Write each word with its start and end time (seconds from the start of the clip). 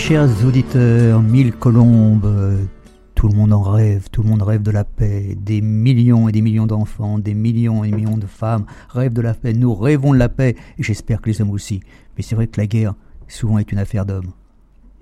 Chers 0.00 0.46
auditeurs, 0.46 1.20
mille 1.20 1.52
colombes, 1.52 2.66
tout 3.14 3.28
le 3.28 3.34
monde 3.36 3.52
en 3.52 3.60
rêve, 3.60 4.08
tout 4.10 4.22
le 4.22 4.30
monde 4.30 4.40
rêve 4.40 4.62
de 4.62 4.70
la 4.70 4.82
paix. 4.82 5.36
Des 5.38 5.60
millions 5.60 6.26
et 6.26 6.32
des 6.32 6.40
millions 6.40 6.66
d'enfants, 6.66 7.18
des 7.18 7.34
millions 7.34 7.84
et 7.84 7.90
des 7.90 7.96
millions 7.96 8.16
de 8.16 8.26
femmes 8.26 8.64
rêvent 8.88 9.12
de 9.12 9.20
la 9.20 9.34
paix. 9.34 9.52
Nous 9.52 9.74
rêvons 9.74 10.14
de 10.14 10.18
la 10.18 10.30
paix 10.30 10.56
et 10.78 10.82
j'espère 10.82 11.20
que 11.20 11.28
les 11.28 11.42
hommes 11.42 11.50
aussi. 11.50 11.80
Mais 12.16 12.22
c'est 12.22 12.34
vrai 12.34 12.46
que 12.46 12.58
la 12.58 12.66
guerre, 12.66 12.94
souvent, 13.28 13.58
est 13.58 13.70
une 13.70 13.78
affaire 13.78 14.06
d'hommes. 14.06 14.32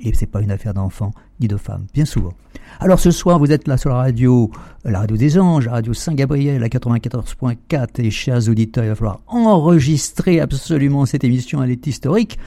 Et 0.00 0.14
c'est 0.14 0.26
pas 0.26 0.40
une 0.40 0.50
affaire 0.50 0.74
d'enfants 0.74 1.12
ni 1.40 1.48
de 1.48 1.56
femmes, 1.56 1.86
bien 1.92 2.04
souvent. 2.04 2.32
Alors 2.80 3.00
ce 3.00 3.10
soir, 3.10 3.38
vous 3.38 3.50
êtes 3.50 3.66
là 3.66 3.76
sur 3.76 3.90
la 3.90 3.96
radio, 3.96 4.50
la 4.84 5.00
radio 5.00 5.16
des 5.16 5.38
anges, 5.38 5.66
la 5.66 5.72
radio 5.72 5.92
Saint-Gabriel 5.92 6.62
à 6.62 6.68
94.4. 6.68 8.00
Et 8.00 8.10
chers 8.10 8.48
auditeurs, 8.48 8.84
il 8.84 8.88
va 8.88 8.94
falloir 8.94 9.20
enregistrer 9.26 10.40
absolument 10.40 11.04
cette 11.06 11.24
émission, 11.24 11.62
elle 11.62 11.70
est 11.70 11.86
historique. 11.86 12.38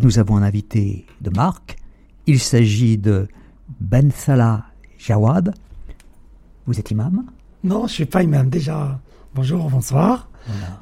Nous 0.00 0.18
avons 0.18 0.36
un 0.36 0.42
invité 0.42 1.04
de 1.20 1.30
marque. 1.30 1.76
Il 2.26 2.38
s'agit 2.38 2.96
de 2.96 3.28
Ben 3.80 4.10
Salah 4.10 4.64
Jawad. 4.98 5.54
Vous 6.66 6.78
êtes 6.78 6.90
imam? 6.90 7.24
Non, 7.62 7.86
je 7.86 7.92
suis 7.92 8.06
pas 8.06 8.22
imam. 8.22 8.48
Déjà, 8.48 8.98
bonjour, 9.34 9.68
bonsoir. 9.68 10.29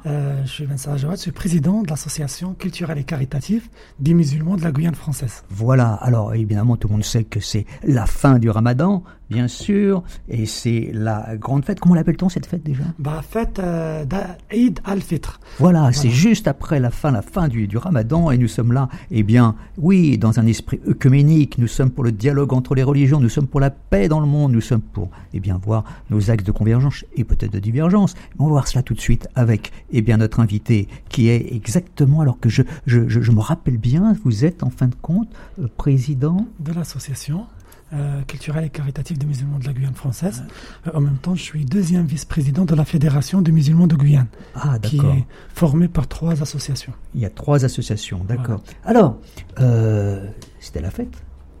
Euh, 0.05 0.41
je 0.45 0.49
suis 0.49 0.65
Vincent 0.65 0.97
je 0.97 1.15
suis 1.15 1.31
président 1.31 1.81
de 1.83 1.89
l'association 1.89 2.53
culturelle 2.53 2.97
et 2.97 3.03
caritative 3.03 3.67
des 3.99 4.13
musulmans 4.13 4.57
de 4.57 4.63
la 4.63 4.71
Guyane 4.71 4.95
française. 4.95 5.43
Voilà, 5.49 5.93
alors 5.93 6.33
évidemment 6.33 6.77
tout 6.77 6.87
le 6.87 6.93
monde 6.93 7.03
sait 7.03 7.23
que 7.23 7.39
c'est 7.39 7.65
la 7.83 8.05
fin 8.05 8.39
du 8.39 8.49
ramadan, 8.49 9.03
bien 9.29 9.47
sûr, 9.47 10.03
et 10.27 10.45
c'est 10.45 10.89
la 10.93 11.35
grande 11.37 11.65
fête. 11.65 11.79
Comment 11.79 11.95
l'appelle-t-on 11.95 12.29
cette 12.29 12.45
fête 12.45 12.63
déjà? 12.63 12.83
Bah, 12.97 13.21
fête 13.27 13.59
euh, 13.59 14.05
d'Aïd 14.05 14.79
al-Fitr. 14.85 15.39
Voilà, 15.59 15.91
c'est 15.91 16.09
juste 16.09 16.47
après 16.47 16.79
la 16.79 16.89
fin, 16.89 17.11
la 17.11 17.21
fin 17.21 17.47
du, 17.47 17.67
du 17.67 17.77
ramadan, 17.77 18.31
et 18.31 18.37
nous 18.37 18.47
sommes 18.47 18.71
là, 18.71 18.89
eh 19.11 19.23
bien, 19.23 19.55
oui, 19.77 20.17
dans 20.17 20.39
un 20.39 20.47
esprit 20.47 20.79
œcuménique, 20.87 21.57
nous 21.57 21.67
sommes 21.67 21.91
pour 21.91 22.03
le 22.03 22.11
dialogue 22.11 22.53
entre 22.53 22.73
les 22.73 22.83
religions, 22.83 23.19
nous 23.19 23.29
sommes 23.29 23.47
pour 23.47 23.59
la 23.59 23.69
paix 23.69 24.07
dans 24.07 24.19
le 24.19 24.27
monde, 24.27 24.51
nous 24.51 24.61
sommes 24.61 24.81
pour, 24.81 25.09
eh 25.33 25.39
bien, 25.39 25.59
voir 25.63 25.83
nos 26.09 26.31
axes 26.31 26.43
de 26.43 26.51
convergence 26.51 27.05
et 27.15 27.23
peut-être 27.23 27.51
de 27.51 27.59
divergence. 27.59 28.15
On 28.39 28.45
va 28.45 28.51
voir 28.51 28.67
cela 28.67 28.81
tout 28.81 28.93
de 28.93 29.01
suite 29.01 29.27
avec, 29.35 29.58
eh 29.91 30.01
bien, 30.01 30.17
notre 30.17 30.39
invité, 30.39 30.87
qui 31.09 31.29
est 31.29 31.53
exactement, 31.53 32.21
alors 32.21 32.39
que 32.39 32.49
je, 32.49 32.61
je, 32.85 33.07
je, 33.07 33.21
je 33.21 33.31
me 33.31 33.39
rappelle 33.39 33.77
bien, 33.77 34.15
vous 34.23 34.45
êtes 34.45 34.63
en 34.63 34.69
fin 34.69 34.87
de 34.87 34.95
compte 34.95 35.29
euh, 35.59 35.67
président 35.77 36.45
de 36.59 36.71
l'association 36.73 37.45
euh, 37.91 38.21
culturelle 38.23 38.65
et 38.65 38.69
caritative 38.69 39.17
des 39.17 39.25
musulmans 39.25 39.57
de 39.57 39.65
la 39.65 39.73
Guyane 39.73 39.95
française. 39.95 40.43
Euh, 40.85 40.91
en 40.93 41.01
même 41.01 41.17
temps, 41.17 41.33
je 41.33 41.41
suis 41.41 41.65
deuxième 41.65 42.05
vice-président 42.05 42.63
de 42.65 42.75
la 42.75 42.85
Fédération 42.85 43.41
des 43.41 43.51
musulmans 43.51 43.87
de 43.87 43.95
Guyane, 43.95 44.27
Ah, 44.53 44.77
qui 44.79 44.97
est 44.97 45.25
formée 45.53 45.87
par 45.87 46.07
trois 46.07 46.39
associations. 46.41 46.93
Il 47.15 47.21
y 47.21 47.25
a 47.25 47.31
trois 47.31 47.65
associations, 47.65 48.23
d'accord. 48.27 48.61
Alors, 48.85 49.17
euh, 49.59 50.27
c'était 50.59 50.81
la 50.81 50.91
fête, 50.91 51.15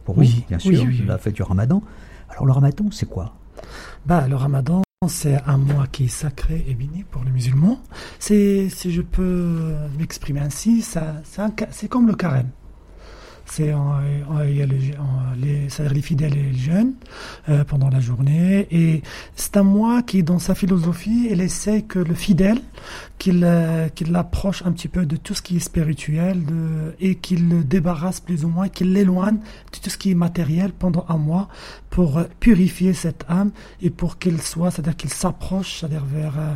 pour 0.05 0.17
Oui, 0.19 0.27
vous, 0.41 0.47
bien 0.49 0.59
sûr, 0.59 0.71
oui, 0.71 0.99
oui. 0.99 1.03
la 1.07 1.17
fête 1.17 1.33
du 1.33 1.41
ramadan. 1.41 1.81
Alors, 2.29 2.45
le 2.45 2.51
ramadan, 2.51 2.85
c'est 2.91 3.07
quoi? 3.09 3.35
Bah, 4.05 4.27
le 4.27 4.35
ramadan, 4.35 4.83
c'est 5.07 5.41
un 5.47 5.57
mois 5.57 5.87
qui 5.87 6.05
est 6.05 6.07
sacré 6.09 6.65
et 6.67 6.73
béni 6.73 7.05
pour 7.09 7.23
les 7.23 7.31
musulmans. 7.31 7.81
Si 8.19 8.69
je 8.69 9.01
peux 9.01 9.73
m'exprimer 9.97 10.41
ainsi, 10.41 10.81
c'est 10.81 11.87
comme 11.87 12.05
le 12.05 12.15
carême. 12.15 12.49
C'est 13.51 13.73
c'est-à-dire 15.69 15.93
les 15.93 16.01
fidèles 16.01 16.37
et 16.37 16.43
les 16.51 16.57
jeunes 16.57 16.93
euh, 17.49 17.63
pendant 17.63 17.89
la 17.89 17.99
journée. 17.99 18.67
Et 18.71 19.01
c'est 19.35 19.57
un 19.57 19.63
mois 19.63 20.03
qui, 20.03 20.21
dans 20.23 20.37
sa 20.39 20.53
philosophie, 20.53 21.27
il 21.31 21.41
essaie 21.41 21.81
que 21.81 21.99
le 21.99 22.13
fidèle, 22.13 22.61
qu'il, 23.17 23.43
euh, 23.43 23.87
l'approche 24.07 24.63
un 24.65 24.71
petit 24.71 24.87
peu 24.87 25.05
de 25.05 25.15
tout 25.15 25.33
ce 25.33 25.41
qui 25.41 25.57
est 25.57 25.61
spirituel 25.61 26.45
de, 26.45 26.93
et 26.99 27.15
qu'il 27.15 27.49
le 27.49 27.63
débarrasse 27.63 28.19
plus 28.19 28.45
ou 28.45 28.49
moins, 28.49 28.69
qu'il 28.69 28.93
l'éloigne 28.93 29.37
de 29.37 29.79
tout 29.79 29.89
ce 29.89 29.97
qui 29.97 30.11
est 30.11 30.15
matériel 30.15 30.71
pendant 30.71 31.05
un 31.09 31.17
mois 31.17 31.47
pour 31.89 32.21
purifier 32.39 32.93
cette 32.93 33.25
âme 33.29 33.51
et 33.81 33.89
pour 33.89 34.19
qu'il 34.19 34.41
soit, 34.41 34.69
c'est-à-dire 34.71 34.95
qu'il 34.95 35.09
s'approche, 35.09 35.79
c'est-à-dire 35.79 36.05
vers 36.05 36.37
euh, 36.37 36.53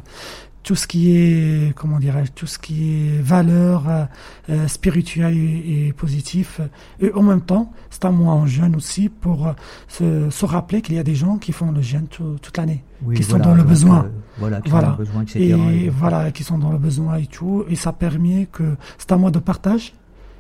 tout 0.64 0.76
ce 0.76 0.88
qui 0.88 1.16
est, 1.18 1.74
comment 1.76 2.00
dirais-je, 2.00 2.32
tout 2.32 2.48
ce 2.48 2.58
qui 2.58 2.94
est 2.94 3.22
valeur 3.22 3.88
euh, 3.90 4.06
euh, 4.50 4.68
spirituelle 4.68 5.38
et, 5.38 5.88
et 5.88 5.94
positif. 5.94 6.62
Et 7.02 7.12
en 7.14 7.22
même 7.22 7.42
temps, 7.42 7.72
c'est 7.90 8.06
un 8.06 8.12
mois 8.12 8.34
en 8.34 8.46
jeûne 8.48 8.76
aussi 8.76 9.10
pour 9.10 9.48
euh, 9.48 9.52
se, 9.90 10.30
se 10.30 10.46
rappeler 10.46 10.82
qu'il 10.82 10.96
y 10.96 11.00
a 11.00 11.04
des 11.04 11.16
gens 11.16 11.38
qui 11.38 11.52
font 11.52 11.72
le 11.72 11.82
jeûne 11.82 12.08
tout- 12.08 12.38
toute 12.42 12.58
l'année, 12.58 12.84
Oui, 13.06 13.16
qui 13.16 13.24
sont 13.24 13.40
dans 13.40 13.54
le 13.54 13.64
besoin. 13.64 14.10
voilà, 14.38 14.62
qui 14.62 14.70
Voilà. 14.70 14.90
besoin, 14.92 15.22
etc. 15.24 15.40
Et 15.42 15.86
Et- 15.86 15.90
voilà, 15.90 16.32
qui 16.32 16.44
sont 16.44 16.58
dans 16.58 16.72
le 16.72 16.78
besoin 16.78 17.18
et 17.18 17.28
tout. 17.28 17.66
Et 17.70 17.76
ça 17.76 17.92
permet 17.92 18.48
que 18.52 18.76
c'est 18.98 19.12
un 19.12 19.18
mois 19.18 19.32
de 19.32 19.40
partage, 19.40 19.94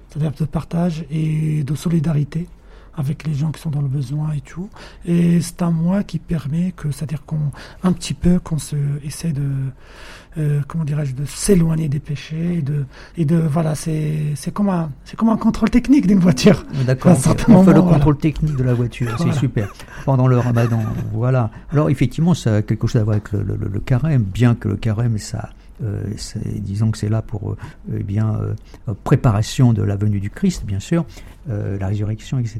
c'est-à-dire 0.09 0.31
de 0.39 0.45
partage 0.45 1.05
et 1.11 1.63
de 1.63 1.75
solidarité 1.75 2.47
avec 2.95 3.25
les 3.25 3.33
gens 3.33 3.51
qui 3.51 3.61
sont 3.61 3.69
dans 3.69 3.81
le 3.81 3.87
besoin 3.87 4.31
et 4.33 4.41
tout. 4.41 4.69
Et 5.05 5.41
c'est 5.41 5.61
un 5.61 5.71
mois 5.71 6.03
qui 6.03 6.19
permet 6.19 6.73
que, 6.75 6.91
c'est-à-dire 6.91 7.25
qu'on, 7.25 7.39
un 7.83 7.91
petit 7.91 8.13
peu, 8.13 8.39
qu'on 8.39 8.57
se 8.59 8.75
essaie 9.03 9.31
de, 9.31 9.49
euh, 10.37 10.61
comment 10.67 10.83
dirais-je, 10.83 11.13
de 11.15 11.25
s'éloigner 11.25 11.89
des 11.89 11.99
péchés 11.99 12.55
et 12.57 12.61
de, 12.61 12.85
et 13.17 13.25
de, 13.25 13.37
voilà, 13.37 13.75
c'est, 13.75 14.33
c'est 14.35 14.51
comme 14.53 14.69
un, 14.69 14.91
c'est 15.05 15.15
comme 15.15 15.29
un 15.29 15.37
contrôle 15.37 15.69
technique 15.69 16.07
d'une 16.07 16.19
voiture. 16.19 16.65
D'accord, 16.85 17.13
on 17.13 17.15
fait- 17.15 17.47
moment, 17.47 17.63
le 17.63 17.79
voilà. 17.79 17.95
contrôle 17.97 18.17
technique 18.17 18.55
de 18.55 18.63
la 18.63 18.73
voiture, 18.73 19.09
c'est 19.17 19.23
Voilà. 19.25 19.39
super. 19.39 19.73
Pendant 20.05 20.27
le 20.27 20.37
ramadan, 20.39 20.81
voilà. 21.13 21.49
Alors 21.71 21.89
effectivement, 21.89 22.33
ça 22.33 22.57
a 22.57 22.61
quelque 22.61 22.87
chose 22.87 23.01
à 23.01 23.03
voir 23.03 23.15
avec 23.15 23.31
le, 23.31 23.43
le- 23.43 23.69
le 23.71 23.79
carême, 23.79 24.23
bien 24.23 24.55
que 24.55 24.67
le 24.69 24.75
carême, 24.75 25.17
ça, 25.17 25.49
disons 26.59 26.91
que 26.91 26.97
c'est 26.97 27.09
là 27.09 27.21
pour 27.21 27.51
euh, 27.51 27.57
eh 27.97 28.03
bien 28.03 28.35
euh, 28.35 28.53
euh, 28.87 28.93
préparation 29.03 29.73
de 29.73 29.81
la 29.83 29.95
venue 29.95 30.19
du 30.19 30.29
Christ, 30.29 30.65
bien 30.65 30.79
sûr, 30.79 31.05
euh, 31.49 31.77
la 31.79 31.87
résurrection, 31.87 32.39
etc. 32.39 32.59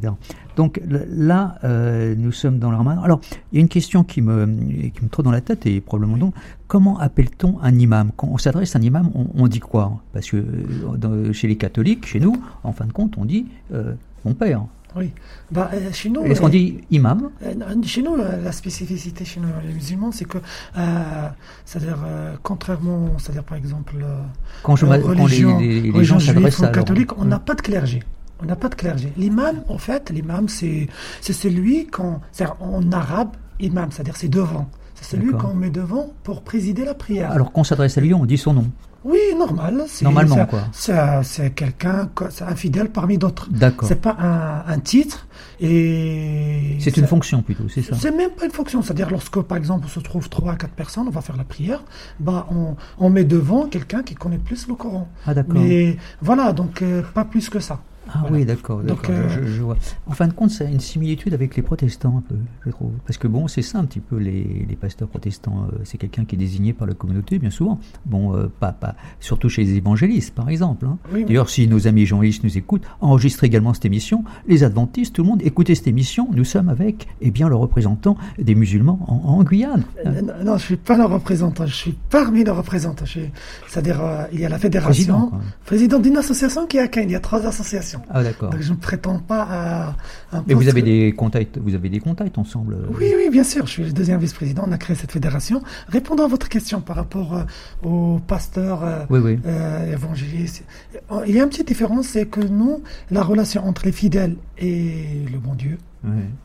Donc 0.56 0.82
là, 0.88 1.56
euh, 1.64 2.16
nous 2.18 2.32
sommes 2.32 2.60
dans 2.60 2.70
le 2.72 2.78
ramadan. 2.78 3.02
Alors, 3.02 3.22
il 3.52 3.56
y 3.56 3.58
a 3.60 3.62
une 3.62 3.70
question 3.70 4.04
qui 4.04 4.22
me, 4.22 4.46
qui 4.90 5.04
me 5.04 5.10
trotte 5.10 5.26
dans 5.26 5.32
la 5.32 5.42
tête, 5.42 5.66
et 5.66 5.80
probablement 5.82 6.18
donc, 6.18 6.34
comment 6.68 7.00
appelle-t-on 7.00 7.60
un 7.62 7.76
imam? 7.80 8.12
Quand 8.16 8.28
on 8.32 8.38
s'adresse 8.38 8.76
à 8.76 8.80
un 8.80 8.82
imam, 8.82 9.10
on, 9.16 9.28
on 9.36 9.48
dit 9.48 9.60
quoi? 9.60 10.02
Parce 10.12 10.30
que 10.30 10.38
euh, 10.38 10.98
dans- 10.98 11.32
chez 11.34 11.48
les 11.48 11.56
catholiques, 11.56 12.06
chez 12.06 12.20
nous, 12.20 12.36
en 12.64 12.72
fin 12.74 12.86
de 12.86 12.92
compte, 12.94 13.16
on 13.18 13.26
dit 13.26 13.46
euh, 13.74 13.94
mon 14.26 14.34
père. 14.34 14.64
Oui. 14.96 15.12
Bah, 15.52 15.70
euh, 15.74 15.92
chez 15.92 16.10
nous, 16.10 16.24
Est-ce 16.24 16.40
qu'on 16.42 16.50
dit 16.50 16.82
imam? 16.92 17.30
Euh, 17.44 17.54
Chez 17.84 18.02
nous, 18.04 18.16
la, 18.16 18.38
la 18.38 18.52
spécificité 18.52 19.26
chez 19.26 19.40
nous, 19.40 19.48
les 19.66 19.74
musulmans, 19.74 20.12
c'est 20.12 20.26
que, 20.26 20.38
euh, 20.78 21.28
c'est-à-dire, 21.66 21.98
euh, 22.06 22.36
contrairement, 22.44 23.10
c'est-à-dire 23.18 23.44
par 23.44 23.58
exemple, 23.58 23.96
euh, 24.04 24.22
Quand, 24.62 24.76
je, 24.76 24.86
m'a- 24.86 25.00
quand 25.00 25.26
les, 25.26 25.82
les- 25.82 25.92
les 25.92 26.04
gens 26.04 26.20
s'adressent 26.20 26.60
ou 26.60 26.64
leur- 26.64 26.72
catholiques, 26.72 27.18
on 27.18 27.26
Mm. 27.26 27.30
n'a 27.30 27.40
pas 27.40 27.56
de 27.56 27.62
clergé. 27.62 28.04
On 28.42 28.46
n'a 28.46 28.56
pas 28.56 28.70
de 28.70 28.76
clergé. 28.76 29.12
L'imam, 29.18 29.64
en 29.68 29.78
fait, 29.78 30.10
l'imam, 30.10 30.48
c'est 30.50 30.88
c'est 31.22 31.34
celui 31.34 31.88
qu'on, 31.88 32.20
c'est-à-dire 32.32 32.56
en 32.62 32.92
arabe, 32.92 33.30
imam, 33.60 33.90
c'est-à-dire 33.92 34.16
c'est 34.18 34.28
devant. 34.28 34.70
C'est 34.96 35.16
celui 35.18 35.32
qu'on 35.32 35.54
met 35.54 35.70
devant 35.70 36.14
pour 36.24 36.44
présider 36.44 36.86
la 36.86 36.94
prière. 36.94 37.32
Alors 37.32 37.52
qu'on 37.52 37.64
s'adresse 37.64 37.98
à 37.98 38.02
lui, 38.02 38.14
on 38.14 38.26
dit 38.26 38.38
son 38.38 38.54
nom. 38.54 38.68
Oui, 39.04 39.20
normal. 39.38 39.84
c'est- 39.88 40.06
Normalement, 40.06 40.46
quoi. 40.46 40.62
C'est 40.72 41.52
quelqu'un, 41.56 42.10
c'est 42.30 42.44
un 42.44 42.56
fidèle 42.56 42.90
parmi 42.90 43.18
d'autres. 43.18 43.48
D'accord. 43.52 43.88
C'est 43.88 44.02
pas 44.02 44.16
un, 44.20 44.64
un 44.72 44.80
titre 44.80 45.28
et 45.60 46.78
C'est 46.80 46.96
une 46.98 47.08
fonction 47.08 47.42
plutôt, 47.42 47.68
c'est 47.70 47.82
ça 47.82 47.96
C'est 48.00 48.12
même 48.16 48.32
pas 48.32 48.46
une 48.46 48.52
fonction. 48.52 48.82
C'est-à-dire, 48.82 49.10
lorsque, 49.10 49.42
par 49.42 49.58
exemple, 49.58 49.86
on 49.86 49.90
se 49.90 50.00
trouve 50.00 50.30
trois 50.30 50.54
à 50.54 50.56
quatre 50.56 50.74
personnes, 50.74 51.08
on 51.08 51.12
va 51.12 51.22
faire 51.22 51.38
la 51.38 51.44
prière, 51.44 51.84
bah, 52.20 52.48
on, 52.52 52.76
on 53.00 53.10
met 53.10 53.24
devant 53.24 53.68
quelqu'un 53.68 54.04
qui 54.04 54.16
connaît 54.16 54.38
plus 54.38 54.68
le 54.68 54.76
Coran. 54.76 55.08
Ah 55.26 55.34
d'accord. 55.34 55.56
Mais 55.56 55.98
voilà, 56.22 56.54
donc, 56.54 56.82
euh, 56.82 57.02
pas 57.14 57.26
plus 57.26 57.50
que 57.50 57.60
ça. 57.60 57.80
Ah 58.14 58.20
Voilà. 58.22 58.36
oui, 58.38 58.46
d'accord. 58.46 58.82
Donc, 58.84 59.10
euh, 59.10 59.28
je, 59.30 59.44
je 59.46 59.62
vois. 59.64 59.78
En 60.08 60.12
fin 60.12 60.28
de 60.28 60.34
compte, 60.34 60.52
ça 60.52 60.66
a 60.66 60.68
une 60.68 60.80
similitude 60.80 61.34
avec 61.34 61.56
les 61.56 61.62
protestants 61.64 62.18
un 62.18 62.22
peu, 62.22 62.36
je 62.66 62.70
trouve. 62.72 62.92
Parce 63.08 63.18
que 63.18 63.28
bon, 63.28 63.48
c'est 63.48 63.62
ça 63.62 63.80
un 63.80 63.86
petit 63.86 64.00
peu 64.00 64.18
les, 64.18 64.66
les 64.70 64.76
pasteurs 64.76 65.08
protestants. 65.08 65.68
euh, 65.74 65.78
c'est 65.84 65.98
quelqu'un 65.98 66.26
qui 66.26 66.36
est 66.36 66.38
désigné 66.38 66.74
par 66.74 66.88
la 66.88 66.94
communauté, 66.94 67.40
bien 67.40 67.50
souvent. 67.50 67.80
Bon, 68.06 68.36
euh, 68.36 68.52
pas, 68.60 68.72
pas, 68.72 68.96
surtout 69.20 69.50
chez 69.50 69.64
les 69.64 69.76
évangélistes, 69.76 70.34
par 70.36 70.50
exemple. 70.50 70.86
hein. 70.86 70.98
Oui, 71.12 71.26
D'ailleurs, 71.26 71.50
si 71.50 71.68
nos 71.68 71.88
amis 71.88 72.04
évangélistes 72.04 72.44
nous 72.44 72.58
écoutent, 72.58 72.84
enregistrez 73.02 73.48
également 73.48 73.74
cette 73.74 73.86
émission. 73.86 74.24
Les 74.48 74.64
adventistes, 74.64 75.16
tout 75.16 75.24
le 75.24 75.30
monde, 75.30 75.42
écoutez 75.44 75.74
cette 75.76 75.88
émission. 75.88 76.28
Nous 76.34 76.44
sommes 76.46 76.70
avec, 76.70 77.08
eh 77.22 77.32
bien, 77.32 77.50
le 77.50 77.56
représentant 77.56 78.16
des 78.38 78.56
musulmans 78.56 79.00
en, 79.08 79.34
en 79.40 79.44
Guyane. 79.44 79.84
Euh, 80.06 80.22
non, 80.22 80.34
non, 80.46 80.58
je 80.58 80.64
suis 80.66 80.76
pas 80.78 80.98
le 80.98 81.06
représentant, 81.06 81.66
je 81.66 81.74
suis 81.74 81.96
parmi 82.10 82.44
les 82.44 82.52
représentants. 82.52 83.06
Je 83.06 83.22
C'est-à-dire, 83.68 84.02
euh, 84.04 84.24
il 84.32 84.40
y 84.40 84.46
a 84.46 84.50
la 84.50 84.60
fédération, 84.60 85.32
Président, 85.66 86.00
d'une 86.00 86.18
association 86.18 86.68
qui 86.68 86.78
est 86.78 86.82
à 86.82 86.88
Cannes. 86.88 87.10
Il 87.10 87.14
y 87.14 87.16
a 87.16 87.20
trois 87.20 87.46
associations. 87.48 88.02
Ah 88.10 88.24
d'accord. 88.24 88.50
Donc, 88.52 88.62
je 88.62 88.72
ne 88.72 88.78
prétends 88.78 89.20
pas 89.20 89.42
à 89.50 89.96
un 90.38 90.44
vous 90.48 90.68
avez 90.68 90.82
des 90.82 91.14
contacts, 91.16 91.58
vous 91.58 91.74
avez 91.76 91.90
des 91.90 92.00
contacts 92.00 92.38
ensemble. 92.38 92.74
euh, 92.76 92.98
Oui, 93.00 93.14
oui, 93.16 93.30
bien 93.30 93.44
sûr. 93.44 93.66
Je 93.66 93.72
suis 93.72 93.84
le 93.84 93.92
deuxième 93.92 94.20
vice-président. 94.20 94.64
On 94.68 94.72
a 94.72 94.78
créé 94.78 94.96
cette 94.96 95.12
fédération. 95.12 95.62
Répondant 95.88 96.26
à 96.26 96.28
votre 96.28 96.50
question 96.50 96.82
par 96.82 96.96
rapport 96.96 97.36
euh, 97.36 97.44
aux 97.88 98.20
pasteurs 98.20 98.84
euh, 98.84 99.06
Oui, 99.10 99.20
oui. 99.20 99.40
euh, 99.46 99.94
évangélistes, 99.94 100.64
euh, 101.12 101.24
il 101.28 101.36
y 101.36 101.40
a 101.40 101.44
une 101.44 101.50
petite 101.50 101.68
différence, 101.68 102.08
c'est 102.08 102.26
que 102.26 102.42
nous, 102.42 102.82
la 103.12 103.24
relation 103.24 103.66
entre 103.66 103.86
les 103.86 103.92
fidèles 103.92 104.36
et 104.58 105.26
le 105.32 105.38
bon 105.40 105.54
Dieu, 105.56 105.78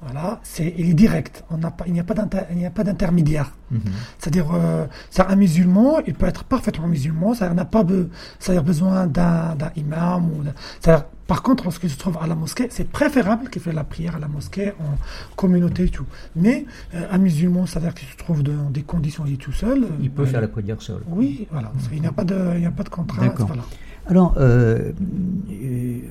Voilà, 0.02 0.40
c'est 0.42 0.74
il 0.78 0.90
est 0.90 0.94
direct. 0.94 1.44
On 1.50 1.58
pas, 1.58 1.84
il 1.86 1.92
n'y 1.92 2.00
a 2.00 2.04
pas 2.04 2.14
il 2.50 2.56
n'y 2.56 2.66
a 2.66 2.70
pas 2.70 2.84
d'intermédiaire. 2.84 3.52
Mhm. 3.70 3.80
C'est-à-dire, 4.18 4.46
euh, 4.54 4.86
un 5.18 5.36
musulman, 5.36 6.00
il 6.06 6.14
peut 6.14 6.26
être 6.26 6.44
parfaitement 6.44 6.86
musulman. 6.86 7.34
Ça 7.34 7.52
n'a 7.52 7.64
pas, 7.64 7.84
ça 8.38 8.60
besoin 8.62 9.06
d'un 9.06 9.56
imam 9.76 10.30
ou. 10.30 10.44
Par 11.28 11.42
contre, 11.42 11.64
lorsqu'il 11.64 11.90
se 11.90 11.98
trouve 11.98 12.16
à 12.22 12.26
la 12.26 12.34
mosquée, 12.34 12.68
c'est 12.70 12.88
préférable 12.88 13.50
qu'il 13.50 13.60
fasse 13.60 13.74
la 13.74 13.84
prière 13.84 14.16
à 14.16 14.18
la 14.18 14.28
mosquée 14.28 14.72
en 14.80 14.96
communauté 15.36 15.84
et 15.84 15.88
tout. 15.90 16.06
Mais 16.34 16.64
euh, 16.94 17.06
un 17.10 17.18
musulman, 17.18 17.66
c'est-à-dire 17.66 17.92
qu'il 17.92 18.08
se 18.08 18.16
trouve 18.16 18.42
dans 18.42 18.70
des 18.70 18.80
conditions, 18.80 19.24
il 19.26 19.34
est 19.34 19.36
tout 19.36 19.52
seul. 19.52 19.86
Il 20.00 20.10
peut 20.10 20.24
faire 20.24 20.40
la 20.40 20.48
prière 20.48 20.80
seul. 20.80 21.02
Oui, 21.06 21.46
voilà. 21.50 21.70
Il 21.92 22.00
n'y 22.00 22.06
a 22.06 22.12
pas 22.12 22.24
de, 22.24 22.52
il 22.54 22.60
n'y 22.60 22.66
a 22.66 22.70
pas 22.70 22.82
de 22.82 22.88
contrainte. 22.88 23.34
Voilà. 23.36 23.62
Alors, 24.06 24.34
euh, 24.38 24.92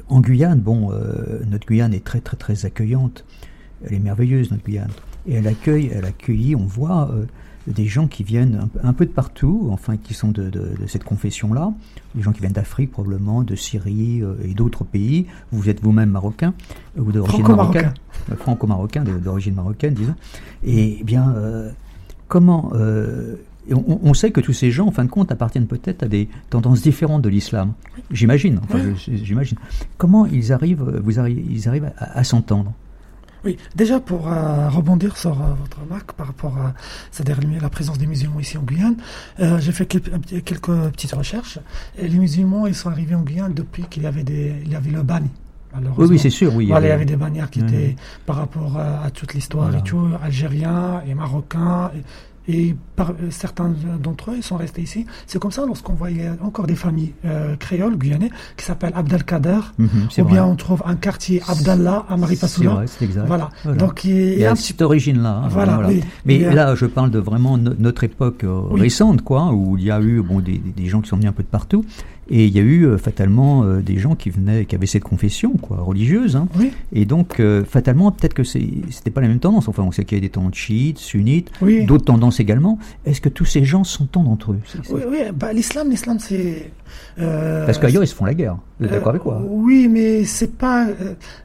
en 0.09 0.21
Guyane, 0.21 0.59
bon, 0.59 0.91
euh, 0.91 1.41
notre 1.47 1.67
Guyane 1.67 1.93
est 1.93 2.03
très, 2.03 2.19
très, 2.19 2.37
très 2.37 2.65
accueillante. 2.65 3.25
Elle 3.85 3.95
est 3.95 3.99
merveilleuse, 3.99 4.51
notre 4.51 4.63
Guyane. 4.63 4.91
Et 5.27 5.33
elle 5.33 5.47
accueille, 5.47 5.91
elle 5.93 6.05
accueille, 6.05 6.55
on 6.55 6.65
voit 6.65 7.09
euh, 7.11 7.25
des 7.67 7.85
gens 7.85 8.07
qui 8.07 8.23
viennent 8.23 8.69
un, 8.83 8.93
peu 8.93 9.05
de 9.05 9.11
partout, 9.11 9.69
enfin, 9.71 9.97
qui 9.97 10.13
sont 10.13 10.29
de, 10.29 10.51
cette 10.87 11.03
confession-là. 11.03 11.73
Des 12.15 12.21
gens 12.21 12.31
qui 12.31 12.39
viennent 12.39 12.53
d'Afrique, 12.53 12.91
probablement, 12.91 13.43
de 13.43 13.55
Syrie 13.55 14.23
et 14.43 14.53
d'autres 14.53 14.83
pays. 14.83 15.25
Vous 15.51 15.67
êtes 15.67 15.81
vous-même 15.81 16.11
marocain, 16.11 16.53
ou 16.97 17.11
d'origine 17.11 17.47
marocaine. 17.47 17.93
Franco-marocain, 18.37 19.03
d'origine 19.03 19.55
marocaine, 19.55 19.95
disons. 19.95 20.15
Et 20.63 20.97
eh 21.01 21.03
bien, 21.03 21.35
comment 22.29 22.71
on, 23.73 24.13
sait 24.13 24.31
que 24.31 24.41
tous 24.41 24.53
ces 24.53 24.71
gens, 24.71 24.87
en 24.87 24.91
fin 24.91 25.05
de 25.05 25.09
compte, 25.09 25.31
appartiennent 25.31 25.67
peut-être 25.67 26.03
à 26.03 26.07
des 26.07 26.29
tendances 26.49 26.81
différentes 26.81 27.21
de 27.21 27.29
l'islam. 27.29 27.73
J'imagine. 28.11 28.61
j'imagine. 29.07 29.57
Comment 29.97 30.25
ils 30.25 30.53
arrivent, 30.53 31.01
vous 31.03 31.19
arrivez, 31.19 31.45
ils 31.49 31.67
arrivent 31.67 31.91
à, 31.97 32.23
s'entendre? 32.23 32.73
Oui, 33.45 33.57
déjà 33.75 33.99
pour 33.99 34.27
euh, 34.27 34.67
rebondir 34.69 35.15
sur 35.15 35.31
euh, 35.31 35.53
votre 35.61 35.79
remarque 35.79 36.11
par 36.13 36.27
rapport 36.27 36.57
à 36.57 36.73
la 37.61 37.69
présence 37.69 37.97
des 37.97 38.07
musulmans 38.07 38.39
ici 38.39 38.57
en 38.57 38.63
Guyane, 38.63 38.97
euh, 39.39 39.59
j'ai 39.59 39.71
fait 39.71 39.85
quelques, 39.85 40.59
petites 40.61 41.13
recherches. 41.13 41.59
Et 41.97 42.07
les 42.07 42.17
musulmans, 42.17 42.67
ils 42.67 42.75
sont 42.75 42.89
arrivés 42.89 43.15
en 43.15 43.21
Guyane 43.21 43.53
depuis 43.53 43.83
qu'il 43.83 44.03
y 44.03 44.07
avait 44.07 44.23
des, 44.23 44.55
il 44.65 44.71
y 44.71 44.75
avait 44.75 44.91
le 44.91 45.03
bani. 45.03 45.29
Oui, 45.97 46.07
oui 46.09 46.19
c'est 46.19 46.29
sûr. 46.29 46.55
Oui, 46.55 46.65
il 46.65 46.69
y, 46.69 46.73
avait... 46.73 47.05
des 47.05 47.15
bannières 47.15 47.49
qui 47.49 47.59
étaient 47.59 47.95
par 48.25 48.37
rapport 48.37 48.77
à, 48.77 49.09
toute 49.11 49.33
l'histoire 49.33 49.75
et 49.75 49.83
tout, 49.83 50.07
algériens 50.23 51.01
et 51.07 51.13
marocains. 51.13 51.91
Et 52.47 52.75
par, 52.95 53.11
euh, 53.11 53.29
certains 53.29 53.73
d'entre 54.01 54.31
eux, 54.31 54.41
sont 54.41 54.57
restés 54.57 54.81
ici. 54.81 55.05
C'est 55.25 55.39
comme 55.39 55.51
ça 55.51 55.65
lorsqu'on 55.65 55.93
voyait 55.93 56.29
encore 56.41 56.65
des 56.65 56.75
familles 56.75 57.13
euh, 57.25 57.55
créoles, 57.57 57.97
guyanais, 57.97 58.29
qui 58.55 58.65
s'appellent 58.65 58.93
Abdelkader, 58.95 59.59
mhm, 59.77 59.89
ou 60.19 60.23
bien 60.23 60.45
on 60.45 60.55
trouve 60.55 60.81
un 60.85 60.95
quartier 60.95 61.41
Abdallah 61.47 62.05
à 62.09 62.15
Maripasoula. 62.17 62.83
C'est 62.87 63.05
exact. 63.05 63.27
Voilà. 63.27 63.49
Donc 63.65 64.05
il 64.05 64.39
y 64.39 64.45
a, 64.45 64.55
cette 64.55 64.81
origine-là. 64.81 65.41
Hein, 65.43 65.47
voilà, 65.49 65.81
Mais 66.25 66.39
là, 66.39 66.75
je 66.75 66.85
parle 66.85 67.11
de 67.11 67.19
vraiment 67.19 67.57
notre 67.57 68.03
époque 68.03 68.43
euh, 68.43 68.61
récente, 68.71 69.21
quoi, 69.21 69.51
où 69.51 69.77
il 69.77 69.83
y 69.83 69.91
a 69.91 69.99
eu 69.99 70.21
bon, 70.21 70.39
des, 70.39 70.57
des, 70.57 70.85
gens 70.87 71.01
qui 71.01 71.09
sont 71.09 71.17
venus 71.17 71.29
un 71.29 71.33
peu 71.33 71.43
de 71.43 71.47
partout. 71.47 71.85
Et 72.29 72.45
il 72.45 72.55
y 72.55 72.59
a 72.59 72.63
eu 72.63 72.85
euh, 72.85 72.97
fatalement 72.97 73.63
euh, 73.63 73.79
des 73.79 73.97
gens 73.97 74.15
qui 74.15 74.29
venaient, 74.29 74.65
qui 74.65 74.75
avaient 74.75 74.85
cette 74.85 75.03
confession 75.03 75.51
quoi, 75.53 75.77
religieuse. 75.77 76.35
Hein. 76.35 76.47
Et 76.91 77.05
donc, 77.05 77.39
euh, 77.39 77.63
fatalement, 77.63 78.11
peut-être 78.11 78.33
que 78.33 78.43
c'était 78.43 79.11
pas 79.11 79.21
la 79.21 79.27
même 79.27 79.39
tendance. 79.39 79.67
Enfin, 79.67 79.83
on 79.83 79.91
sait 79.91 80.05
qu'il 80.05 80.17
y 80.17 80.21
a 80.21 80.21
des 80.21 80.29
tendances 80.29 80.55
chiites, 80.55 80.97
sunnites, 80.97 81.51
d'autres 81.85 82.05
tendances 82.05 82.39
également. 82.39 82.79
Est-ce 83.05 83.21
que 83.21 83.29
tous 83.29 83.45
ces 83.45 83.63
gens 83.63 83.83
s'entendent 83.83 84.27
entre 84.27 84.51
eux? 84.51 84.59
Oui, 84.89 85.01
oui 85.09 85.17
bah, 85.33 85.53
l'islam, 85.53 85.89
l'islam, 85.89 86.19
c'est. 86.19 86.71
Parce 87.15 87.77
qu'ailleurs, 87.77 88.03
ils 88.03 88.07
se 88.07 88.15
font 88.15 88.25
la 88.25 88.33
guerre. 88.33 88.57
Vous 88.79 88.85
êtes 88.85 88.91
d'accord 88.91 89.09
avec 89.09 89.21
quoi 89.21 89.41
Oui, 89.47 89.87
mais 89.87 90.25
c'est 90.25 90.55
pas. 90.57 90.87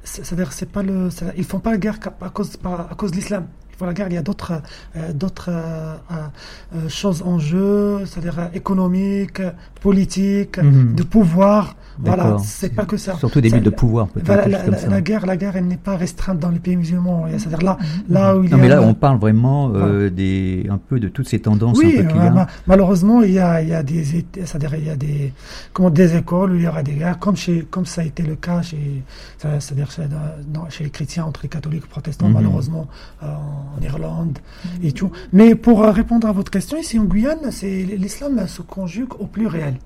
C'est-à-dire, 0.02 0.52
c'est 0.52 0.70
pas 0.70 0.82
le. 0.82 1.08
Ils 1.36 1.44
font 1.44 1.60
pas 1.60 1.70
la 1.70 1.78
guerre 1.78 1.98
à 2.20 2.28
cause, 2.30 2.58
à 2.64 2.94
cause 2.94 3.10
de 3.12 3.16
l'islam 3.16 3.46
la 3.86 3.94
guerre, 3.94 4.08
il 4.08 4.14
y 4.14 4.18
a 4.18 4.22
d'autres 4.22 4.52
euh, 4.96 5.12
d'autres 5.12 5.48
euh, 5.50 5.94
euh, 6.74 6.88
choses 6.88 7.22
en 7.22 7.38
jeu, 7.38 8.04
c'est-à-dire 8.04 8.50
économiques, 8.54 9.42
politiques, 9.80 10.58
mhm. 10.58 10.94
de 10.94 11.02
pouvoir. 11.02 11.76
Voilà, 11.98 12.38
c'est 12.42 12.74
pas 12.74 12.86
que 12.86 12.96
ça. 12.96 13.14
Surtout 13.16 13.40
des 13.42 13.50
buts 13.50 13.60
de 13.60 13.70
pouvoir, 13.70 14.08
peut-être. 14.08 14.48
la, 14.88 15.00
guerre, 15.02 15.26
la 15.26 15.36
guerre, 15.36 15.56
elle 15.56 15.66
n'est 15.66 15.76
pas 15.76 15.94
restreinte 15.94 16.38
dans 16.38 16.48
les 16.48 16.58
pays 16.58 16.74
musulmans. 16.74 17.26
C'est-à-dire 17.36 17.62
là, 17.62 17.78
mhm. 17.78 18.14
là 18.14 18.36
où 18.36 18.44
il 18.44 18.50
non, 18.50 18.56
mais 18.56 18.68
là, 18.68 18.80
on 18.80 18.94
parle 18.94 19.18
vraiment 19.18 19.68
des, 20.08 20.66
un 20.70 20.78
peu 20.78 20.98
de 20.98 21.08
toutes 21.08 21.28
ces 21.28 21.40
tendances. 21.40 21.78
Oui, 21.78 22.00
malheureusement, 22.66 23.22
il 23.22 23.32
y 23.32 23.38
a, 23.38 23.62
il 23.62 23.68
y 23.68 23.74
a 23.74 23.82
des, 23.82 24.04
c'est-à-dire 24.04 24.74
il 24.74 24.86
y 24.86 24.90
a 24.90 24.96
des, 24.96 25.32
comment, 25.72 25.90
des 25.90 26.16
écoles 26.16 26.52
où 26.52 26.54
il 26.56 26.62
y 26.62 26.66
aura 26.66 26.82
des 26.82 26.94
guerres, 26.94 27.18
comme 27.18 27.36
chez, 27.36 27.66
comme 27.70 27.86
ça 27.86 28.00
a 28.00 28.04
été 28.04 28.22
le 28.22 28.36
cas 28.36 28.62
chez, 28.62 29.02
c'est-à-dire 29.38 29.90
chez 30.70 30.84
les 30.84 30.90
chrétiens 30.90 31.26
entre 31.26 31.40
les 31.42 31.48
catholiques 31.48 31.84
et 31.84 31.88
protestants, 31.88 32.28
mhm. 32.28 32.34
malheureusement, 32.34 32.88
en 33.76 33.82
Irlande 33.82 34.38
et 34.82 34.92
tout. 34.92 35.10
Mais 35.32 35.54
pour 35.54 35.82
euh, 35.82 35.90
répondre 35.90 36.28
à 36.28 36.32
votre 36.32 36.50
question, 36.50 36.78
ici 36.78 36.98
en 36.98 37.04
Guyane, 37.04 37.50
c'est 37.50 37.82
l'islam 37.82 38.46
se 38.46 38.62
conjugue 38.62 39.14
au 39.18 39.26
pluriel. 39.26 39.76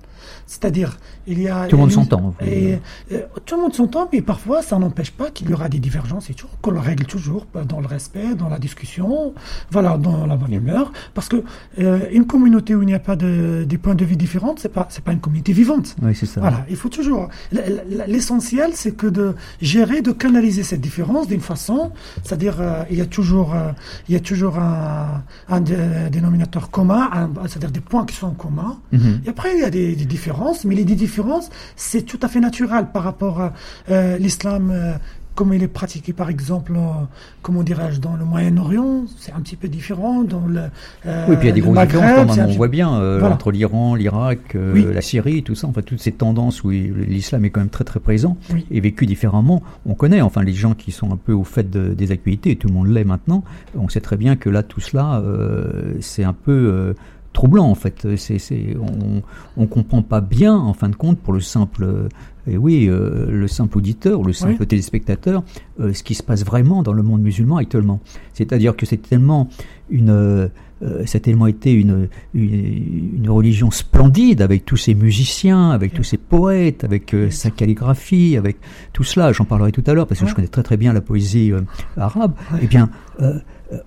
C'est-à-dire, 0.45 0.97
il 1.25 1.41
y 1.41 1.47
a. 1.47 1.67
Tout 1.67 1.75
le 1.75 1.81
monde 1.81 1.91
s'entend. 1.91 2.33
Et, 2.45 2.77
euh, 3.11 3.21
tout 3.45 3.55
le 3.55 3.61
monde 3.61 3.73
s'entend, 3.73 4.09
mais 4.11 4.21
parfois, 4.21 4.61
ça 4.61 4.77
n'empêche 4.79 5.11
pas 5.11 5.29
qu'il 5.29 5.49
y 5.49 5.53
aura 5.53 5.69
des 5.69 5.79
divergences 5.79 6.29
et 6.29 6.33
tout, 6.33 6.47
qu'on 6.61 6.71
le 6.71 6.79
règle 6.79 7.05
toujours 7.05 7.45
dans 7.67 7.79
le 7.79 7.87
respect, 7.87 8.35
dans 8.35 8.49
la 8.49 8.59
discussion, 8.59 9.33
voilà, 9.71 9.97
dans 9.97 10.25
la 10.25 10.35
bonne 10.35 10.53
humeur. 10.53 10.91
Parce 11.13 11.27
que 11.27 11.43
euh, 11.79 11.99
une 12.11 12.25
communauté 12.25 12.75
où 12.75 12.81
il 12.81 12.85
n'y 12.85 12.93
a 12.93 12.99
pas 12.99 13.15
de, 13.15 13.65
des 13.67 13.77
points 13.77 13.95
de 13.95 14.05
vue 14.05 14.15
différents, 14.15 14.55
c'est 14.57 14.71
pas, 14.71 14.87
c'est 14.89 15.03
pas 15.03 15.11
une 15.11 15.19
communauté 15.19 15.53
vivante. 15.53 15.95
Oui, 16.01 16.15
c'est 16.15 16.25
ça. 16.25 16.39
Voilà, 16.39 16.65
il 16.69 16.75
faut 16.75 16.89
toujours. 16.89 17.29
L'essentiel, 18.07 18.71
c'est 18.73 18.95
que 18.95 19.07
de 19.07 19.35
gérer, 19.61 20.01
de 20.01 20.11
canaliser 20.11 20.63
cette 20.63 20.81
différence 20.81 21.27
d'une 21.27 21.41
façon, 21.41 21.91
c'est-à-dire, 22.23 22.61
euh, 22.61 22.83
il 22.89 22.97
y 22.97 23.01
a 23.01 23.05
toujours, 23.05 23.53
il 24.07 24.13
y 24.13 24.17
a 24.17 24.19
toujours 24.19 24.57
un, 24.59 25.23
un 25.49 25.61
dénominateur 25.61 26.69
commun, 26.69 27.09
c'est-à-dire 27.47 27.71
des 27.71 27.79
points 27.79 28.05
qui 28.05 28.15
sont 28.15 28.31
communs. 28.31 28.77
Mm-hmm. 28.93 29.25
Et 29.25 29.29
après, 29.29 29.55
il 29.55 29.61
y 29.61 29.65
a 29.65 29.69
des, 29.69 29.95
des 29.95 30.05
différences, 30.05 30.65
mais 30.65 30.75
les 30.75 30.85
différences, 30.85 31.49
c'est 31.75 32.03
tout 32.03 32.19
à 32.21 32.27
fait 32.27 32.39
naturel 32.39 32.87
par 32.91 33.03
rapport 33.03 33.41
à 33.41 33.53
euh, 33.89 34.17
l'islam 34.17 34.71
euh, 34.71 34.93
comme 35.37 35.53
il 35.53 35.61
est 35.61 35.67
pratiqué 35.67 36.13
par 36.13 36.29
exemple, 36.31 36.73
comment 37.43 37.61
dirais-je, 37.61 38.01
dans 38.01 38.15
le 38.15 38.25
Moyen-Orient, 38.25 39.05
c'est 39.19 39.31
un 39.33 39.39
petit 39.39 39.55
peu 39.55 39.67
différent. 39.67 40.23
Dans 40.23 40.47
le, 40.47 40.61
euh, 41.05 41.25
oui, 41.29 41.35
puis 41.35 41.45
il 41.45 41.49
y 41.49 41.51
a 41.51 41.53
des 41.53 41.61
gros 41.61 41.75
différences, 41.75 42.37
on 42.39 42.51
voit 42.53 42.67
bien, 42.67 42.89
entre 43.21 43.51
l'Iran, 43.51 43.93
l'Irak, 43.93 44.55
la 44.55 45.01
Syrie, 45.01 45.43
tout 45.43 45.53
ça, 45.53 45.67
enfin 45.67 45.83
toutes 45.83 46.01
ces 46.01 46.11
tendances 46.11 46.63
où 46.63 46.71
l'islam 46.71 47.45
est 47.45 47.51
quand 47.51 47.59
même 47.59 47.69
très 47.69 47.83
très 47.83 47.99
présent 47.99 48.35
et 48.71 48.81
vécu 48.81 49.05
différemment. 49.05 49.61
On 49.85 49.93
connaît, 49.93 50.21
enfin 50.21 50.41
les 50.41 50.53
gens 50.53 50.73
qui 50.73 50.91
sont 50.91 51.13
un 51.13 51.17
peu 51.17 51.33
au 51.33 51.43
fait 51.43 51.69
des 51.69 52.11
actualités, 52.11 52.51
et 52.51 52.55
tout 52.55 52.67
le 52.67 52.73
monde 52.73 52.87
l'est 52.87 53.03
maintenant, 53.03 53.43
on 53.77 53.89
sait 53.89 54.01
très 54.01 54.17
bien 54.17 54.37
que 54.37 54.49
là, 54.49 54.63
tout 54.63 54.81
cela, 54.81 55.21
c'est 56.01 56.23
un 56.23 56.33
peu 56.33 56.95
troublant 57.37 57.69
en 57.69 57.75
fait. 57.75 58.07
C'est, 58.17 58.75
on, 58.81 59.61
ne 59.61 59.67
comprend 59.67 60.01
pas 60.01 60.21
bien 60.21 60.55
en 60.55 60.73
fin 60.73 60.89
de 60.89 60.95
compte 60.95 61.19
pour 61.19 61.33
le 61.33 61.39
simple, 61.39 62.09
et 62.47 62.55
euh, 62.55 62.57
oui, 62.57 62.87
euh, 62.89 63.27
le 63.29 63.47
simple 63.47 63.77
auditeur, 63.77 64.23
le 64.23 64.33
simple 64.33 64.65
téléspectateur, 64.65 65.43
euh, 65.79 65.93
ce 65.93 66.01
qui 66.01 66.15
se 66.15 66.23
passe 66.23 66.43
vraiment 66.43 66.81
dans 66.81 66.93
le 66.93 67.03
monde 67.03 67.21
musulman 67.21 67.57
actuellement. 67.57 67.99
C'est-à-dire 68.33 68.75
que 68.75 68.87
c'est 68.87 68.97
tellement 68.97 69.49
une 69.91 70.49
ça 71.05 71.17
a 71.17 71.19
tellement 71.19 71.47
été 71.47 71.73
une, 71.73 72.07
une, 72.35 73.27
religion 73.27 73.71
splendide 73.71 74.43
avec 74.43 74.63
tous 74.63 74.77
ces 74.77 74.93
musiciens, 74.93 75.71
avec 75.71 75.91
tous 75.91 76.03
ces 76.03 76.17
poètes, 76.17 76.83
avec 76.83 77.15
sa 77.31 77.49
calligraphie, 77.49 78.37
avec 78.37 78.57
tout 78.93 79.03
cela. 79.03 79.33
J'en 79.33 79.45
parlerai 79.45 79.71
tout 79.71 79.83
à 79.87 79.95
l'heure 79.95 80.05
parce 80.05 80.19
que 80.19 80.27
je 80.27 80.35
connais 80.35 80.47
très 80.47 80.61
très 80.61 80.77
bien 80.77 80.93
la 80.93 81.01
poésie 81.01 81.51
arabe. 81.97 82.33
Eh 82.61 82.67
bien, 82.67 82.91
euh, 83.21 83.39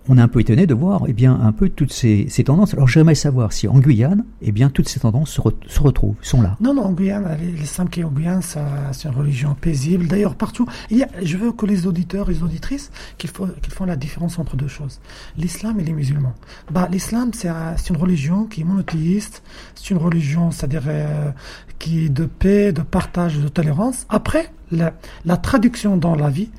on 0.08 0.18
est 0.18 0.20
un 0.20 0.28
peu 0.28 0.40
étonné 0.40 0.66
de 0.66 0.74
voir 0.74 1.02
eh 1.06 1.12
bien, 1.12 1.38
un 1.40 1.52
peu 1.52 1.68
toutes 1.68 1.92
ces, 1.92 2.26
tendances. 2.44 2.74
Alors 2.74 2.88
j'aimerais 2.88 3.14
savoir 3.14 3.52
si 3.52 3.68
en 3.68 3.78
Guyane, 3.78 4.24
eh 4.42 4.52
bien, 4.52 4.70
toutes 4.70 4.88
ces 4.88 5.00
tendances 5.00 5.30
se, 5.30 5.80
retrouvent, 5.80 6.16
sont 6.22 6.42
là. 6.42 6.56
Non, 6.60 6.74
non, 6.74 6.82
en 6.82 6.92
Guyane, 6.92 7.36
l'islam 7.56 7.88
qui 7.88 8.00
est 8.00 8.04
en 8.04 8.10
Guyane, 8.10 8.42
c'est 8.42 9.08
une 9.08 9.14
religion 9.14 9.54
paisible. 9.54 10.06
D'ailleurs, 10.06 10.34
partout, 10.34 10.66
il 10.90 11.06
je 11.22 11.36
veux 11.36 11.52
que 11.52 11.66
les 11.66 11.86
auditeurs 11.86 12.28
les 12.28 12.42
auditrices 12.42 12.90
qu'ils 13.18 13.30
font 13.30 13.84
la 13.84 13.96
différence 13.96 14.38
entre 14.38 14.56
deux 14.56 14.68
choses. 14.68 15.00
L'islam 15.36 15.80
et 15.80 15.84
les 15.84 15.92
musulmans. 15.92 16.34
Bah, 16.70 16.88
l'islam, 16.90 17.30
c'est 17.32 17.48
une 17.48 17.96
religion 17.96 18.44
qui 18.44 18.62
est 18.62 18.64
monothéiste, 18.64 19.42
c'est 19.74 19.90
une 19.90 19.98
religion, 19.98 20.50
c'est-à-dire 20.50 20.84
euh, 20.86 21.30
qui 21.78 22.06
est 22.06 22.08
de 22.08 22.26
paix, 22.26 22.72
de 22.72 22.82
partage, 22.82 23.38
de 23.38 23.48
tolérance. 23.48 24.06
Après, 24.08 24.52
la 24.70 25.36
traduction 25.36 25.96
dans 25.96 26.14
la 26.14 26.30
vie, 26.30 26.50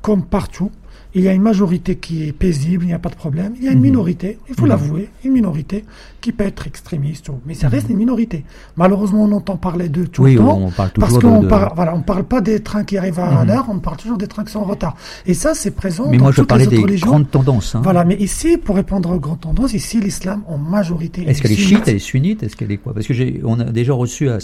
comme 0.00 0.24
partout, 0.24 0.70
il 1.14 1.22
y 1.22 1.28
a 1.28 1.32
une 1.32 1.42
majorité 1.42 1.96
qui 1.96 2.26
est 2.26 2.32
paisible, 2.32 2.84
il 2.84 2.88
n'y 2.88 2.94
a 2.94 2.98
pas 2.98 3.10
de 3.10 3.14
problème. 3.14 3.52
Il 3.58 3.64
y 3.64 3.68
a 3.68 3.72
une 3.72 3.78
mhm. 3.78 3.84
minorité, 3.84 4.38
il 4.48 4.54
faut 4.54 4.62
mhm. 4.62 4.68
l'avouer, 4.68 5.08
une 5.24 5.32
minorité 5.32 5.84
qui 6.20 6.32
peut 6.32 6.44
être 6.44 6.66
extrémiste, 6.66 7.30
mais 7.44 7.54
ça 7.54 7.68
reste 7.68 7.90
une 7.90 7.96
minorité. 7.96 8.44
Malheureusement, 8.76 9.24
on 9.24 9.32
entend 9.32 9.56
parler 9.56 9.88
de 9.88 10.04
tout 10.04 10.24
le 10.24 10.36
temps. 10.36 10.58
On 10.58 10.70
parle 10.70 10.90
parce 10.98 11.18
qu'on 11.18 11.42
ne 11.42 11.48
voilà, 11.48 11.94
on 11.94 12.02
parle 12.02 12.24
pas 12.24 12.40
des 12.40 12.60
trains 12.60 12.84
qui 12.84 12.96
arrivent 12.96 13.18
à 13.18 13.44
l'heure, 13.44 13.66
on 13.68 13.78
parle 13.80 13.96
toujours 13.96 14.18
des 14.18 14.28
trains 14.28 14.44
qui 14.44 14.52
sont 14.52 14.60
en 14.60 14.64
retard. 14.64 14.96
Et 15.26 15.34
ça, 15.34 15.54
c'est 15.54 15.72
présent 15.72 16.06
mais 16.08 16.16
dans 16.16 16.24
moi, 16.24 16.32
je 16.32 16.42
toutes 16.42 16.52
les 16.52 16.66
autres 16.66 16.86
des 16.86 16.96
grandes 16.98 17.30
tendances. 17.30 17.74
Hein. 17.74 17.80
Voilà, 17.82 18.04
mais 18.04 18.14
ici, 18.16 18.56
pour 18.56 18.76
répondre 18.76 19.10
aux 19.10 19.18
grandes 19.18 19.40
tendances, 19.40 19.74
ici, 19.74 20.00
l'islam 20.00 20.42
en 20.46 20.58
majorité. 20.58 21.28
Est-ce 21.28 21.42
qu'elle 21.42 21.52
est 21.52 21.56
chiite, 21.56 21.82
elle 21.86 21.96
est 21.96 21.98
sunnite, 21.98 22.42
est-ce 22.42 22.56
qu'elle 22.56 22.70
est 22.70 22.78
quoi? 22.78 22.94
Parce 22.94 23.06
que 23.06 23.14
j'ai, 23.14 23.40
on 23.44 23.58
a 23.58 23.64
déjà 23.64 23.92
reçu 23.92 24.30
à, 24.30 24.38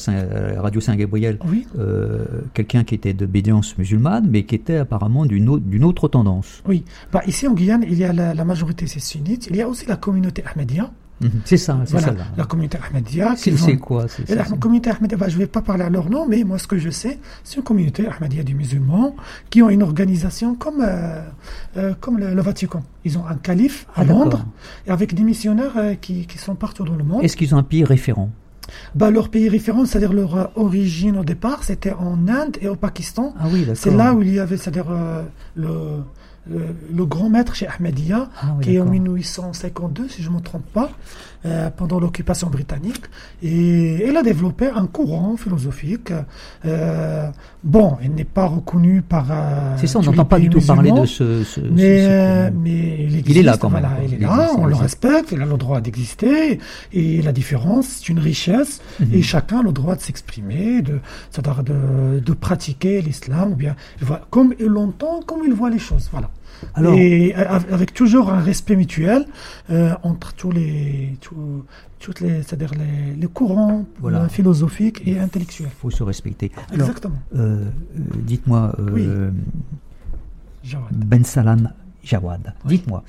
Radio 0.58 0.80
Saint-Gabriel 0.80 1.38
euh, 1.78 2.24
quelqu'un 2.54 2.82
qui 2.84 2.94
était 2.94 3.12
d'obédience 3.12 3.78
musulmane, 3.78 4.26
mais 4.28 4.42
qui 4.42 4.56
était 4.56 4.76
apparemment 4.76 5.26
d'une 5.26 5.84
autre 5.84 6.08
tendance. 6.08 6.57
Oui. 6.66 6.84
Bah, 7.12 7.22
ici 7.26 7.46
en 7.46 7.52
Guyane, 7.54 7.84
il 7.86 7.98
y 7.98 8.04
a 8.04 8.12
la, 8.12 8.34
la 8.34 8.44
majorité, 8.44 8.86
c'est 8.86 9.00
sunnite. 9.00 9.46
Il 9.50 9.56
y 9.56 9.62
a 9.62 9.68
aussi 9.68 9.86
la 9.86 9.96
communauté 9.96 10.42
ahmadiyya. 10.44 10.90
Mhm. 11.20 11.30
C'est 11.44 11.56
ça, 11.56 11.80
c'est 11.84 11.90
Voilà, 11.92 12.06
ça. 12.08 12.12
là. 12.12 12.24
la 12.36 12.44
communauté 12.44 12.78
ahmadiyya. 12.78 13.34
C'est 13.36 13.52
ont- 13.52 13.76
quoi 13.78 14.06
c'est- 14.06 14.32
la 14.32 14.44
communauté 14.44 14.90
ahmadiyya, 14.90 15.16
bah, 15.18 15.28
je 15.28 15.34
ne 15.34 15.40
vais 15.40 15.46
pas 15.48 15.62
parler 15.62 15.82
à 15.82 15.90
leur 15.90 16.08
nom, 16.10 16.28
mais 16.28 16.44
moi, 16.44 16.58
ce 16.58 16.68
que 16.68 16.78
je 16.78 16.90
sais, 16.90 17.18
c'est 17.42 17.56
une 17.56 17.64
communauté 17.64 18.06
ahmadiyya 18.06 18.44
des 18.44 18.54
musulmans 18.54 19.16
qui 19.50 19.60
ont 19.62 19.68
une 19.68 19.82
organisation 19.82 20.54
comme, 20.54 20.80
euh, 20.80 21.20
euh, 21.76 21.94
comme 22.00 22.18
le, 22.18 22.34
le 22.34 22.42
Vatican. 22.42 22.82
Ils 23.04 23.18
ont 23.18 23.26
un 23.26 23.34
calife 23.34 23.86
à 23.96 24.02
Ah. 24.02 24.04
Londres, 24.04 24.46
et 24.86 24.90
avec 24.90 25.12
des 25.14 25.24
missionnaires 25.24 25.76
euh, 25.76 25.94
qui, 25.94 26.26
qui 26.26 26.38
sont 26.38 26.54
partout 26.54 26.84
dans 26.84 26.94
le 26.96 27.02
monde. 27.04 27.24
Est-ce 27.24 27.36
qu'ils 27.36 27.52
ont 27.54 27.58
un 27.58 27.64
pays 27.64 27.84
référent? 27.84 28.30
Bah, 28.94 29.10
leur 29.10 29.30
pays 29.30 29.48
référent, 29.48 29.86
c'est-à-dire 29.86 30.12
leur 30.12 30.36
euh, 30.36 30.44
origine 30.54 31.16
au 31.16 31.24
départ, 31.24 31.64
c'était 31.64 31.92
en 31.94 32.28
Inde 32.28 32.58
et 32.60 32.68
au 32.68 32.76
Pakistan. 32.76 33.34
Ah 33.40 33.46
oui, 33.50 33.60
d'accord. 33.60 33.76
C'est 33.76 33.90
là 33.90 34.12
où 34.14 34.20
il 34.22 34.34
y 34.34 34.38
avait, 34.38 34.58
c'est-à-dire 34.58 34.86
euh, 34.90 35.22
le, 35.56 35.68
le, 36.50 36.74
le 36.94 37.04
grand 37.06 37.28
maître 37.28 37.54
chez 37.54 37.66
Ahmadiyya, 37.68 38.28
Ah 38.40 38.54
oui, 38.58 38.64
qui 38.64 38.74
est 38.76 38.80
en 38.80 38.84
d'accord. 38.84 38.92
1852, 38.92 40.08
si 40.08 40.22
je 40.22 40.30
ne 40.30 40.36
me 40.36 40.40
trompe 40.40 40.64
pas, 40.72 40.90
euh, 41.46 41.70
pendant 41.70 42.00
l'occupation 42.00 42.48
britannique. 42.48 43.02
Et 43.42 44.08
il 44.08 44.16
a 44.16 44.22
développé 44.22 44.66
un 44.74 44.86
courant 44.86 45.36
philosophique. 45.36 46.12
euh, 46.64 47.28
bon, 47.62 47.96
il 48.02 48.12
n'est 48.14 48.24
pas 48.24 48.46
reconnu 48.46 49.02
par. 49.02 49.26
euh, 49.30 49.76
C'est 49.76 49.86
ça, 49.86 49.98
on 50.00 50.02
n'entend 50.02 50.24
pas 50.24 50.38
du 50.40 50.48
tout 50.48 50.60
parler 50.60 50.90
de 50.90 51.04
ce. 51.06 51.22
mais, 51.24 51.44
ce 51.44 52.46
courant. 52.48 52.60
mais 52.64 53.04
il, 53.04 53.28
Il 53.28 53.38
est 53.38 53.42
là 53.42 53.52
existe, 53.52 53.60
quand 53.60 53.70
même, 53.70 53.80
voilà, 53.82 53.96
il 54.04 54.14
est 54.14 54.16
Il 54.16 54.22
là, 54.22 54.34
existe, 54.36 54.54
on 54.58 54.62
il 54.62 54.64
le 54.64 54.74
existe. 54.76 54.82
respecte, 55.04 55.32
il 55.32 55.42
a 55.42 55.46
le 55.46 55.56
droit 55.56 55.80
d'exister. 55.80 56.58
Et 56.92 57.22
la 57.22 57.32
différence, 57.32 57.86
c'est 57.86 58.08
une 58.08 58.18
richesse. 58.18 58.80
Mhm. 59.00 59.08
Et 59.14 59.22
chacun 59.22 59.60
a 59.60 59.62
le 59.62 59.72
droit 59.72 59.94
de 59.94 60.00
s'exprimer, 60.00 60.82
de, 60.82 60.98
de, 61.62 62.20
de 62.20 62.32
pratiquer 62.32 63.00
l'islam, 63.00 63.52
ou 63.52 63.56
bien 63.56 63.76
comme 64.30 64.54
il 64.58 64.66
l'entend, 64.66 65.20
comme 65.26 65.40
il 65.46 65.52
voit 65.52 65.70
les 65.70 65.78
choses. 65.78 66.08
Voilà. 66.10 66.30
Alors, 66.74 66.94
et 66.94 67.34
av- 67.34 67.66
avec 67.72 67.94
toujours 67.94 68.30
un 68.32 68.40
respect 68.40 68.74
mutuel 68.76 69.26
euh, 69.70 69.94
entre 70.02 70.32
tous 70.34 70.50
les, 70.50 71.16
tous- 71.20 71.64
toutes 72.00 72.20
les, 72.20 72.42
c'est-à-dire 72.42 72.72
les, 72.74 73.14
les 73.14 73.26
courants 73.28 73.84
Voilà. 74.00 74.22
euh, 74.22 74.28
philosophiques 74.28 75.02
et 75.06 75.18
intellectuels. 75.20 75.68
il 75.72 75.80
faut 75.80 75.90
se 75.90 76.02
respecter. 76.02 76.50
Alors, 76.72 76.88
Exactement. 76.88 77.16
euh, 77.36 77.64
dites-moi, 78.16 78.74
euh, 78.80 78.90
Oui. 78.92 79.08
Ben 80.92 81.24
Salam 81.24 81.70
Jawad, 82.02 82.52
dites-moi, 82.64 83.02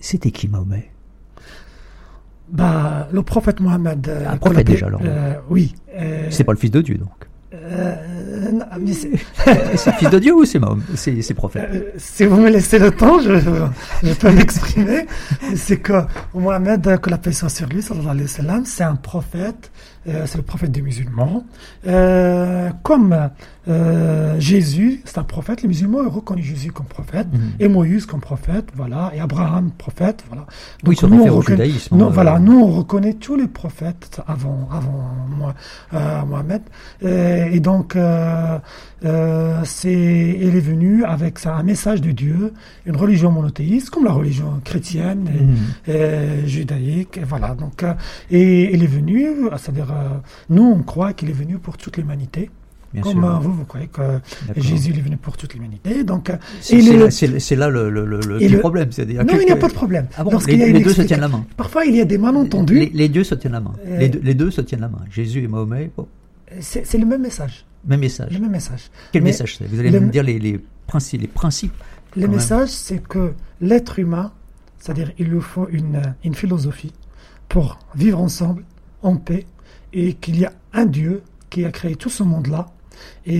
c'était 0.00 0.30
qui 0.30 0.48
Mahomet? 0.48 0.90
Bah, 2.52 3.08
le 3.12 3.22
prophète 3.22 3.60
Mohammed. 3.60 4.10
Un 4.26 4.36
prophète 4.36 4.66
déjà, 4.66 4.86
alors. 4.86 5.00
oui. 5.48 5.74
C'est 6.30 6.44
pas 6.44 6.52
le 6.52 6.58
fils 6.58 6.70
de 6.70 6.80
Dieu, 6.80 6.96
donc. 6.96 7.28
Euh, 7.62 7.94
mais 8.80 8.92
c'est- 8.92 9.10
c'est 9.76 9.92
fils 9.94 10.10
de 10.10 10.18
Dieu 10.18 10.34
ou 10.34 10.44
c'est 10.44 10.58
Mahomet 10.58 10.82
C'est 10.94 11.20
c'est 11.22 11.34
prophète 11.34 11.68
Euh, 11.72 11.90
si 11.98 12.24
vous 12.24 12.36
me 12.36 12.48
laissez 12.50 12.78
le 12.78 12.90
temps, 12.90 13.18
je, 13.20 13.38
je 14.02 14.12
peux 14.14 14.30
m'exprimer. 14.30 15.06
C'est 15.56 15.78
que 15.78 16.02
Mohamed, 16.34 16.86
euh, 16.86 16.96
que 16.96 17.10
la 17.10 17.18
paix 17.18 17.32
soit 17.32 17.48
sur 17.48 17.66
lui, 17.68 17.82
c'est 18.66 18.84
un 18.84 18.96
prophète, 18.96 19.70
euh, 20.08 20.24
c'est 20.26 20.38
le 20.38 20.44
prophète 20.44 20.70
des 20.72 20.82
musulmans. 20.82 21.44
Euh, 21.86 22.70
comme 22.82 23.30
euh, 23.68 24.40
Jésus, 24.40 25.02
c'est 25.04 25.18
un 25.18 25.22
prophète, 25.24 25.62
les 25.62 25.68
musulmans 25.68 26.08
reconnu 26.08 26.42
Jésus 26.42 26.72
comme 26.72 26.86
prophète, 26.86 27.26
Mhm. 27.32 27.40
et 27.60 27.68
Moïse 27.68 28.06
comme 28.06 28.20
prophète, 28.20 28.66
voilà, 28.74 29.12
et 29.14 29.20
Abraham 29.20 29.70
prophète, 29.76 30.24
voilà. 30.28 30.46
Oui, 30.86 30.94
ils 30.94 30.98
se 30.98 31.06
nous, 31.06 31.20
on 31.22 31.28
au 31.28 31.36
reconnaît- 31.36 31.66
judaïsme. 31.66 31.96
non, 31.96 32.06
euh, 32.06 32.10
voilà, 32.10 32.38
nous 32.38 32.58
on 32.60 32.66
reconnaît 32.68 33.14
tous 33.14 33.36
les 33.36 33.46
prophètes 33.48 34.20
avant, 34.26 34.68
avant 34.72 35.52
euh, 35.94 36.22
Mohamed. 36.24 36.62
Euh, 37.04 37.46
et 37.52 37.60
donc, 37.60 37.96
euh, 39.04 39.60
c'est, 39.64 39.92
il 40.40 40.56
est 40.56 40.60
venu 40.60 41.04
avec 41.04 41.38
ça, 41.38 41.54
un 41.56 41.62
message 41.62 42.00
de 42.00 42.10
Dieu, 42.10 42.52
une 42.86 42.96
religion 42.96 43.30
monothéiste, 43.30 43.90
comme 43.90 44.04
la 44.04 44.12
religion 44.12 44.60
chrétienne, 44.64 45.28
et, 45.86 45.90
euh, 45.90 46.46
judaïque, 46.46 47.16
et 47.18 47.24
voilà. 47.24 47.54
Donc, 47.54 47.82
euh, 47.82 47.94
et 48.30 48.74
il 48.74 48.82
est 48.82 48.86
venu, 48.86 49.26
euh, 49.26 49.50
c'est-à-dire, 49.56 49.90
euh, 49.90 50.08
nous 50.50 50.62
on 50.64 50.82
croit 50.82 51.12
qu'il 51.12 51.30
est 51.30 51.34
venu 51.34 51.58
pour 51.58 51.76
toute 51.76 51.96
l'humanité, 51.96 52.50
Bien 52.92 53.02
comme 53.02 53.12
sûr. 53.22 53.40
vous, 53.40 53.52
vous 53.52 53.64
croyez 53.64 53.86
que. 53.86 54.02
Jésus 54.56 54.90
est 54.90 55.00
venu 55.00 55.16
pour 55.16 55.36
toute 55.36 55.54
l'humanité. 55.54 56.02
Donc, 56.02 56.32
C'est 56.60 56.76
là, 56.82 57.70
le, 57.70 58.58
problème. 58.58 58.90
c'est-à-dire 58.90 59.20
non, 59.24 59.34
que- 59.34 59.40
il 59.40 59.46
n'y 59.46 59.52
a 59.52 59.56
pas 59.56 59.68
de 59.68 59.72
problème. 59.74 60.08
Ah 60.16 60.24
bon, 60.24 60.36
les, 60.46 60.56
y 60.56 60.62
a 60.62 60.66
une 60.66 60.76
les 60.76 60.82
deux 60.82 60.92
se 60.92 61.02
tiennent 61.02 61.20
la 61.20 61.28
main. 61.28 61.44
Parfois, 61.56 61.84
il 61.84 61.94
y 61.94 62.00
a 62.00 62.04
des 62.04 62.18
malentendus. 62.18 62.74
Les, 62.74 62.90
les 62.92 63.08
deux 63.08 63.22
se 63.24 63.36
tiennent 63.36 63.52
la 63.52 63.60
main. 63.60 63.74
Euh, 63.86 63.98
Les, 63.98 64.08
deux, 64.34 64.46
les 64.46 64.50
se 64.50 64.60
tiennent 64.60 64.80
la 64.80 64.88
main. 64.88 65.02
Jésus 65.10 65.44
et 65.44 65.48
Mahomet, 65.48 65.90
c'est 66.60 66.98
le 66.98 67.06
même 67.06 67.22
message. 67.22 67.64
Même 67.84 68.00
message. 68.00 68.32
Le 68.32 68.38
même 68.40 68.50
message. 68.50 68.90
Quel 69.12 69.22
Mais 69.22 69.30
message 69.30 69.56
c'est 69.56 69.66
Vous 69.66 69.78
allez 69.80 69.90
le- 69.90 70.00
me 70.00 70.10
dire 70.10 70.22
les, 70.22 70.38
les 70.38 70.60
principes. 70.86 71.20
Les 71.22 71.28
principes. 71.28 71.72
Le 72.16 72.22
Quand 72.22 72.28
même. 72.28 72.36
message, 72.36 72.68
c'est 72.70 73.02
que 73.02 73.32
l'être 73.60 73.98
humain, 73.98 74.32
c'est-à-dire 74.78 75.12
il 75.18 75.26
lui 75.28 75.40
faut 75.40 75.68
une, 75.68 76.02
une 76.24 76.34
philosophie 76.34 76.92
pour 77.48 77.78
vivre 77.94 78.20
ensemble 78.20 78.64
en 79.02 79.16
paix 79.16 79.46
et 79.92 80.14
qu'il 80.14 80.38
y 80.38 80.44
a 80.44 80.52
un 80.72 80.86
Dieu 80.86 81.22
qui 81.50 81.64
a 81.64 81.70
créé 81.70 81.96
tout 81.96 82.10
ce 82.10 82.22
monde-là 82.22 82.68
et, 83.26 83.34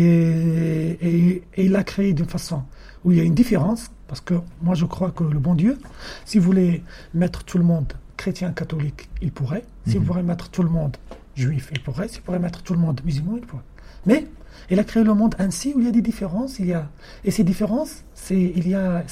et- 1.00 1.42
et 1.56 1.64
il 1.64 1.72
l'a 1.72 1.84
créé 1.84 2.12
d'une 2.12 2.26
façon 2.28 2.62
où 3.04 3.12
il 3.12 3.18
y 3.18 3.20
a 3.20 3.24
une 3.24 3.34
différence 3.34 3.90
parce 4.08 4.20
que 4.20 4.34
moi 4.62 4.74
je 4.74 4.84
crois 4.84 5.10
que 5.10 5.24
le 5.24 5.38
bon 5.38 5.54
Dieu, 5.54 5.78
si 6.24 6.38
vous 6.38 6.44
voulez 6.44 6.82
mettre 7.14 7.44
tout 7.44 7.58
le 7.58 7.64
monde 7.64 7.92
chrétien, 8.16 8.50
catholique, 8.52 9.08
il 9.22 9.32
pourrait. 9.32 9.64
Si 9.86 9.94
vous 9.94 10.00
Mhm. 10.00 10.06
pourrez 10.06 10.22
mettre 10.22 10.50
tout 10.50 10.62
le 10.62 10.68
monde 10.68 10.96
juif, 11.36 11.70
il 11.72 11.80
pourrait. 11.80 12.08
Si 12.08 12.20
vous 12.26 12.38
mettre 12.38 12.62
tout 12.62 12.74
le 12.74 12.80
monde 12.80 13.00
musulman, 13.04 13.36
il 13.36 13.46
pourrait. 13.46 13.62
Mais 14.06 14.26
il 14.70 14.78
a 14.78 14.84
créé 14.84 15.02
le 15.02 15.14
monde 15.14 15.34
ainsi 15.38 15.72
où 15.74 15.80
il 15.80 15.86
y 15.86 15.88
a 15.88 15.92
des 15.92 16.02
différences, 16.02 16.58
il 16.58 16.66
y 16.66 16.72
a 16.72 16.88
et 17.24 17.30
ces 17.30 17.44
différences, 17.44 18.04
c'est 18.14 18.40
il 18.40 18.68
y 18.68 18.74
a, 18.74 19.04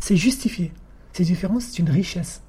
c'est 0.00 0.16
justifié. 0.16 0.72
Ces 1.12 1.24
différences, 1.24 1.64
c'est 1.64 1.78
une 1.78 1.90
richesse. 1.90 2.42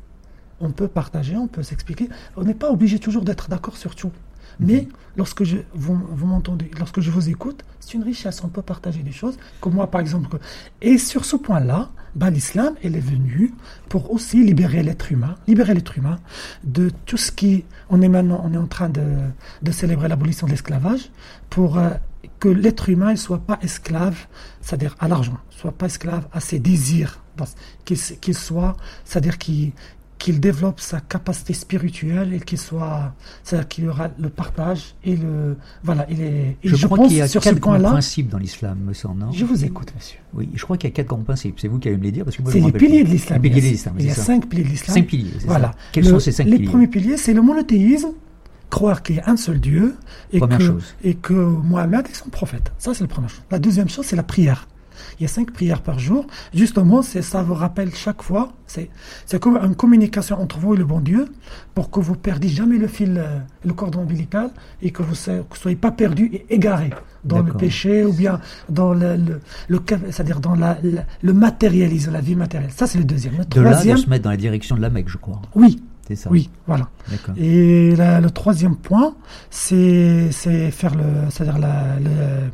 On 0.60 0.72
peut 0.72 0.88
partager, 0.88 1.36
on 1.36 1.48
peut 1.48 1.64
s'expliquer. 1.64 2.10
On 2.38 2.44
n'est 2.44 2.54
pas 2.54 2.70
obligé 2.70 3.00
toujours 3.00 3.24
d'être 3.24 3.50
d'accord 3.50 3.78
sur 3.78 3.96
tout. 3.96 4.12
Mais 4.60 4.88
lorsque 5.18 5.44
je, 5.44 5.58
vous, 5.74 6.00
vous 6.10 6.26
m'entendez, 6.26 6.70
lorsque 6.78 7.02
je 7.02 7.12
vous 7.12 7.30
écoute, 7.30 7.64
c'est 7.80 7.94
une 7.94 8.04
richesse. 8.04 8.44
On 8.44 8.48
peut 8.48 8.62
partager 8.62 9.04
des 9.04 9.12
choses, 9.12 9.38
comme 9.62 9.74
moi 9.74 9.90
par 9.90 10.02
exemple. 10.02 10.38
Et 10.82 10.98
sur 10.98 11.26
ce 11.26 11.36
point-là, 11.36 11.90
ben, 12.16 12.30
l'islam, 12.30 12.76
est 12.84 12.90
venue 12.90 13.54
pour 13.90 14.12
aussi 14.12 14.44
libérer 14.44 14.84
l'être 14.84 15.12
humain, 15.12 15.36
libérer 15.48 15.74
l'être 15.74 15.98
humain 15.98 16.20
de 16.64 16.92
tout 17.06 17.18
ce 17.18 17.32
qui. 17.32 17.66
On 17.90 18.02
est 18.02 18.10
maintenant, 18.10 18.42
on 18.44 18.54
est 18.54 18.58
en 18.58 18.68
train 18.68 18.90
de, 18.90 19.04
de 19.62 19.72
célébrer 19.72 20.08
l'abolition 20.08 20.46
de 20.46 20.52
l'esclavage 20.52 21.10
pour 21.50 21.78
euh, 21.78 21.90
que 22.40 22.50
l'être 22.50 22.90
humain 22.90 23.12
ne 23.12 23.18
soit 23.18 23.40
pas 23.40 23.58
esclave, 23.62 24.28
c'est-à-dire 24.62 24.96
à 25.00 25.08
l'argent, 25.08 25.38
soit 25.50 25.72
pas 25.72 25.88
esclave 25.88 26.28
à 26.34 26.40
ses 26.40 26.60
désirs, 26.60 27.22
qu'il 27.86 28.36
soit, 28.36 28.78
c'est-à-dire 29.06 29.38
qu'il 30.24 30.40
développe 30.40 30.80
sa 30.80 31.02
capacité 31.02 31.52
spirituelle 31.54 32.34
et 32.34 32.40
qu'il 32.40 32.58
soit, 32.58 33.14
c'est-à-dire 33.44 33.68
qu'il 33.68 33.84
y 33.84 33.88
aura 33.90 34.08
le 34.18 34.30
partage 34.30 34.96
et 35.04 35.18
le, 35.18 35.58
voilà, 35.84 36.06
il 36.10 36.22
est, 36.22 36.58
et 36.64 36.70
Je, 36.70 36.78
je, 36.78 36.86
crois 36.86 36.98
pense 36.98 37.10
qu'il 37.10 37.18
y 37.18 37.22
a 37.22 37.28
sur 37.28 37.42
quatre 37.42 37.60
grands 37.60 37.78
principes 37.78 38.30
dans 38.30 38.38
l'islam, 38.38 38.78
me 38.86 38.94
semble. 38.94 39.26
je 39.34 39.44
vous 39.44 39.66
écoute, 39.66 39.92
monsieur. 39.94 40.20
Oui, 40.34 40.48
je 40.54 40.64
crois 40.64 40.78
qu'il 40.78 40.90
y 40.90 40.94
a 40.94 40.96
quatre 40.96 41.08
grands 41.08 41.18
principes. 41.24 41.60
C'est 41.60 41.68
vous 41.68 41.78
qui 41.78 41.90
allez 41.90 41.98
me 41.98 42.04
les 42.04 42.14
dire 42.14 42.24
parce 42.24 42.38
que 42.38 42.42
moi, 42.42 42.52
je 42.54 42.58
C'est 42.58 42.64
les 42.66 42.72
piliers 42.72 43.04
de 43.04 43.10
l'islam. 43.10 43.42
Les 43.42 43.50
piliers 43.50 43.62
il 43.62 43.66
y 43.66 43.68
de 43.68 43.68
a- 43.68 43.72
l'islam, 43.74 43.96
Il 44.00 44.06
y 44.06 44.10
a 44.10 44.14
c'est 44.14 44.20
ça. 44.22 44.26
cinq 44.28 44.48
piliers 44.48 44.64
de 44.64 44.70
l'islam. 44.70 44.96
Cinq 44.98 45.08
piliers, 45.08 45.32
Voilà. 45.46 45.68
ça. 45.68 45.74
Quels 45.92 46.04
Le- 46.06 46.10
sont 46.12 46.20
ces 46.20 46.32
cinq 46.32 46.46
les 46.46 46.52
piliers 46.56 46.70
premiers 46.70 46.88
piliers, 46.88 47.18
c'est 47.18 47.34
le 47.34 47.42
monothéisme, 47.42 48.12
croire 48.70 49.04
qu'il 49.04 49.18
y 49.18 49.20
a 49.20 49.30
un 49.30 49.36
seul 49.36 49.60
Dieu 49.60 49.96
et 50.32 50.38
Première 50.40 50.58
que, 50.60 50.64
chose. 50.64 50.96
et 51.04 51.16
que 51.16 51.34
Mohamed 51.34 52.08
est 52.08 52.16
son 52.16 52.30
prophète. 52.30 52.72
Ça, 52.78 52.94
c'est 52.94 53.02
la 53.04 53.08
première 53.10 53.30
chose. 53.30 53.44
La 53.52 53.60
deuxième 53.60 53.90
chose, 53.90 54.06
c'est 54.06 54.16
la 54.16 54.24
prière. 54.24 54.68
Il 55.20 55.24
y 55.24 55.26
a 55.26 55.30
cinq 55.30 55.52
prières 55.52 55.82
par 55.82 56.00
jour. 56.00 56.26
Justement, 56.54 57.02
c'est 57.02 57.22
ça 57.22 57.42
vous 57.44 57.54
rappelle 57.54 57.94
chaque 57.94 58.22
fois. 58.22 58.52
C'est 58.68 58.90
c'est 59.26 59.40
comme 59.40 59.58
une 59.58 59.76
communication 59.76 60.40
entre 60.42 60.58
vous 60.60 60.74
et 60.74 60.78
le 60.78 60.86
bon 60.86 61.00
Dieu 61.00 61.26
pour 61.76 61.90
que 61.92 62.00
vous 62.00 62.16
perdiez 62.16 62.50
jamais 62.50 62.78
le 62.78 62.88
fil, 62.88 63.18
euh, 63.18 63.40
le 63.66 63.74
cordon 63.74 64.02
ombilical 64.02 64.50
et 64.82 64.92
que 64.92 65.04
vous 65.04 65.12
ne 65.32 65.44
soyez 65.54 65.76
pas 65.78 65.92
perdu 65.92 66.30
et 66.34 66.46
égaré 66.50 66.90
dans 67.24 67.42
le 67.42 67.54
péché 67.54 68.04
ou 68.04 68.14
bien 68.14 68.40
dans 68.70 68.94
le, 68.94 69.16
le, 69.16 69.42
le- 69.68 69.82
c'est-à-dire 70.12 70.40
dans 70.40 70.56
la, 70.56 70.78
la- 70.84 71.06
le 71.22 71.34
matérialisme, 71.34 72.12
la 72.12 72.22
vie 72.22 72.36
matérielle. 72.36 72.72
Ça, 72.72 72.88
c'est 72.88 72.98
le 72.98 73.06
deuxième. 73.06 73.36
Le 73.38 73.46
De 73.46 73.62
là, 73.62 73.82
de 73.84 73.96
se 73.96 74.10
mettre 74.10 74.24
dans 74.24 74.30
la 74.32 74.38
direction 74.38 74.76
de 74.76 74.82
la 74.82 74.90
Mecque, 74.90 75.10
je 75.10 75.18
crois. 75.18 75.42
oui, 75.56 75.82
C'est 76.08 76.16
ça. 76.16 76.30
oui, 76.30 76.50
voilà. 76.68 76.90
Et 77.38 77.96
la- 77.96 78.20
le 78.22 78.30
troisième 78.32 78.76
point, 78.76 79.16
c'est 79.50 80.30
c'est 80.32 80.72
faire 80.72 80.96
le, 80.96 81.04
c'est-à-dire 81.30 81.60
la, 81.60 81.98
le, 82.00 82.50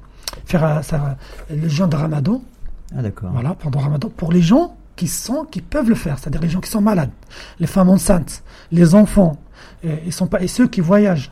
faire 0.45 0.83
ça, 0.83 1.17
le 1.49 1.67
jeûne 1.67 1.89
de 1.89 1.95
Ramadan, 1.95 2.41
Ah, 2.95 3.01
d'accord. 3.01 3.31
voilà, 3.31 3.53
pendant 3.55 3.79
Ramadan, 3.79 4.09
pour 4.09 4.31
les 4.31 4.41
gens 4.41 4.75
qui 4.95 5.07
sont, 5.07 5.45
qui 5.49 5.61
peuvent 5.61 5.89
le 5.89 5.95
faire, 5.95 6.19
c'est-à-dire 6.19 6.41
les 6.41 6.49
gens 6.49 6.59
qui 6.59 6.69
sont 6.69 6.81
malades, 6.81 7.11
les 7.59 7.67
femmes 7.67 7.89
enceintes, 7.89 8.43
les 8.71 8.95
enfants, 8.95 9.37
et, 9.83 9.89
ils 10.05 10.13
sont 10.13 10.27
pas, 10.27 10.41
et 10.41 10.47
ceux 10.47 10.67
qui 10.67 10.81
voyagent, 10.81 11.31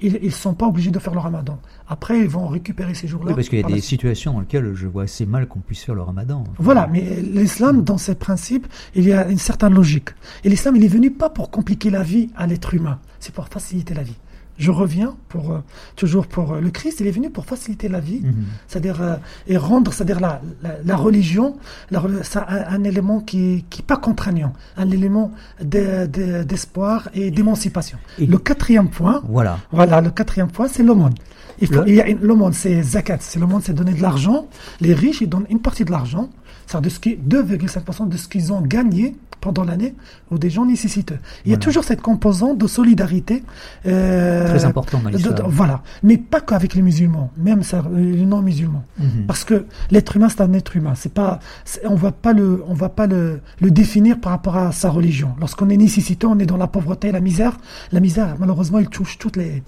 ils, 0.00 0.18
ils 0.22 0.32
sont 0.32 0.54
pas 0.54 0.66
obligés 0.66 0.90
de 0.90 0.98
faire 0.98 1.12
le 1.12 1.20
Ramadan. 1.20 1.58
Après, 1.88 2.18
ils 2.18 2.28
vont 2.28 2.48
récupérer 2.48 2.94
ces 2.94 3.06
jours-là. 3.06 3.30
Oui, 3.30 3.34
parce 3.36 3.48
qu'il 3.48 3.60
y 3.60 3.64
a 3.64 3.66
des 3.66 3.80
situations 3.80 4.32
dans 4.32 4.40
lesquelles 4.40 4.72
je 4.74 4.86
vois 4.86 5.04
assez 5.04 5.26
mal 5.26 5.46
qu'on 5.46 5.60
puisse 5.60 5.84
faire 5.84 5.94
le 5.94 6.02
ramadan. 6.02 6.42
Voilà, 6.58 6.88
mais 6.90 7.20
l'islam, 7.20 7.84
dans 7.84 7.98
ses 7.98 8.14
principes, 8.14 8.66
il 8.94 9.04
y 9.04 9.12
a 9.12 9.28
une 9.28 9.38
certaine 9.38 9.74
logique. 9.74 10.08
Et 10.42 10.48
l'islam, 10.48 10.74
il 10.76 10.84
est 10.84 10.88
venu 10.88 11.10
pas 11.10 11.28
pour 11.28 11.50
compliquer 11.50 11.90
la 11.90 12.02
vie 12.02 12.30
à 12.34 12.46
l'être 12.46 12.72
humain, 12.74 12.98
c'est 13.20 13.34
pour 13.34 13.46
faciliter 13.48 13.94
la 13.94 14.02
vie. 14.02 14.16
Je 14.58 14.70
reviens 14.70 15.14
pour 15.28 15.50
euh, 15.52 15.58
toujours 15.96 16.26
pour 16.26 16.52
euh, 16.52 16.60
le 16.60 16.70
Christ. 16.70 17.00
Il 17.00 17.06
est 17.06 17.10
venu 17.12 17.30
pour 17.30 17.44
faciliter 17.46 17.88
la 17.88 18.00
vie, 18.00 18.20
Mhm. 18.22 18.44
c'est-à-dire 18.68 19.00
euh, 19.02 19.16
et 19.46 19.56
rendre, 19.56 19.92
c'est-à-dire 19.92 20.20
la, 20.20 20.40
la, 20.62 20.76
la 20.84 20.96
religion, 20.96 21.56
la 21.90 22.02
ça 22.22 22.46
un, 22.48 22.74
un 22.76 22.84
élément 22.84 23.20
qui 23.20 23.64
qui 23.70 23.80
est 23.80 23.84
pas 23.86 23.96
contraignant, 23.96 24.52
un 24.76 24.90
élément 24.90 25.32
de- 25.62 26.06
de- 26.06 26.42
d'espoir 26.44 27.08
et 27.14 27.30
d'émancipation. 27.30 27.98
Le 28.18 28.38
quatrième 28.38 28.88
point, 28.90 29.22
Voilà. 29.28 29.58
voilà, 29.72 30.00
le 30.00 30.10
quatrième 30.10 30.50
point, 30.50 30.68
c'est 30.68 30.82
l'aumône. 30.82 31.14
Il, 31.60 31.68
faut, 31.68 31.84
il 31.86 31.94
y 31.94 32.00
a 32.00 32.08
une- 32.08 32.20
l'aumône, 32.20 32.52
c'est 32.52 32.82
zakat. 32.82 33.18
C'est 33.20 33.38
l'aumône, 33.38 33.60
c'est 33.62 33.72
donner 33.74 33.92
de 33.94 34.02
l'argent. 34.02 34.48
Les 34.80 34.94
riches, 34.94 35.20
ils 35.20 35.28
donnent 35.28 35.46
une 35.50 35.60
partie 35.60 35.84
de 35.84 35.90
l'argent, 35.90 36.28
c'est-à-dire 36.66 36.90
de 36.90 36.94
ce 36.94 37.00
qui- 37.00 37.16
2,5% 37.16 38.06
de 38.06 38.16
ce 38.16 38.26
qu'ils 38.28 38.52
ont 38.52 38.60
gagné 38.62 39.16
pendant 39.42 39.64
l'année 39.64 39.94
aux 40.30 40.38
des 40.38 40.48
gens 40.48 40.64
nécessiteux. 40.64 41.18
Il 41.44 41.50
y 41.50 41.54
a 41.54 41.58
toujours 41.58 41.84
cette 41.84 42.00
composante 42.00 42.56
de 42.56 42.66
solidarité. 42.66 43.42
euh, 43.86 44.48
Très 44.48 44.64
important 44.64 44.98
dans 45.00 45.48
voilà. 45.48 45.82
Mais 46.02 46.16
pas 46.16 46.40
qu'avec 46.40 46.74
les 46.74 46.80
musulmans, 46.82 47.30
même 47.36 47.62
ça, 47.62 47.78
euh, 47.92 47.98
les 48.20 48.24
non-musulmans. 48.24 48.84
Mhm. 48.98 49.26
Parce 49.26 49.44
que 49.44 49.66
l'être 49.90 50.16
humain, 50.16 50.28
c'est 50.30 50.40
un 50.40 50.52
être 50.54 50.76
humain. 50.76 50.94
C'est 50.94 51.12
pas, 51.12 51.40
on 51.84 51.96
va 51.96 52.12
pas 52.12 52.32
le, 52.32 52.62
on 52.68 52.74
va 52.74 52.88
pas 52.88 53.06
le, 53.06 53.40
le 53.60 53.70
définir 53.70 54.20
par 54.20 54.30
rapport 54.32 54.56
à 54.56 54.70
sa 54.72 54.88
religion. 54.90 55.34
Lorsqu'on 55.40 55.68
est 55.68 55.76
nécessiteux, 55.76 56.28
on 56.28 56.38
est 56.38 56.46
dans 56.46 56.56
la 56.56 56.68
pauvreté, 56.68 57.10
la 57.12 57.20
misère. 57.20 57.58
La 57.90 58.00
misère, 58.00 58.36
malheureusement, 58.38 58.78
il 58.78 58.88
touche 58.88 59.18
toutes 59.18 59.36
les, 59.36 59.62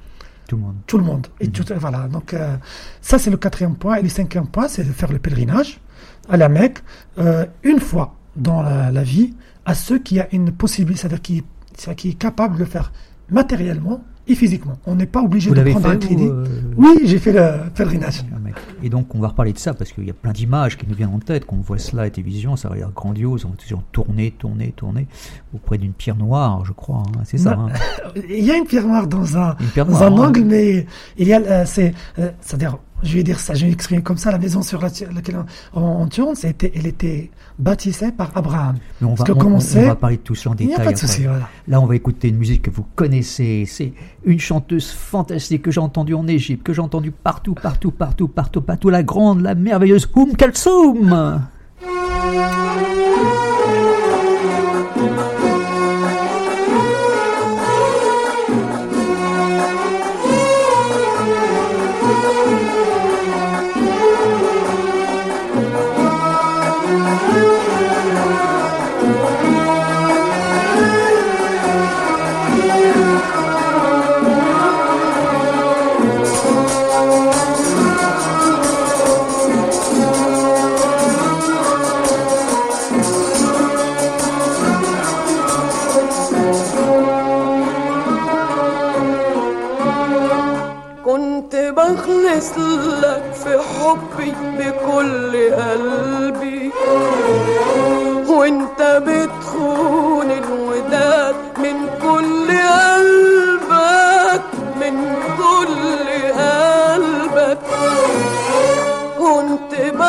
Tout 0.46 0.56
le 0.56 0.62
monde. 0.62 0.74
tout 0.86 0.98
le 0.98 1.04
monde. 1.04 1.26
Et 1.40 1.48
tout- 1.48 1.64
voilà. 1.76 2.06
Donc, 2.08 2.32
euh, 2.32 2.56
ça, 3.02 3.18
c'est 3.18 3.30
le 3.30 3.36
quatrième 3.36 3.74
point. 3.74 3.96
Et 3.96 4.02
le 4.02 4.08
cinquième 4.08 4.46
point, 4.46 4.68
c'est 4.68 4.84
de 4.84 4.92
faire 4.92 5.10
le 5.12 5.18
pèlerinage 5.18 5.80
à 6.28 6.36
la 6.36 6.48
Mecque 6.48 6.78
euh, 7.18 7.44
une 7.64 7.80
fois 7.80 8.14
dans 8.36 8.62
la, 8.62 8.90
la 8.90 9.02
vie 9.02 9.34
à 9.64 9.74
ceux 9.74 9.98
qui 9.98 10.20
a 10.20 10.28
une 10.32 10.50
possibilité, 10.52 11.00
c'est-à-dire 11.02 11.22
qui, 11.22 11.44
c'est-à-dire 11.76 11.96
qui 11.96 12.08
est 12.10 12.14
capable 12.14 12.54
de 12.54 12.60
le 12.60 12.64
faire 12.66 12.92
matériellement 13.30 14.02
et 14.26 14.34
physiquement. 14.34 14.78
On 14.86 14.94
n'est 14.94 15.04
pas 15.06 15.20
obligé 15.20 15.50
de 15.50 15.62
prendre 15.70 15.88
un 15.90 15.96
crédit. 15.96 16.26
euh, 16.26 16.46
Oui, 16.78 17.00
j'ai 17.04 17.18
fait 17.18 17.32
le 17.32 17.68
pèlerinage. 17.74 18.24
Ah. 18.32 18.36
Et 18.82 18.88
donc, 18.88 19.14
on 19.14 19.18
va 19.20 19.28
reparler 19.28 19.52
de 19.52 19.58
ça 19.58 19.74
parce 19.74 19.92
qu'il 19.92 20.04
y 20.06 20.10
a 20.10 20.14
plein 20.14 20.32
d'images 20.32 20.78
qui 20.78 20.86
nous 20.88 20.94
viennent 20.94 21.12
en 21.14 21.18
tête. 21.18 21.44
Quand 21.44 21.56
on 21.56 21.60
voit 21.60 21.76
cela 21.78 22.02
à 22.02 22.04
la 22.06 22.10
télévision, 22.10 22.56
ça 22.56 22.68
a 22.68 22.74
l'air 22.74 22.90
grandiose. 22.90 23.44
On 23.44 23.50
va 23.50 23.56
toujours 23.56 23.82
tourner, 23.92 24.30
tourner, 24.30 24.72
tourner 24.74 25.06
auprès 25.54 25.76
d'une 25.76 25.92
pierre 25.92 26.16
noire, 26.16 26.64
je 26.64 26.72
crois. 26.72 27.02
hein. 27.18 27.20
C'est 27.24 27.36
ça. 27.38 27.52
Hein. 27.52 27.68
Il 28.30 28.44
y 28.44 28.50
a 28.50 28.56
une 28.56 28.64
pierre 28.64 28.86
noire 28.86 29.06
dans 29.06 29.36
un, 29.36 29.56
dans 29.76 30.02
un 30.02 30.06
hein. 30.06 30.18
angle, 30.18 30.44
mais 30.44 30.86
il 31.18 31.26
y 31.28 31.34
a, 31.34 31.40
euh, 31.40 31.64
c'est, 31.66 31.92
euh, 32.18 32.30
c'est-à-dire, 32.40 32.78
je 33.04 33.14
vais 33.16 33.22
dire 33.22 33.38
ça, 33.38 33.54
je 33.54 33.66
vais 33.66 33.72
exprimer 33.72 34.02
comme 34.02 34.16
ça, 34.16 34.32
la 34.32 34.38
maison 34.38 34.62
sur 34.62 34.80
la- 34.80 34.88
laquelle 35.14 35.36
on, 35.74 36.06
tourne, 36.08 36.34
c'était, 36.34 36.72
elle 36.74 36.86
était 36.86 37.30
bâtissée 37.58 38.10
par 38.12 38.30
Abraham. 38.34 38.76
Mais 39.00 39.06
on 39.06 39.14
va, 39.14 39.24
on- 39.28 39.32
on 39.54 39.58
on 39.90 39.94
parler 39.96 40.16
de 40.16 40.22
tout 40.22 40.34
ça 40.34 40.50
en 40.50 40.54
Il 40.56 40.66
n'y 40.66 40.72
détail. 40.72 40.82
a 40.82 40.88
pas 40.88 40.92
de 40.94 40.98
souci, 40.98 41.22
voilà. 41.24 41.48
Là, 41.68 41.80
on 41.80 41.86
va 41.86 41.94
écouter 41.96 42.28
une 42.28 42.36
musique 42.38 42.62
que 42.62 42.70
vous 42.70 42.84
connaissez. 42.94 43.64
C'est 43.66 43.92
une 44.24 44.40
chanteuse 44.40 44.90
fantastique 44.90 45.62
que 45.62 45.70
j'ai 45.70 45.80
entendue 45.80 46.14
en 46.14 46.26
Égypte, 46.26 46.62
que 46.64 46.72
j'ai 46.72 46.80
entendue 46.82 47.10
partout, 47.12 47.54
partout, 47.54 47.90
partout, 47.90 48.28
partout, 48.28 48.60
partout. 48.62 48.90
La 48.90 49.02
grande, 49.02 49.42
la 49.42 49.54
merveilleuse 49.54 50.08
Oum 50.16 50.34
Kalsoum. 50.36 51.42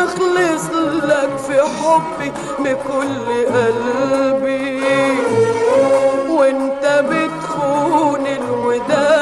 بخلص 0.05 0.69
لك 1.03 1.37
في 1.37 1.61
حبي 1.61 2.31
بكل 2.59 3.27
قلبي. 3.55 4.81
وانت 6.29 7.03
بتخون 7.09 8.27
الوداد 8.27 9.14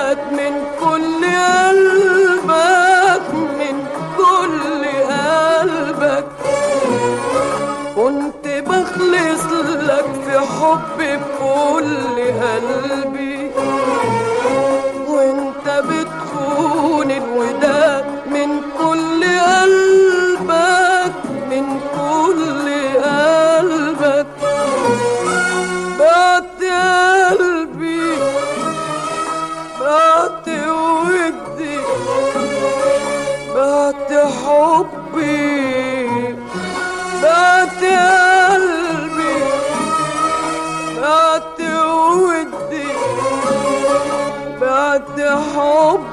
but 44.93 45.15
the 45.15 45.35
hope 45.35 46.12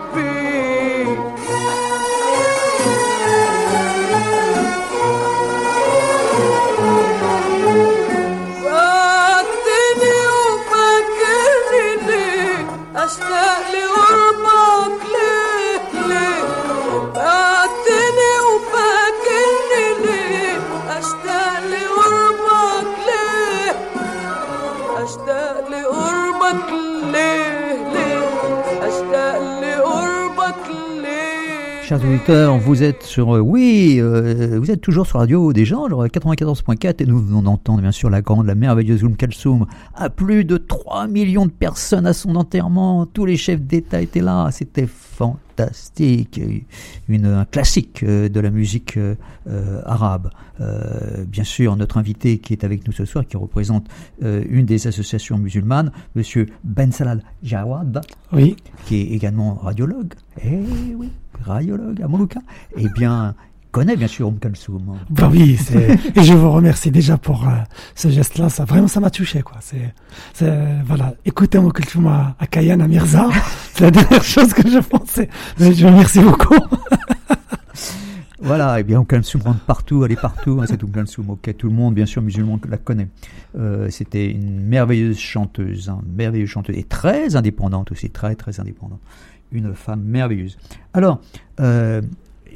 Chers 31.90 32.04
auditeurs, 32.04 32.56
vous 32.56 32.84
êtes 32.84 33.02
sur, 33.02 33.34
euh, 33.34 33.40
oui, 33.40 33.96
euh, 33.98 34.60
vous 34.60 34.70
êtes 34.70 34.80
toujours 34.80 35.08
sur 35.08 35.18
Radio 35.18 35.52
des 35.52 35.64
gens, 35.64 35.88
genre 35.88 36.06
94.4, 36.06 37.02
et 37.02 37.04
nous 37.04 37.18
venons 37.18 37.42
d'entendre 37.42 37.80
bien 37.80 37.90
sûr 37.90 38.08
la 38.08 38.22
grande, 38.22 38.46
la 38.46 38.54
merveilleuse 38.54 39.02
Oum 39.02 39.16
Kalsoum, 39.16 39.66
à 39.96 40.08
plus 40.08 40.44
de 40.44 40.56
3 40.56 41.08
millions 41.08 41.46
de 41.46 41.50
personnes 41.50 42.06
à 42.06 42.12
son 42.12 42.36
enterrement, 42.36 43.06
tous 43.06 43.24
les 43.24 43.36
chefs 43.36 43.60
d'État 43.60 44.00
étaient 44.00 44.20
là, 44.20 44.50
c'était 44.52 44.86
fantastique, 44.86 45.49
une, 47.08 47.26
un 47.26 47.44
classique 47.44 48.02
euh, 48.02 48.28
de 48.28 48.40
la 48.40 48.50
musique 48.50 48.96
euh, 48.96 49.14
euh, 49.48 49.80
arabe. 49.84 50.30
Bien 51.26 51.44
sûr, 51.44 51.74
notre 51.74 51.96
invité 51.96 52.36
qui 52.36 52.52
est 52.52 52.64
avec 52.64 52.86
nous 52.86 52.92
ce 52.92 53.06
soir, 53.06 53.26
qui 53.26 53.38
représente 53.38 53.86
une 54.20 54.66
des 54.66 54.86
associations 54.86 55.38
musulmanes, 55.38 55.90
Monsieur 56.14 56.48
Ben 56.64 56.92
Salal 56.92 57.22
Jawad, 57.42 58.02
Oui. 58.34 58.56
qui 58.84 58.96
est 59.00 59.06
également 59.06 59.54
radiologue. 59.54 60.12
Eh 60.44 60.58
oui, 60.98 61.08
radiologue 61.42 62.02
à 62.02 62.08
Molucca. 62.08 62.40
Eh 62.76 62.90
bien, 62.90 63.34
connaît 63.70 63.96
bien 63.96 64.06
sûr 64.06 64.28
Om 64.28 64.38
Kalsoum. 64.38 64.98
Bah 65.10 65.28
oui, 65.30 65.58
et 66.16 66.22
je 66.22 66.32
vous 66.32 66.50
remercie 66.50 66.90
déjà 66.90 67.16
pour 67.16 67.46
euh, 67.46 67.52
ce 67.94 68.08
geste-là. 68.08 68.48
Ça, 68.48 68.64
vraiment, 68.64 68.88
ça 68.88 69.00
m'a 69.00 69.10
touché, 69.10 69.42
quoi. 69.42 69.58
C'est, 69.60 70.52
voilà. 70.84 71.14
Écoutez 71.24 71.58
mon 71.58 71.70
culture 71.70 72.06
à, 72.08 72.34
à 72.38 72.46
Cayenne, 72.46 72.82
à 72.82 72.88
Mirza. 72.88 73.28
c'est 73.74 73.84
la 73.84 73.90
dernière 73.90 74.24
chose 74.24 74.52
que 74.52 74.68
je 74.68 74.78
pensais. 74.78 75.28
Mais 75.58 75.72
je 75.72 75.86
vous 75.86 75.92
remercie 75.92 76.20
beaucoup. 76.20 76.56
Voilà, 78.42 78.80
et 78.80 78.84
bien 78.84 78.98
Oum 78.98 79.06
Kalsoum 79.06 79.42
rentre 79.42 79.60
partout, 79.60 80.02
elle 80.02 80.12
est 80.12 80.20
partout, 80.20 80.60
hein, 80.62 80.64
c'est 80.66 80.82
Oum 80.82 80.90
Kalsoum, 80.90 81.28
ok, 81.28 81.54
tout 81.58 81.68
le 81.68 81.74
monde, 81.74 81.94
bien 81.94 82.06
sûr, 82.06 82.22
musulman 82.22 82.58
la 82.70 82.78
connaît. 82.78 83.08
Euh, 83.58 83.90
C'était 83.90 84.30
une 84.30 84.60
merveilleuse 84.60 85.18
chanteuse, 85.18 85.90
hein, 85.90 86.00
merveilleuse 86.16 86.48
chanteuse, 86.48 86.76
et 86.78 86.84
très 86.84 87.36
indépendante 87.36 87.92
aussi, 87.92 88.08
très 88.08 88.34
très 88.36 88.58
indépendante. 88.58 89.00
Une 89.52 89.74
femme 89.74 90.02
merveilleuse. 90.02 90.56
Alors, 90.94 91.20
euh, 91.60 92.00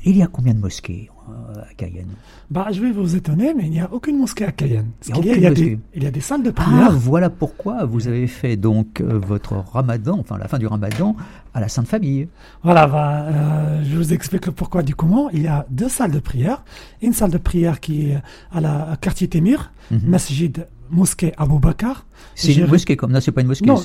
il 0.05 0.17
y 0.17 0.23
a 0.23 0.27
combien 0.27 0.55
de 0.55 0.59
mosquées 0.61 1.11
euh, 1.29 1.61
à 1.63 1.75
Cayenne? 1.75 2.09
Bah, 2.51 2.67
je 2.71 2.81
vais 2.81 2.93
vous 2.93 3.17
étonner, 3.17 3.55
mais 3.55 3.65
il 3.65 3.71
n'y 3.71 3.81
a 3.81 3.89
aucune 3.93 4.19
mosquée 4.19 4.45
à 4.45 4.53
Cayenne. 4.53 4.91
Il 5.09 5.25
y 5.25 5.31
a 5.31 5.35
il 5.37 5.43
y 5.45 5.51
des, 5.55 5.79
il 5.95 6.03
y 6.03 6.07
a 6.07 6.11
des 6.11 6.21
salles 6.21 6.43
de 6.43 6.51
Ah, 6.57 6.63
prière. 6.63 6.93
voilà 6.93 7.31
pourquoi 7.31 7.85
vous 7.87 8.07
avez 8.09 8.27
fait 8.27 8.57
donc 8.57 9.01
euh, 9.01 9.19
votre 9.19 9.55
ramadan, 9.55 10.19
enfin 10.21 10.37
la 10.39 10.49
fin 10.49 10.59
du 10.59 10.67
ramadan, 10.67 11.17
à 11.55 11.61
la 11.61 11.69
Sainte 11.69 11.87
Famille. 11.89 12.29
Voilà, 12.63 12.87
bah, 12.87 13.23
euh, 13.29 13.83
je 13.85 13.97
vous 13.97 14.13
explique 14.13 14.47
le 14.47 14.53
pourquoi 14.53 14.83
du 14.83 14.95
comment. 14.95 15.31
Il 15.31 15.43
y 15.43 15.47
a 15.49 15.67
deux 15.71 15.89
salles 15.89 16.13
de 16.13 16.19
prière. 16.21 16.65
Une 17.01 17.13
salle 17.13 17.31
de 17.31 17.39
prière 17.39 17.81
qui 17.81 18.11
est 18.11 18.19
à 18.53 18.61
la 18.61 18.91
à 18.93 18.97
quartier 18.97 19.29
Témir, 19.29 19.73
Mhm. 19.91 20.01
Masjid 20.09 20.67
Mosquée 20.91 21.33
Abou 21.37 21.59
Bakar. 21.59 22.07
C'est 22.35 22.55
une 22.55 22.67
mosquée 22.67 22.97
comme 22.97 23.13
non, 23.13 23.21
c'est 23.21 23.33
pas 23.33 23.41
une 23.41 23.47
mosquée. 23.49 23.67
Non, 23.67 23.81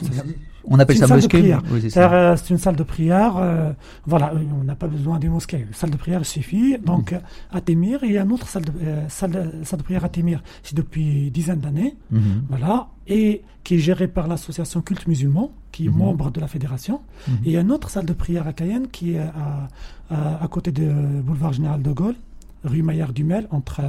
on 0.65 0.77
appelle 0.79 0.97
ça 0.97 1.05
une 1.05 1.07
salle 1.09 1.17
de 1.19 1.23
mosquée. 1.23 1.57
oui, 1.71 1.89
c'est 1.89 1.97
euh, 1.99 2.35
c'est 2.35 2.49
une 2.51 2.57
salle 2.57 2.75
de 2.75 2.83
prière. 2.83 3.38
euh, 3.38 3.71
voilà, 4.05 4.33
euh, 4.33 4.39
on 4.59 4.63
n'a 4.63 4.75
pas 4.75 4.88
besoin 4.88 5.17
d'une 5.19 5.31
mosquée. 5.31 5.65
Une 5.67 5.73
salle 5.73 5.89
de 5.91 5.97
prière 5.97 6.25
suffit. 6.25 6.77
Donc, 6.77 7.13
euh, 7.13 7.19
à 7.51 7.62
Témir, 7.62 7.99
il 8.03 8.12
y 8.12 8.17
a 8.17 8.23
une 8.23 8.31
autre 8.31 8.47
salle 8.47 8.65
de, 8.65 8.71
euh, 8.83 9.03
salle 9.09 9.31
de, 9.31 9.63
salle 9.63 9.79
de 9.79 9.83
prière 9.83 10.03
à 10.05 10.09
Témir. 10.09 10.43
C'est 10.63 10.75
depuis 10.75 11.25
une 11.27 11.29
dizaine 11.31 11.59
d'années. 11.59 11.95
Mhm. 12.12 12.43
Voilà. 12.49 12.88
Et 13.07 13.41
qui 13.63 13.75
est 13.75 13.79
gérée 13.79 14.07
par 14.07 14.27
l'association 14.27 14.81
Culte 14.81 15.07
Musulman, 15.07 15.51
qui 15.71 15.85
est 15.85 15.89
Mhm. 15.89 15.97
membre 15.97 16.31
de 16.31 16.39
la 16.39 16.47
fédération. 16.47 17.01
Mhm. 17.27 17.33
Et 17.35 17.47
il 17.47 17.51
y 17.53 17.57
a 17.57 17.62
une 17.62 17.71
autre 17.71 17.89
salle 17.89 18.05
de 18.05 18.13
prière 18.13 18.47
à 18.47 18.53
Cayenne 18.53 18.88
qui 18.88 19.13
est 19.13 19.19
à, 19.19 19.67
à, 20.12 20.43
à 20.43 20.47
côté 20.47 20.71
de 20.71 20.88
boulevard 21.21 21.53
Général 21.53 21.81
de 21.81 21.91
Gaulle, 21.91 22.15
rue 22.63 22.83
Maillard-Dumel, 22.83 23.47
entre, 23.51 23.81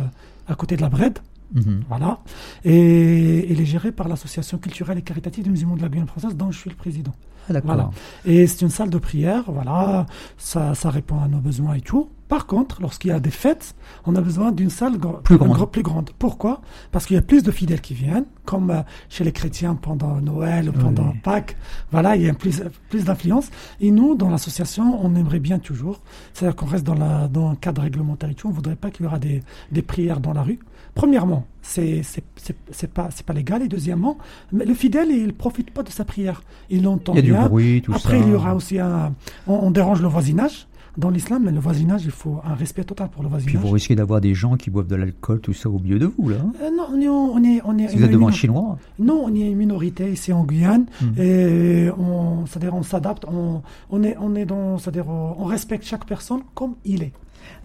à 0.48 0.54
côté 0.54 0.76
de 0.76 0.82
la 0.82 0.88
Brède. 0.88 1.18
Mhm. 1.52 1.82
Voilà. 1.88 2.18
Et 2.64 3.50
elle 3.52 3.60
est 3.60 3.64
gérée 3.64 3.92
par 3.92 4.08
l'association 4.08 4.58
culturelle 4.58 4.98
et 4.98 5.02
caritative 5.02 5.44
des 5.44 5.50
musulmans 5.50 5.76
de 5.76 5.82
la 5.82 5.88
Guyane 5.88 6.06
française, 6.06 6.36
dont 6.36 6.50
je 6.50 6.58
suis 6.58 6.70
le 6.70 6.76
président. 6.76 7.12
Ah. 7.52 7.54
Voilà. 7.64 7.90
Et 8.24 8.46
c'est 8.46 8.60
une 8.62 8.70
salle 8.70 8.90
de 8.90 8.98
prière, 8.98 9.44
voilà, 9.48 10.06
ça, 10.38 10.74
ça 10.76 10.88
répond 10.90 11.18
à 11.20 11.26
nos 11.26 11.38
besoins 11.38 11.74
et 11.74 11.80
tout. 11.80 12.08
Par 12.28 12.46
contre, 12.46 12.80
lorsqu'il 12.80 13.10
y 13.10 13.12
a 13.12 13.18
des 13.18 13.32
fêtes, 13.32 13.74
on 14.06 14.14
a 14.14 14.20
besoin 14.20 14.52
d'une 14.52 14.70
salle 14.70 14.92
Plus 15.24 15.36
grande. 15.36 15.56
gr- 15.58 15.68
plus 15.68 15.82
grande. 15.82 16.10
Pourquoi? 16.16 16.60
Parce 16.92 17.06
qu'il 17.06 17.16
y 17.16 17.18
a 17.18 17.22
plus 17.22 17.42
de 17.42 17.50
fidèles 17.50 17.80
qui 17.80 17.94
viennent, 17.94 18.26
comme 18.44 18.70
euh, 18.70 18.82
chez 19.08 19.24
les 19.24 19.32
chrétiens 19.32 19.74
pendant 19.74 20.20
Noël 20.20 20.68
ou 20.68 20.72
pendant 20.72 21.08
Oui. 21.08 21.18
Pâques. 21.24 21.56
Voilà, 21.90 22.14
il 22.14 22.22
y 22.22 22.28
a 22.28 22.34
plus, 22.34 22.62
plus 22.88 23.02
d'influence. 23.04 23.50
Et 23.80 23.90
nous, 23.90 24.14
dans 24.14 24.30
l'association, 24.30 25.04
on 25.04 25.16
aimerait 25.16 25.40
bien 25.40 25.58
toujours, 25.58 26.02
c'est-à-dire 26.32 26.54
qu'on 26.54 26.66
reste 26.66 26.84
dans, 26.86 26.94
la, 26.94 27.26
dans 27.26 27.48
un 27.50 27.56
cadre 27.56 27.82
réglementaire 27.82 28.30
et 28.30 28.34
tout, 28.34 28.46
on 28.46 28.52
voudrait 28.52 28.76
pas 28.76 28.90
qu'il 28.92 29.06
y 29.06 29.08
aura 29.08 29.18
des, 29.18 29.42
des 29.72 29.82
prières 29.82 30.20
dans 30.20 30.32
la 30.32 30.42
rue. 30.44 30.60
Premièrement, 30.94 31.44
c'est 31.62 32.02
c'est 32.02 32.90
pas 32.92 33.08
c'est 33.10 33.24
pas 33.24 33.32
légal 33.32 33.62
et 33.62 33.68
deuxièmement, 33.68 34.18
mais 34.52 34.64
le 34.64 34.74
fidèle 34.74 35.08
il 35.10 35.32
profite 35.32 35.70
pas 35.70 35.82
de 35.82 35.90
sa 35.90 36.04
prière. 36.04 36.42
Il 36.68 36.82
l'entend 36.82 37.12
Il 37.12 37.16
y 37.16 37.18
a 37.20 37.22
du 37.22 37.32
bien. 37.32 37.46
bruit, 37.48 37.80
tout 37.82 37.92
Après, 37.94 38.18
ça. 38.18 38.24
il 38.26 38.30
y 38.30 38.34
aura 38.34 38.54
aussi 38.54 38.78
un. 38.78 39.14
On, 39.46 39.54
on 39.54 39.70
dérange 39.70 40.02
le 40.02 40.08
voisinage. 40.08 40.66
Dans 40.98 41.08
l'islam, 41.10 41.44
mais 41.44 41.52
le 41.52 41.60
voisinage, 41.60 42.04
il 42.04 42.10
faut 42.10 42.40
un 42.44 42.54
respect 42.54 42.82
total 42.82 43.08
pour 43.10 43.22
le 43.22 43.28
Puis 43.28 43.38
voisinage. 43.38 43.62
vous 43.62 43.70
risquez 43.70 43.94
d'avoir 43.94 44.20
des 44.20 44.34
gens 44.34 44.56
qui 44.56 44.70
boivent 44.70 44.88
de 44.88 44.96
l'alcool, 44.96 45.40
tout 45.40 45.52
ça 45.52 45.70
au 45.70 45.78
milieu 45.78 46.00
de 46.00 46.06
vous, 46.06 46.28
là. 46.28 46.36
hein. 46.44 46.52
Euh, 46.60 46.70
non, 46.76 46.88
on 46.92 47.00
est, 47.00 47.08
on 47.08 47.44
est, 47.44 47.62
on 47.64 47.78
est, 47.78 47.88
Si 47.88 47.96
vous 47.96 48.02
êtes 48.04 48.10
devant 48.10 48.26
un 48.26 48.32
Chinois. 48.32 48.76
Non, 48.98 49.22
on 49.26 49.34
est 49.34 49.48
une 49.52 49.56
minorité 49.56 50.10
ici 50.10 50.32
en 50.32 50.42
Guyane 50.44 50.86
Mhm. 51.00 51.14
et 51.22 51.88
on, 51.96 52.44
c'est-à-dire 52.46 52.74
on 52.74 52.82
s'adapte, 52.82 53.24
on, 53.32 53.62
on 53.90 54.02
est, 54.02 54.16
on 54.20 54.34
est 54.34 54.44
dans, 54.44 54.78
c'est-à-dire 54.78 55.08
on 55.08 55.44
respecte 55.44 55.84
chaque 55.84 56.04
personne 56.06 56.40
comme 56.56 56.74
il 56.84 57.04
est. 57.04 57.12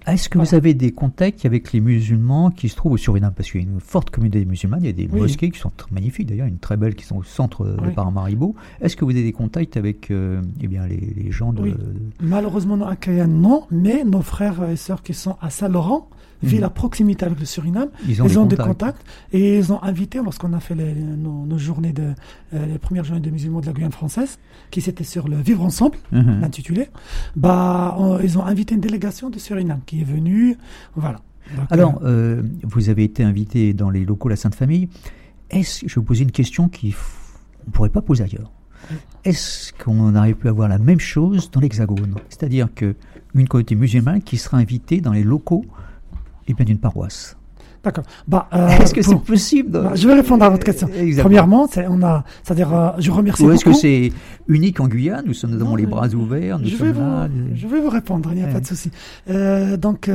Est-ce 0.07 0.29
que 0.29 0.37
Voilà. 0.37 0.49
vous 0.49 0.55
avez 0.55 0.73
des 0.73 0.91
contacts 0.91 1.45
avec 1.45 1.73
les 1.73 1.79
musulmans 1.81 2.51
qui 2.51 2.69
se 2.69 2.75
trouvent 2.75 2.91
au 2.93 2.97
Suriname 2.97 3.33
Parce 3.35 3.49
qu'il 3.51 3.61
y 3.61 3.63
a 3.63 3.67
une 3.67 3.79
forte 3.79 4.09
communauté 4.11 4.45
musulmane, 4.45 4.81
il 4.83 4.85
y 4.87 4.89
a 4.89 4.93
des 4.93 5.07
Oui. 5.11 5.21
mosquées 5.21 5.49
qui 5.49 5.59
sont 5.59 5.71
magnifiques, 5.91 6.27
d'ailleurs, 6.27 6.47
une 6.47 6.59
très 6.59 6.77
belle 6.77 6.95
qui 6.95 7.05
sont 7.05 7.17
au 7.17 7.23
centre 7.23 7.65
de 7.65 7.75
Oui. 7.81 7.93
Paramaribo. 7.95 8.55
Est-ce 8.81 8.95
que 8.95 9.03
vous 9.05 9.11
avez 9.11 9.23
des 9.23 9.31
contacts 9.31 9.77
avec 9.77 10.11
euh, 10.11 10.41
eh 10.61 10.67
bien, 10.67 10.85
les, 10.85 10.97
les 11.15 11.31
gens 11.31 11.53
de... 11.53 11.61
Oui. 11.63 11.73
Malheureusement, 12.21 12.77
non, 12.77 12.85
à 12.85 12.95
Cayenne, 12.95 13.41
non, 13.41 13.65
mais 13.71 14.03
nos 14.03 14.21
frères 14.21 14.69
et 14.69 14.75
sœurs 14.75 15.01
qui 15.01 15.13
sont 15.13 15.37
à 15.41 15.49
Saint-Laurent, 15.49 16.09
vu 16.43 16.55
Mhm. 16.55 16.61
la 16.61 16.69
proximité 16.69 17.25
avec 17.25 17.39
le 17.39 17.45
Suriname, 17.45 17.89
Ils 18.07 18.21
ont, 18.21 18.25
ils 18.25 18.29
des, 18.29 18.37
ont 18.37 18.41
contacts. 18.43 18.59
des 18.61 18.67
contacts 18.67 19.01
et 19.33 19.57
ils 19.57 19.73
ont 19.73 19.81
invité, 19.83 20.19
lorsqu'on 20.23 20.53
a 20.53 20.59
fait 20.59 20.75
les- 20.75 20.93
nos, 20.93 21.45
nos 21.45 21.57
journées 21.57 21.93
de, 21.93 22.13
euh, 22.53 22.65
les 22.65 22.77
premières 22.77 23.03
journées 23.03 23.21
des 23.21 23.31
musulmans 23.31 23.61
de 23.61 23.65
la 23.67 23.73
Guyane 23.73 23.91
française, 23.91 24.37
qui 24.71 24.81
c'était 24.81 25.03
sur 25.03 25.27
le 25.27 25.37
vivre 25.37 25.63
ensemble, 25.63 25.97
Mhm. 26.11 26.41
l'intitulé, 26.41 26.89
bah, 27.35 27.95
on- 27.97 28.19
ils 28.19 28.37
ont 28.37 28.45
invité 28.45 28.75
une 28.75 28.81
délégation 28.81 29.29
de 29.29 29.39
Suriname 29.39 29.81
qui 29.85 30.01
est 30.01 30.05
venue, 30.05 30.57
voilà. 30.95 31.19
Donc, 31.55 31.65
Alors, 31.71 31.99
euh, 32.03 32.41
euh, 32.41 32.43
vous 32.63 32.89
avez 32.89 33.03
été 33.03 33.23
invité 33.23 33.73
dans 33.73 33.89
les 33.89 34.03
locaux 34.03 34.29
de 34.29 34.33
la 34.33 34.37
Sainte 34.37 34.55
Famille. 34.55 34.89
Est-ce, 35.51 35.81
je 35.87 35.93
vais 35.95 36.01
vous 36.01 36.03
poser 36.03 36.23
une 36.23 36.31
question 36.31 36.69
qui 36.69 36.95
on 37.61 37.67
ne 37.67 37.71
pourrait 37.71 37.89
pas 37.89 38.01
poser 38.01 38.23
ailleurs. 38.23 38.51
Est-ce 39.23 39.73
qu'on 39.73 40.15
aurait 40.15 40.33
pu 40.33 40.47
avoir 40.47 40.67
la 40.69 40.77
même 40.77 40.99
chose 40.99 41.49
dans 41.51 41.59
l'Hexagone? 41.59 42.15
C'est-à-dire 42.29 42.67
que 42.73 42.95
une 43.33 43.47
communauté 43.47 43.75
musulmane 43.75 44.21
qui 44.21 44.37
sera 44.37 44.57
invitée 44.57 45.01
dans 45.01 45.11
les 45.11 45.23
locaux 45.23 45.65
eh 46.47 46.53
bien, 46.53 46.65
d'une 46.65 46.79
paroisse. 46.79 47.37
D'accord. 47.85 48.03
Bah, 48.27 48.47
euh, 48.53 48.67
Est-ce 48.81 48.93
que 48.93 49.01
c'est 49.01 49.15
possible 49.21 49.71
bah, 49.71 49.91
je 49.95 50.07
vais 50.07 50.15
répondre 50.15 50.43
à 50.43 50.49
votre 50.49 50.65
question. 50.65 50.87
Exactement. 50.89 51.21
Premièrement, 51.23 51.67
c'est, 51.71 51.85
on 51.87 52.03
a, 52.03 52.23
c'est-à-dire, 52.43 52.73
euh, 52.75 52.89
je 52.99 53.09
remercie 53.11 53.43
Ou 53.43 53.51
est-ce 53.51 53.63
que 53.63 53.73
c'est 53.73 54.11
unique 54.47 54.79
en 54.81 54.87
Guyane? 54.87 55.23
Nous 55.25 55.33
sommes, 55.33 55.51
nous 55.51 55.61
avons 55.61 55.69
Non, 55.71 55.75
les 55.77 55.85
bras 55.85 56.07
ouverts, 56.09 56.59
nous 56.59 56.67
je 56.67 56.75
vais, 56.75 56.91
là. 56.93 57.27
vous, 57.31 57.55
je 57.55 57.67
vais 57.67 57.79
vous 57.79 57.89
répondre, 57.89 58.29
il 58.33 58.37
n'y 58.39 58.43
a 58.43 58.47
Ouais. 58.47 58.53
pas 58.53 58.59
de 58.59 58.67
souci. 58.67 58.91
Euh, 59.29 59.77
donc, 59.77 60.09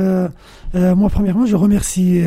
moi, 0.73 1.09
premièrement, 1.09 1.45
je 1.45 1.55
remercie 1.55 2.21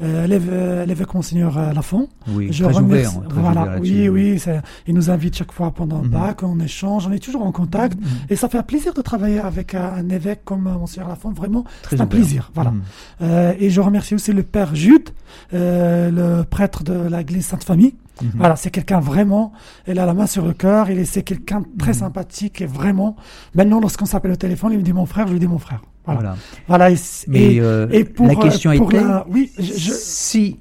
l'év- 0.00 0.84
l'évêque 0.86 1.14
Monseigneur 1.14 1.72
Lafont. 1.74 2.08
Oui, 2.28 2.48
Je 2.52 2.64
très 2.64 2.72
remercie. 2.74 3.16
ouvert. 3.16 3.28
très 3.28 3.40
voilà, 3.40 3.62
ouvert 3.62 3.80
oui, 3.80 4.08
oui, 4.08 4.42
il 4.86 4.94
nous 4.94 5.10
invite 5.10 5.36
chaque 5.36 5.52
fois 5.52 5.70
pendant 5.72 6.02
Mhm. 6.02 6.10
Pâques, 6.10 6.42
on 6.42 6.58
échange, 6.60 7.06
on 7.08 7.12
est 7.12 7.18
toujours 7.18 7.44
en 7.44 7.52
contact. 7.52 7.96
Mhm. 8.00 8.06
Et 8.30 8.36
ça 8.36 8.48
fait 8.48 8.62
plaisir 8.62 8.94
de 8.94 9.02
travailler 9.02 9.40
avec 9.40 9.74
un, 9.74 9.92
un 9.98 10.08
évêque 10.08 10.40
comme 10.44 10.62
Monseigneur 10.62 11.08
Lafont, 11.08 11.30
vraiment, 11.32 11.64
c'est 11.88 11.96
un 12.00 12.04
ouvert. 12.04 12.08
plaisir. 12.08 12.50
Voilà. 12.54 12.70
Mhm. 12.70 12.80
Euh, 13.22 13.52
et 13.58 13.70
je 13.70 13.80
remercie 13.80 14.14
aussi 14.14 14.32
le 14.32 14.42
Père 14.42 14.74
Jude, 14.80 15.10
euh, 15.54 16.10
le 16.10 16.44
prêtre 16.44 16.82
de 16.84 17.08
l'église 17.14 17.46
Sainte-Famille. 17.46 17.94
Mhm. 18.22 18.30
Voilà, 18.36 18.56
c'est 18.56 18.70
quelqu'un 18.70 19.00
vraiment, 19.00 19.52
il 19.88 19.98
a 19.98 20.04
la 20.06 20.12
main 20.14 20.26
sur 20.26 20.44
le 20.44 20.52
cœur, 20.52 20.90
il 20.90 20.98
est, 20.98 21.04
c'est 21.06 21.22
quelqu'un 21.22 21.62
très 21.78 21.92
Mhm. 21.92 21.98
sympathique 22.04 22.60
et 22.60 22.66
vraiment, 22.66 23.16
maintenant 23.54 23.80
lorsqu'on 23.80 24.04
s'appelle 24.06 24.32
au 24.32 24.36
téléphone, 24.36 24.72
il 24.72 24.78
me 24.78 24.82
dit 24.82 24.92
mon 24.92 25.06
frère, 25.06 25.26
je 25.26 25.32
lui 25.32 25.40
dis 25.40 25.46
mon 25.46 25.58
frère. 25.58 25.80
Voilà. 26.04 26.20
Voilà. 26.20 26.36
Voilà. 26.68 26.90
et, 26.90 26.96
Mais 27.28 27.54
et- 27.54 27.60
euh, 27.60 27.86
et 27.90 28.04
pour, 28.04 28.26
la 28.26 28.34
question 28.34 28.70
euh, 28.72 28.76
pour 28.76 28.92
était 28.92 29.02
la- 29.04 29.24
oui, 29.28 29.50
je, 29.58 29.62
je- 29.64 29.92
si 29.92 30.58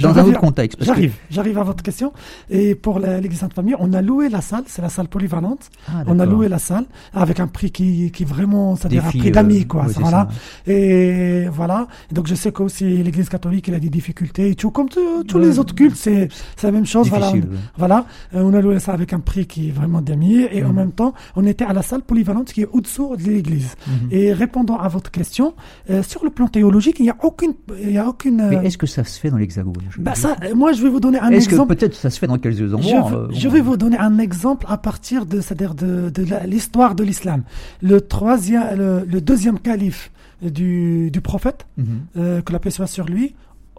dans 0.00 0.18
un 0.18 0.24
autre 0.24 0.40
contexte. 0.40 0.78
que- 0.78 0.84
J'arrive, 0.84 1.14
j'arrive 1.30 1.58
à 1.58 1.62
votre 1.62 1.82
question. 1.82 2.12
Et 2.50 2.74
pour 2.74 2.98
l'église 2.98 3.38
Sainte-Famille, 3.38 3.76
on 3.78 3.92
a 3.92 4.02
loué 4.02 4.28
la 4.28 4.40
salle, 4.40 4.64
c'est 4.66 4.82
la 4.82 4.88
salle 4.88 5.08
polyvalente. 5.08 5.70
Ah, 5.88 6.02
on 6.06 6.18
a 6.18 6.26
loué 6.26 6.48
la 6.48 6.58
salle 6.58 6.84
avec 7.14 7.40
un 7.40 7.46
prix 7.46 7.70
qui, 7.70 8.10
qui 8.10 8.24
vraiment, 8.24 8.76
c'est-à-dire 8.76 9.02
un 9.04 9.06
Défi, 9.06 9.18
prix 9.18 9.28
euh, 9.28 9.32
d'amis, 9.32 9.66
quoi. 9.66 9.82
ouais, 9.84 9.92
c'est 9.92 10.00
voilà. 10.00 10.28
ça. 10.66 10.72
Et 10.72 11.46
voilà. 11.52 11.86
Donc 12.12 12.26
je 12.26 12.34
sais 12.34 12.52
qu'aussi 12.52 13.02
l'église 13.02 13.28
catholique, 13.28 13.68
elle 13.68 13.74
a 13.74 13.80
des 13.80 13.90
difficultés 13.90 14.50
et 14.50 14.54
tout. 14.54 14.70
Comme 14.70 14.88
tous 14.88 15.38
les 15.38 15.58
autres 15.58 15.74
cultes, 15.74 15.96
c'est 15.96 16.28
la 16.62 16.70
même 16.72 16.86
chose. 16.86 17.08
Voilà. 17.08 17.26
Difficile, 17.30 17.48
On- 17.50 17.54
ouais. 17.54 17.60
Voilà, 17.76 18.06
Euh, 18.34 18.42
on 18.42 18.52
a 18.54 18.60
loué 18.60 18.78
ça 18.80 18.92
avec 18.92 19.12
un 19.12 19.20
prix 19.20 19.46
qui 19.46 19.68
est 19.68 19.72
vraiment 19.72 20.00
d'amis 20.02 20.46
et 20.52 20.62
en 20.64 20.68
Mhm. 20.70 20.74
même 20.74 20.92
temps, 20.92 21.14
on 21.36 21.46
était 21.46 21.64
à 21.64 21.72
la 21.72 21.82
salle 21.82 22.02
polyvalente 22.02 22.52
qui 22.52 22.62
est 22.62 22.68
au-dessous 22.72 23.16
de 23.16 23.22
l'église. 23.22 23.74
Mhm. 23.86 24.08
Et 24.10 24.32
répondant 24.32 24.76
à 24.78 24.88
votre 24.88 25.10
question, 25.10 25.54
euh, 25.90 26.02
sur 26.02 26.24
le 26.24 26.30
plan 26.30 26.48
théologique, 26.48 26.96
il 26.98 27.04
n'y 27.04 27.10
a 27.10 27.16
aucune, 27.22 27.54
il 27.82 27.92
y 27.92 27.98
a 27.98 28.06
aucune. 28.08 28.40
euh, 28.40 28.48
Mais 28.50 28.66
est-ce 28.66 28.78
que 28.78 28.86
ça 28.86 29.04
se 29.04 29.18
fait 29.18 29.30
dans 29.30 29.36
l'Hexagone? 29.36 29.67
Je- 29.90 30.00
bah 30.00 30.14
ça, 30.14 30.36
euh, 30.42 30.54
moi, 30.54 30.72
je 30.72 30.82
vais 30.82 30.88
vous 30.88 31.00
donner 31.00 31.18
un 31.18 31.30
Est-ce 31.30 31.46
que 31.48 31.54
exemple. 31.54 31.74
peut-être 31.74 31.94
ça 31.94 32.10
se 32.10 32.18
fait 32.18 32.26
dans 32.26 32.38
quelques 32.38 32.56
Je, 32.56 32.74
endroits 32.74 33.10
veux- 33.10 33.16
euh, 33.16 33.28
je 33.32 33.48
vais 33.48 33.60
vous 33.60 33.76
donner 33.76 33.98
un 33.98 34.18
exemple 34.18 34.66
à 34.68 34.76
partir 34.78 35.26
de, 35.26 35.40
c'est-à-dire 35.40 35.74
de, 35.74 36.10
de 36.10 36.24
l'histoire 36.46 36.94
de 36.94 37.04
l'islam. 37.04 37.42
Le 37.82 38.00
troisième, 38.00 38.76
le, 38.76 39.04
le 39.06 39.20
deuxième 39.20 39.58
calife 39.58 40.10
du, 40.42 41.10
du 41.10 41.20
prophète, 41.20 41.66
Mhm. 41.76 41.86
euh, 42.16 42.40
que 42.42 42.52
la 42.52 42.58
paix 42.58 42.70
soit 42.70 42.86
sur 42.86 43.06
lui, 43.06 43.34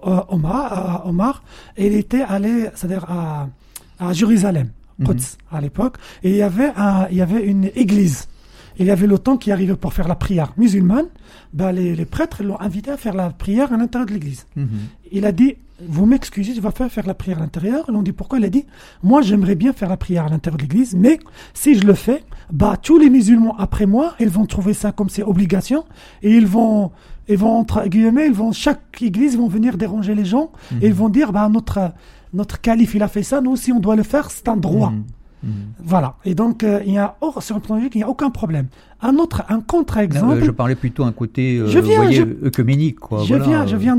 euh, 0.06 0.20
Omar, 0.30 1.04
Omar, 1.06 1.44
il 1.78 1.94
était 1.94 2.22
allé, 2.22 2.66
c'est-à-dire 2.76 3.06
à, 3.10 3.48
à 4.00 4.14
Jérusalem, 4.14 4.70
Mhm. 5.00 5.06
Quds, 5.08 5.38
à 5.52 5.62
l'époque, 5.62 5.96
et 6.24 6.30
il 6.32 6.36
y 6.36 6.42
avait 6.42 6.72
un, 6.76 7.08
il 7.10 7.18
y 7.18 7.22
avait 7.22 7.44
une 7.46 7.70
église. 7.76 8.28
Il 8.78 8.86
y 8.86 8.92
avait 8.92 9.08
le 9.08 9.18
temps 9.18 9.36
qui 9.36 9.52
arrivait 9.52 9.76
pour 9.76 9.94
faire 9.94 10.08
la 10.08 10.16
prière 10.16 10.54
musulmane. 10.58 11.08
Ben, 11.54 11.72
les, 11.74 11.96
les 11.98 12.06
prêtres 12.06 12.44
l'ont 12.44 12.60
invité 12.62 12.92
à 12.92 12.98
faire 12.98 13.14
la 13.14 13.30
prière 13.30 13.74
à 13.74 13.78
l'intérieur 13.78 14.08
de 14.08 14.14
l'église. 14.14 14.46
Mhm. 14.56 14.68
Il 15.12 15.26
a 15.26 15.32
dit, 15.34 15.56
vous 15.88 16.06
m'excusez, 16.06 16.54
je 16.56 16.62
vais 16.62 16.72
faire, 16.72 16.92
faire 16.92 17.08
la 17.08 17.14
prière 17.14 17.38
à 17.38 17.42
l'intérieur. 17.42 17.86
Ils 17.88 17.96
ont 17.96 18.02
dit, 18.02 18.12
pourquoi? 18.12 18.40
Il 18.40 18.46
a 18.46 18.50
dit, 18.50 18.66
moi 19.04 19.22
j'aimerais 19.22 19.56
bien 19.56 19.72
faire 19.74 19.90
la 19.90 19.98
prière 19.98 20.26
à 20.26 20.30
l'intérieur 20.30 20.58
de 20.58 20.64
l'église, 20.64 20.96
mais 20.96 21.20
si 21.54 21.76
je 21.76 21.86
le 21.86 21.94
fais, 21.94 22.24
bah 22.52 22.76
tous 22.82 22.98
les 22.98 23.10
musulmans 23.10 23.56
après 23.58 23.86
moi, 23.86 24.16
ils 24.20 24.30
vont 24.30 24.46
trouver 24.46 24.74
ça 24.74 24.92
comme 24.92 25.10
c'est 25.10 25.24
obligation, 25.24 25.86
et 26.22 26.32
ils 26.36 26.48
vont, 26.48 26.92
ils 27.28 27.38
vont 27.38 27.52
entre 27.58 27.88
guillemets, 27.88 28.28
ils 28.28 28.34
vont 28.34 28.52
chaque 28.52 29.02
église 29.02 29.34
ils 29.34 29.40
vont 29.40 29.48
venir 29.48 29.78
déranger 29.78 30.16
les 30.16 30.26
gens, 30.26 30.52
Mhm. 30.72 30.80
et 30.82 30.88
ils 30.88 30.94
vont 30.94 31.10
dire, 31.10 31.32
bah 31.32 31.48
notre 31.50 31.92
notre 32.34 32.60
calife 32.62 32.94
il 32.94 33.02
a 33.04 33.08
fait 33.08 33.24
ça, 33.24 33.42
nous 33.42 33.52
aussi 33.52 33.72
on 33.72 33.80
doit 33.80 33.96
le 33.96 34.04
faire, 34.04 34.30
c'est 34.32 34.48
un 34.50 34.58
droit. 34.58 34.92
Mhm. 34.92 35.04
Mhm. 35.44 35.52
Voilà. 35.84 36.16
Et 36.26 36.36
donc, 36.36 36.64
euh, 36.64 36.82
il 36.86 36.94
y 36.94 36.98
a, 36.98 37.16
or, 37.22 37.42
sur 37.42 37.56
le 37.56 37.62
plan 37.62 37.78
il 37.78 37.90
n'y 37.96 38.04
a 38.04 38.10
aucun 38.10 38.30
problème. 38.30 38.68
Un 39.02 39.16
autre, 39.16 39.44
un 39.48 39.62
contre-exemple. 39.62 40.34
euh, 40.42 40.44
je 40.46 40.52
parlais 40.52 40.76
plutôt 40.76 41.04
un 41.06 41.14
côté 41.14 41.58
euh, 41.58 41.68
Je 41.68 41.80
viens, 41.80 41.96
voyez, 41.98 42.18
je- 42.18 42.46
œcuménique. 42.46 43.00
Quoi, 43.00 43.24
je 43.24 43.30
voilà, 43.30 43.46
viens, 43.46 43.66
je 43.68 43.78
viens 43.78 43.98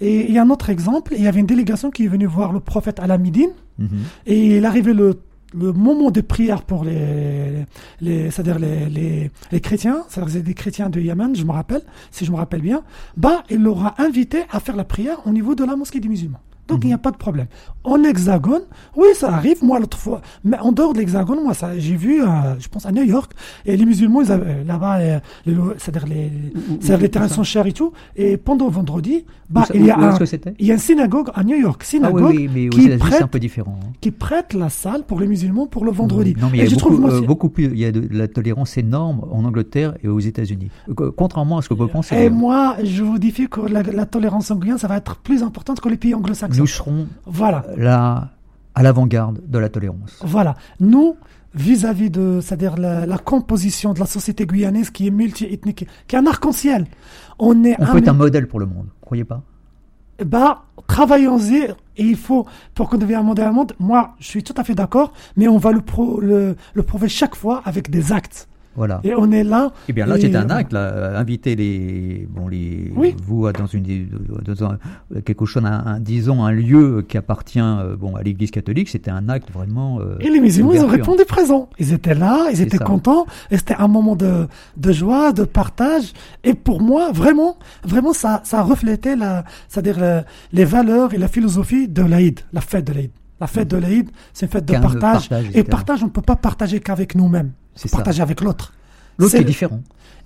et 0.00 0.26
il 0.28 0.32
y 0.32 0.38
a 0.38 0.42
un 0.42 0.50
autre 0.50 0.70
exemple. 0.70 1.14
Il 1.16 1.22
y 1.24 1.26
avait 1.26 1.40
une 1.40 1.46
délégation 1.46 1.90
qui 1.90 2.04
est 2.04 2.08
venue 2.08 2.26
voir 2.26 2.52
le 2.52 2.60
prophète 2.60 3.00
à 3.00 3.06
la 3.06 3.18
Midine. 3.18 3.50
mhm. 3.78 3.88
Et 4.26 4.56
il 4.58 4.64
arrivait 4.64 4.94
le, 4.94 5.18
le 5.54 5.72
moment 5.72 6.10
de 6.12 6.20
prière 6.20 6.62
pour 6.62 6.84
les, 6.84 7.64
les 8.00 8.30
c'est-à-dire 8.30 8.58
les, 8.58 8.86
les, 8.88 9.30
les 9.50 9.60
chrétiens, 9.60 10.04
c'est-à-dire 10.08 10.32
c'est 10.34 10.42
des 10.42 10.54
chrétiens 10.54 10.88
de 10.90 11.00
Yémen, 11.00 11.34
je 11.34 11.44
me 11.44 11.52
rappelle, 11.52 11.82
si 12.10 12.24
je 12.24 12.30
me 12.30 12.36
rappelle 12.36 12.60
bien, 12.62 12.82
bah, 13.16 13.42
il 13.50 13.62
l'aura 13.62 13.94
invité 13.98 14.42
à 14.52 14.60
faire 14.60 14.76
la 14.76 14.84
prière 14.84 15.18
au 15.26 15.30
niveau 15.30 15.54
de 15.54 15.64
la 15.64 15.74
mosquée 15.76 15.98
des 16.00 16.08
musulmans. 16.08 16.40
Donc 16.68 16.80
il 16.82 16.88
n'y 16.88 16.92
a 16.92 16.98
pas 16.98 17.10
de 17.10 17.16
problème. 17.16 17.46
En 17.84 18.02
hexagone, 18.02 18.62
oui, 18.96 19.06
ça 19.14 19.32
arrive. 19.32 19.62
Moi, 19.62 19.78
l'autre 19.78 19.96
fois, 19.98 20.20
mais 20.44 20.58
en 20.58 20.72
dehors 20.72 20.92
de 20.92 20.98
l'hexagone, 20.98 21.38
moi, 21.42 21.54
ça, 21.54 21.78
j'ai 21.78 21.94
vu, 21.94 22.22
euh, 22.22 22.26
je 22.58 22.66
pense 22.68 22.84
à 22.86 22.90
New 22.92 23.04
York, 23.04 23.32
et 23.64 23.76
les 23.76 23.84
musulmans, 23.84 24.22
ils 24.22 24.32
avaient, 24.32 24.64
là-bas, 24.64 24.98
euh, 24.98 25.18
les 25.46 25.54
lo- 25.54 25.74
c'est-à-dire 25.78 26.06
les, 26.08 26.32
c'est-à-dire 26.80 27.10
terrains 27.10 27.28
sont 27.28 27.44
chers 27.44 27.66
et 27.66 27.72
tout. 27.72 27.92
Et 28.16 28.36
pendant 28.36 28.68
vendredi, 28.68 29.24
bah, 29.48 29.64
ça- 29.66 29.74
il 29.74 29.84
y 29.86 29.90
a 29.90 29.96
un, 29.98 30.18
il 30.58 30.66
y 30.66 30.70
a 30.70 30.74
une 30.74 30.80
synagogue 30.80 31.28
à 31.34 31.44
New 31.44 31.56
York, 31.56 31.80
Ah 31.82 31.86
synagogue, 31.88 32.24
oui, 32.30 32.36
oui, 32.36 32.50
mais 32.52 32.66
aux 32.66 32.70
qui 32.70 32.88
prête 32.96 33.22
un 33.22 33.26
peu 33.28 33.38
différent. 33.38 33.78
hein. 33.82 33.92
qui 34.00 34.10
prête 34.10 34.52
la 34.54 34.68
salle 34.68 35.04
pour 35.04 35.20
les 35.20 35.26
musulmans 35.28 35.66
pour 35.68 35.84
le 35.84 35.92
vendredi. 35.92 36.34
Non, 36.40 36.48
mais 36.50 36.58
il 36.58 36.64
y 36.64 36.66
a 36.66 36.68
je 36.68 36.74
beaucoup, 36.74 36.86
trouve, 36.88 37.00
moi, 37.00 37.12
euh, 37.12 37.20
beaucoup 37.20 37.48
plus. 37.48 37.64
Il 37.66 37.78
y 37.78 37.84
a 37.84 37.92
de, 37.92 38.08
la 38.10 38.26
tolérance 38.26 38.76
énorme 38.76 39.22
en 39.30 39.44
Angleterre 39.44 39.94
et 40.02 40.08
aux 40.08 40.18
États-Unis. 40.20 40.70
Euh, 41.00 41.12
Contrairement 41.16 41.58
à 41.58 41.62
ce 41.62 41.68
que 41.68 41.74
vous 41.74 41.86
pensez. 41.86 42.16
Et 42.16 42.30
moi, 42.30 42.76
je 42.82 43.02
vous 43.04 43.18
dis 43.18 43.32
que 43.32 43.60
la, 43.60 43.82
la 43.82 44.06
tolérance 44.06 44.50
Guyane, 44.52 44.78
ça 44.78 44.88
va 44.88 44.96
être 44.96 45.16
plus 45.16 45.42
importante 45.42 45.80
que 45.80 45.88
les 45.88 45.96
pays 45.96 46.14
anglo-saxons. 46.14 46.55
Nous 46.58 46.66
serons 46.66 47.06
Voilà, 47.26 47.64
là 47.76 48.30
à 48.74 48.82
l'avant-garde 48.82 49.40
de 49.46 49.58
la 49.58 49.68
tolérance. 49.68 50.20
voilà. 50.22 50.54
Nous, 50.80 51.16
vis-à-vis 51.54 52.10
de, 52.10 52.40
c'est-à-dire 52.42 52.76
la, 52.76 53.06
la 53.06 53.18
composition 53.18 53.94
de 53.94 54.00
la 54.00 54.06
société 54.06 54.44
guyanaise 54.46 54.90
qui 54.90 55.06
est 55.06 55.10
multi-ethnique, 55.10 55.86
qui 56.06 56.16
est 56.16 56.18
un 56.18 56.26
arc-en-ciel, 56.26 56.86
on 57.38 57.64
est 57.64 57.76
On 57.78 57.84
un, 57.84 57.92
peut 57.92 57.98
être 57.98 58.08
un 58.08 58.12
modèle 58.12 58.46
pour 58.46 58.60
le 58.60 58.66
monde, 58.66 58.88
croyez 59.00 59.24
pas? 59.24 59.42
Bah, 60.24 60.64
travaillons-y. 60.86 61.74
Et 61.98 62.04
il 62.04 62.16
faut, 62.16 62.46
pour 62.74 62.88
qu'on 62.88 62.98
devienne 62.98 63.20
un 63.20 63.22
modèle 63.22 63.46
à 63.46 63.52
monde, 63.52 63.72
moi, 63.78 64.14
je 64.18 64.26
suis 64.26 64.42
tout 64.42 64.54
à 64.58 64.64
fait 64.64 64.74
d'accord, 64.74 65.12
mais 65.36 65.48
on 65.48 65.56
va 65.58 65.72
le, 65.72 65.80
pro, 65.80 66.20
le, 66.20 66.56
le 66.74 66.82
prouver 66.82 67.08
chaque 67.08 67.34
fois 67.34 67.62
avec 67.64 67.90
des 67.90 68.12
actes. 68.12 68.48
Voilà. 68.76 69.00
Et 69.04 69.14
on 69.14 69.30
est 69.32 69.42
là. 69.44 69.72
Eh 69.88 69.92
bien 69.92 70.06
là, 70.06 70.16
et- 70.18 70.20
c'est 70.20 70.36
un 70.36 70.50
acte. 70.50 70.72
Là, 70.72 70.80
Euh, 70.96 71.18
inviter 71.18 71.56
les, 71.56 72.28
bon, 72.30 72.46
les, 72.48 72.92
Oui. 72.94 73.14
vous 73.24 73.50
dans 73.52 73.66
une, 73.66 74.08
dans 74.44 74.64
un- 74.64 74.78
quelque 75.24 75.44
chose, 75.46 75.64
un, 75.64 75.82
un- 75.86 76.00
disons 76.00 76.44
un 76.44 76.52
lieu 76.52 77.04
qui 77.08 77.16
appartient, 77.18 77.58
euh, 77.60 77.96
bon, 77.96 78.14
à 78.16 78.22
l'Église 78.22 78.50
catholique, 78.50 78.88
c'était 78.88 79.10
un 79.10 79.28
acte 79.28 79.50
vraiment. 79.50 80.00
euh, 80.00 80.16
Et 80.20 80.28
les 80.30 80.40
musulmans, 80.40 80.72
ils 80.74 80.80
ont 80.82 80.86
répondu 80.88 81.24
présent. 81.26 81.68
Ils 81.78 81.92
étaient 81.92 82.14
là, 82.14 82.48
ils 82.52 82.60
étaient 82.60 82.76
ça. 82.76 82.84
contents, 82.84 83.26
et 83.50 83.56
c'était 83.56 83.74
un 83.78 83.88
moment 83.88 84.14
de, 84.16 84.46
de 84.76 84.92
joie, 84.92 85.32
de 85.32 85.44
partage. 85.44 86.12
Et 86.44 86.54
pour 86.54 86.80
moi, 86.82 87.10
vraiment, 87.12 87.56
vraiment, 87.84 88.12
ça, 88.12 88.40
ça 88.44 88.62
reflétait 88.62 89.16
la, 89.16 89.44
c'est-à-dire 89.68 89.98
le- 89.98 90.20
les 90.52 90.64
valeurs 90.64 91.14
et 91.14 91.18
la 91.18 91.28
philosophie 91.28 91.88
de 91.88 92.02
l'Aïd, 92.02 92.40
la 92.52 92.60
fête 92.60 92.86
de 92.86 92.92
l'Aïd. 92.92 93.10
La 93.40 93.46
fête 93.46 93.68
de 93.68 93.76
l'Aïd, 93.76 94.10
c'est 94.32 94.46
une 94.46 94.52
fête 94.52 94.64
de 94.64 94.72
partage. 94.72 95.28
partage, 95.28 95.50
et 95.54 95.62
partage, 95.62 96.02
on 96.02 96.06
ne 96.06 96.10
peut 96.10 96.22
pas 96.22 96.36
partager 96.36 96.80
qu'avec 96.80 97.14
nous-mêmes. 97.14 97.52
C'est 97.74 97.90
partager 97.90 98.22
avec 98.22 98.40
l'autre. 98.40 98.72
L'autre 99.18 99.32
C'est- 99.32 99.40
est 99.40 99.44
différent. 99.44 99.80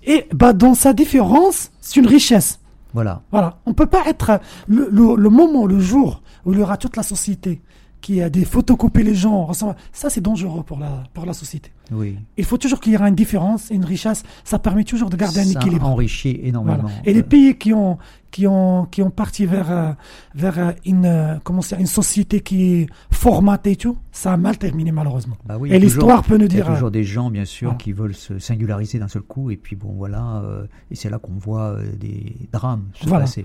Et 0.05 0.27
bah, 0.33 0.53
dans 0.53 0.75
sa 0.75 0.92
différence, 0.92 1.70
c'est 1.81 1.96
une 1.96 2.07
richesse. 2.07 2.61
Voilà. 2.94 3.23
Voilà. 3.31 3.59
On 3.66 3.73
peut 3.75 3.87
pas 3.87 4.03
être 4.07 4.40
le, 4.68 4.88
le, 4.90 5.16
le 5.16 5.29
moment, 5.29 5.66
le 5.66 5.79
jour 5.81 6.23
où 6.44 6.53
il 6.53 6.59
y 6.59 6.62
aura 6.62 6.77
toute 6.77 6.96
la 6.96 7.03
société 7.03 7.61
qui 8.01 8.23
a 8.23 8.31
des 8.31 8.45
photocopies 8.45 9.03
les 9.03 9.15
gens. 9.15 9.45
ressemblent- 9.45 9.77
Ça, 9.93 10.09
c'est 10.11 10.21
dangereux 10.21 10.63
pour 10.63 10.79
la, 10.79 11.05
pour 11.15 11.27
la 11.27 11.33
société. 11.33 11.71
Oui. 11.93 12.19
Il 12.37 12.45
faut 12.45 12.57
toujours 12.57 12.81
qu'il 12.81 12.93
y 12.93 12.97
ait 12.97 13.01
une 13.01 13.15
différence, 13.15 13.69
une 13.71 13.85
richesse. 13.85 14.23
Ça 14.45 14.59
permet 14.59 14.85
toujours 14.85 15.11
de 15.11 15.17
garder 15.17 15.41
un 15.41 15.45
Ça 15.45 15.59
équilibre. 15.61 15.87
enrichit 15.87 16.41
énormément. 16.43 16.79
Voilà. 16.83 16.97
Et 17.05 17.13
les 17.13 17.21
Euh, 17.21 17.25
pays 17.25 17.57
qui 17.59 17.73
ont 17.75 17.99
qui 18.31 18.47
ont 18.47 18.87
qui 18.87 19.03
ont 19.03 19.11
parti 19.11 19.45
vers 19.45 19.71
euh, 19.73 19.93
vers 20.37 20.59
euh, 20.59 20.71
une 20.87 21.05
euh, 21.05 21.35
comment 21.43 21.63
une 21.79 21.87
société 21.87 22.41
qui 22.41 22.75
est 22.75 22.87
formatée 23.11 23.73
et 23.73 23.77
tout, 23.77 23.99
ça 24.13 24.33
a 24.33 24.37
mal 24.37 24.57
terminé 24.57 24.93
malheureusement. 24.93 25.37
bah 25.45 25.57
oui, 25.59 25.73
et 25.73 25.79
l'histoire 25.81 26.23
peut 26.23 26.37
nous 26.37 26.45
Il 26.47 26.53
y 26.53 26.57
dire. 26.57 26.69
a 26.69 26.71
euh, 26.71 26.75
toujours 26.75 26.93
des 26.93 27.03
gens, 27.05 27.29
bien 27.31 27.45
sûr, 27.45 27.71
voilà. 27.71 27.79
qui 27.83 27.93
veulent 27.93 28.15
se 28.15 28.39
singulariser 28.39 29.01
d'un 29.01 29.09
seul 29.09 29.23
coup, 29.23 29.51
et 29.51 29.57
puis 29.57 29.75
bon, 29.75 29.93
voilà, 29.97 30.43
euh, 30.45 30.67
et 30.93 30.95
c'est 30.95 31.11
là 31.11 31.19
qu'on 31.19 31.33
voit 31.35 31.71
euh, 31.73 31.85
des 31.99 32.37
drames 32.53 32.85
se 32.95 33.07
Voilà. 33.09 33.25
passer. 33.25 33.45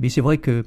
Mais 0.00 0.08
c'est 0.08 0.20
vrai 0.22 0.38
que 0.38 0.64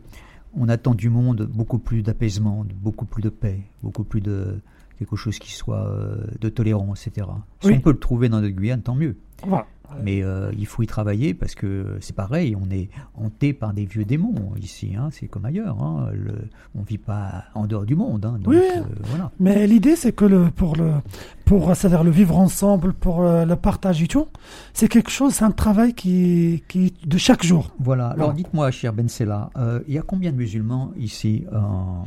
on 0.55 0.69
attend 0.69 0.93
du 0.95 1.09
monde 1.09 1.49
beaucoup 1.51 1.79
plus 1.79 2.03
d'apaisement, 2.03 2.65
beaucoup 2.75 3.05
plus 3.05 3.21
de 3.23 3.29
paix, 3.29 3.61
beaucoup 3.81 4.03
plus 4.03 4.21
de 4.21 4.59
quelque 4.99 5.15
chose 5.15 5.39
qui 5.39 5.51
soit 5.51 5.87
euh, 5.87 6.25
de 6.39 6.49
tolérance, 6.49 7.07
etc. 7.07 7.27
Si 7.61 7.67
Oui. 7.67 7.75
on 7.77 7.79
peut 7.81 7.91
le 7.91 7.99
trouver 7.99 8.29
dans 8.29 8.41
notre 8.41 8.53
Guyane, 8.55 8.81
tant 8.81 8.95
mieux. 8.95 9.17
voilà. 9.45 9.65
Mais 10.03 10.23
euh, 10.23 10.51
il 10.57 10.65
faut 10.65 10.81
y 10.83 10.87
travailler 10.87 11.33
parce 11.33 11.55
que 11.55 11.97
c'est 12.01 12.15
pareil, 12.15 12.55
on 12.55 12.69
est 12.71 12.89
hanté 13.15 13.53
par 13.53 13.73
des 13.73 13.85
vieux 13.85 14.05
démons 14.05 14.53
ici, 14.61 14.93
hein, 14.97 15.09
c'est 15.11 15.27
comme 15.27 15.45
ailleurs. 15.45 15.81
Hein, 15.83 16.07
le, 16.13 16.33
on 16.75 16.81
vit 16.81 16.97
pas 16.97 17.45
en 17.53 17.67
dehors 17.67 17.85
du 17.85 17.95
monde, 17.95 18.25
hein, 18.25 18.37
donc 18.39 18.53
Oui. 18.53 18.57
euh, 18.57 18.81
voilà. 19.05 19.31
Mais 19.39 19.67
l'idée, 19.67 19.95
c'est 19.95 20.11
que 20.13 20.25
le, 20.25 20.49
pour 20.51 20.75
le, 20.75 20.91
pour, 21.45 21.75
c'est-à-dire 21.75 22.03
le 22.03 22.11
vivre 22.11 22.37
ensemble, 22.37 22.93
pour 22.93 23.21
euh, 23.23 23.45
le 23.45 23.55
partage 23.55 24.01
et 24.01 24.07
tout, 24.07 24.27
c'est 24.73 24.87
quelque 24.87 25.11
chose, 25.11 25.33
c'est 25.33 25.43
un 25.45 25.51
travail 25.51 25.93
qui, 25.93 26.63
qui 26.67 26.93
de 27.05 27.17
chaque 27.17 27.43
jour. 27.43 27.71
Voilà. 27.79 28.05
Alors 28.07 28.17
Voilà. 28.17 28.33
dites-moi, 28.33 28.71
cher 28.71 28.93
Ben 28.93 29.07
Sella, 29.09 29.49
euh, 29.57 29.79
il 29.87 29.93
y 29.93 29.97
a 29.97 30.01
combien 30.01 30.31
de 30.31 30.37
musulmans 30.37 30.91
ici 30.97 31.43
en, 31.53 32.05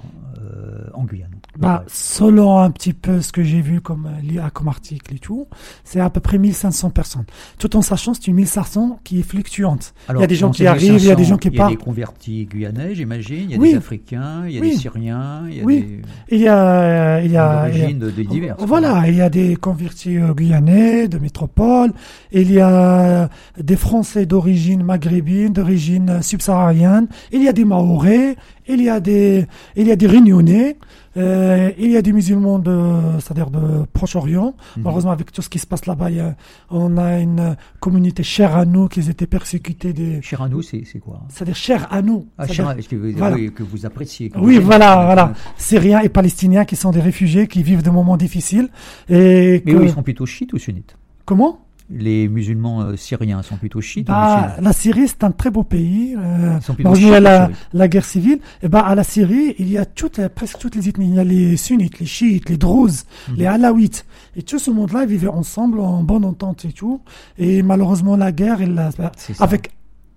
en 0.94 1.04
Guyane? 1.04 1.30
Bah, 1.58 1.84
selon 1.86 2.58
un 2.58 2.70
petit 2.70 2.92
peu 2.92 3.20
ce 3.20 3.32
que 3.32 3.42
j'ai 3.42 3.60
vu 3.60 3.80
comme, 3.80 4.08
comme 4.52 4.68
article 4.68 5.14
et 5.14 5.18
tout, 5.18 5.46
c'est 5.84 6.00
à 6.00 6.10
peu 6.10 6.20
près 6.20 6.38
1500 6.38 6.90
personnes. 6.90 7.24
Tout 7.58 7.75
en 7.76 7.82
sachant 7.82 8.14
c'est 8.14 8.26
une 8.28 8.36
1500 8.36 9.00
qui 9.04 9.20
est 9.20 9.22
fluctuante. 9.22 9.94
Alors, 10.08 10.20
il 10.20 10.22
y 10.22 10.24
a 10.24 10.28
des 10.28 10.34
gens 10.34 10.50
qui 10.50 10.66
arrivent, 10.66 10.94
il 11.02 11.04
y 11.04 11.10
a 11.10 11.14
des 11.14 11.24
gens 11.24 11.36
qui 11.36 11.48
Il 11.48 11.54
y 11.54 11.60
a 11.60 11.68
des 11.68 11.74
partent. 11.76 11.84
convertis 11.84 12.46
guyanais, 12.46 12.94
j'imagine, 12.94 13.46
il 13.48 13.50
y 13.52 13.54
a 13.54 13.58
Oui. 13.58 13.70
des 13.72 13.76
Africains, 13.76 14.44
il 14.46 14.54
y 14.54 14.58
a 14.58 14.60
Oui. 14.60 14.70
des 14.70 14.76
Syriens, 14.76 15.42
il 15.48 15.56
y 15.56 15.60
a 15.60 15.64
Oui. 15.64 15.80
des 16.28 16.36
Il 16.36 16.40
y 16.40 16.48
a, 16.48 17.20
il 17.22 17.30
y 17.30 17.36
a, 17.36 17.68
il 17.68 17.76
y 17.76 17.76
a- 17.76 17.78
d'origines 17.78 17.98
de, 17.98 18.10
de 18.10 18.22
diverses. 18.22 18.62
Voilà, 18.64 19.04
il 19.08 19.14
y 19.16 19.20
a 19.22 19.28
des 19.30 19.56
convertis 19.56 20.16
euh, 20.16 20.34
guyanais, 20.34 21.08
de 21.08 21.18
métropole, 21.18 21.92
il 22.32 22.52
y 22.52 22.60
a 22.60 23.28
des 23.60 23.76
Français 23.76 24.26
d'origine 24.26 24.82
maghrébine, 24.82 25.52
d'origine 25.52 26.10
euh, 26.10 26.22
subsaharienne, 26.22 27.06
il 27.32 27.42
y 27.42 27.48
a 27.48 27.52
des 27.52 27.64
Mahorais, 27.64 28.36
il 28.68 28.82
y 28.82 28.88
a 28.88 29.00
des, 29.00 29.46
il 29.76 29.86
y 29.86 29.92
a 29.92 29.96
des 29.96 30.06
Réunionnais, 30.06 30.76
euh, 31.16 31.70
il 31.78 31.90
y 31.90 31.96
a 31.96 32.02
des 32.02 32.12
musulmans 32.12 32.58
de, 32.58 32.78
c'est-à-dire 33.20 33.50
de 33.50 33.84
Proche-Orient. 33.92 34.54
Mhm. 34.76 34.82
Malheureusement, 34.84 35.12
avec 35.12 35.32
tout 35.32 35.42
ce 35.42 35.48
qui 35.48 35.58
se 35.58 35.66
passe 35.66 35.86
là-bas, 35.86 36.06
a- 36.06 36.34
on 36.70 36.96
a 36.98 37.18
une 37.18 37.56
communauté 37.80 38.22
chère 38.22 38.54
à 38.56 38.64
nous 38.64 38.88
qui 38.88 39.00
étaient 39.08 39.26
persécutés 39.26 39.92
des, 39.92 40.20
Cher 40.22 40.42
à 40.42 40.48
nous, 40.48 40.62
c'est 40.62 40.82
c'est 40.84 40.98
quoi? 40.98 41.22
C'est-à-dire 41.28 41.56
chère 41.56 41.88
à 41.92 42.02
nous. 42.02 42.26
ah, 42.38 42.46
cher 42.46 42.68
à- 42.68 42.74
que 42.74 42.96
vous, 42.96 43.12
voilà. 43.16 43.36
oui, 43.36 43.52
que 43.52 43.62
vous 43.62 43.86
appréciez. 43.86 44.30
que 44.30 44.38
oui, 44.38 44.58
vous 44.58 44.66
voilà, 44.66 45.04
voilà. 45.06 45.32
Syriens 45.56 46.00
et 46.00 46.08
Palestiniens 46.08 46.64
qui 46.64 46.76
sont 46.76 46.90
des 46.90 47.00
réfugiés, 47.00 47.46
qui 47.46 47.62
vivent 47.62 47.82
des 47.82 47.90
moments 47.90 48.16
difficiles. 48.16 48.68
Et 49.08 49.62
Mais 49.64 49.72
que- 49.72 49.76
eux, 49.78 49.84
ils 49.84 49.90
sont 49.90 50.02
plutôt 50.02 50.26
chiites 50.26 50.52
ou 50.52 50.58
sunnites? 50.58 50.96
Comment? 51.24 51.60
Les 51.88 52.26
musulmans 52.28 52.80
euh, 52.82 52.96
syriens 52.96 53.42
sont 53.42 53.56
plutôt 53.56 53.80
chiites 53.80 54.08
sunnites 54.08 54.60
La 54.60 54.72
Syrie, 54.72 55.06
c'est 55.06 55.22
un 55.22 55.30
très 55.30 55.50
beau 55.50 55.62
pays. 55.62 56.16
Euh, 56.18 56.58
chiites 56.60 56.74
ou 56.80 57.20
la, 57.20 57.50
la 57.72 57.88
guerre 57.88 58.04
civile. 58.04 58.40
Et 58.62 58.68
ben, 58.68 58.80
à 58.80 58.94
la 58.96 59.04
Syrie, 59.04 59.54
il 59.58 59.70
y 59.70 59.78
a 59.78 59.84
toutes, 59.84 60.18
les- 60.18 60.28
presque 60.28 60.58
toutes 60.58 60.74
les 60.74 60.88
ethnies. 60.88 61.08
Il 61.10 61.14
y 61.14 61.18
a 61.20 61.24
les 61.24 61.56
sunnites, 61.56 62.00
les 62.00 62.06
chiites, 62.06 62.48
les 62.48 62.56
druzes, 62.56 63.04
Mhm. 63.28 63.36
les 63.36 63.46
alaouites. 63.46 64.04
Et 64.34 64.42
tout 64.42 64.58
ce 64.58 64.70
monde-là, 64.72 65.04
ils 65.04 65.08
vivaient 65.10 65.28
ensemble 65.28 65.78
en 65.78 66.02
bonne 66.02 66.24
entente 66.24 66.64
et 66.64 66.72
tout. 66.72 67.00
Et 67.38 67.62
malheureusement, 67.62 68.16
la 68.16 68.32
guerre, 68.32 68.58
ça. 69.32 69.44
avec, 69.44 69.70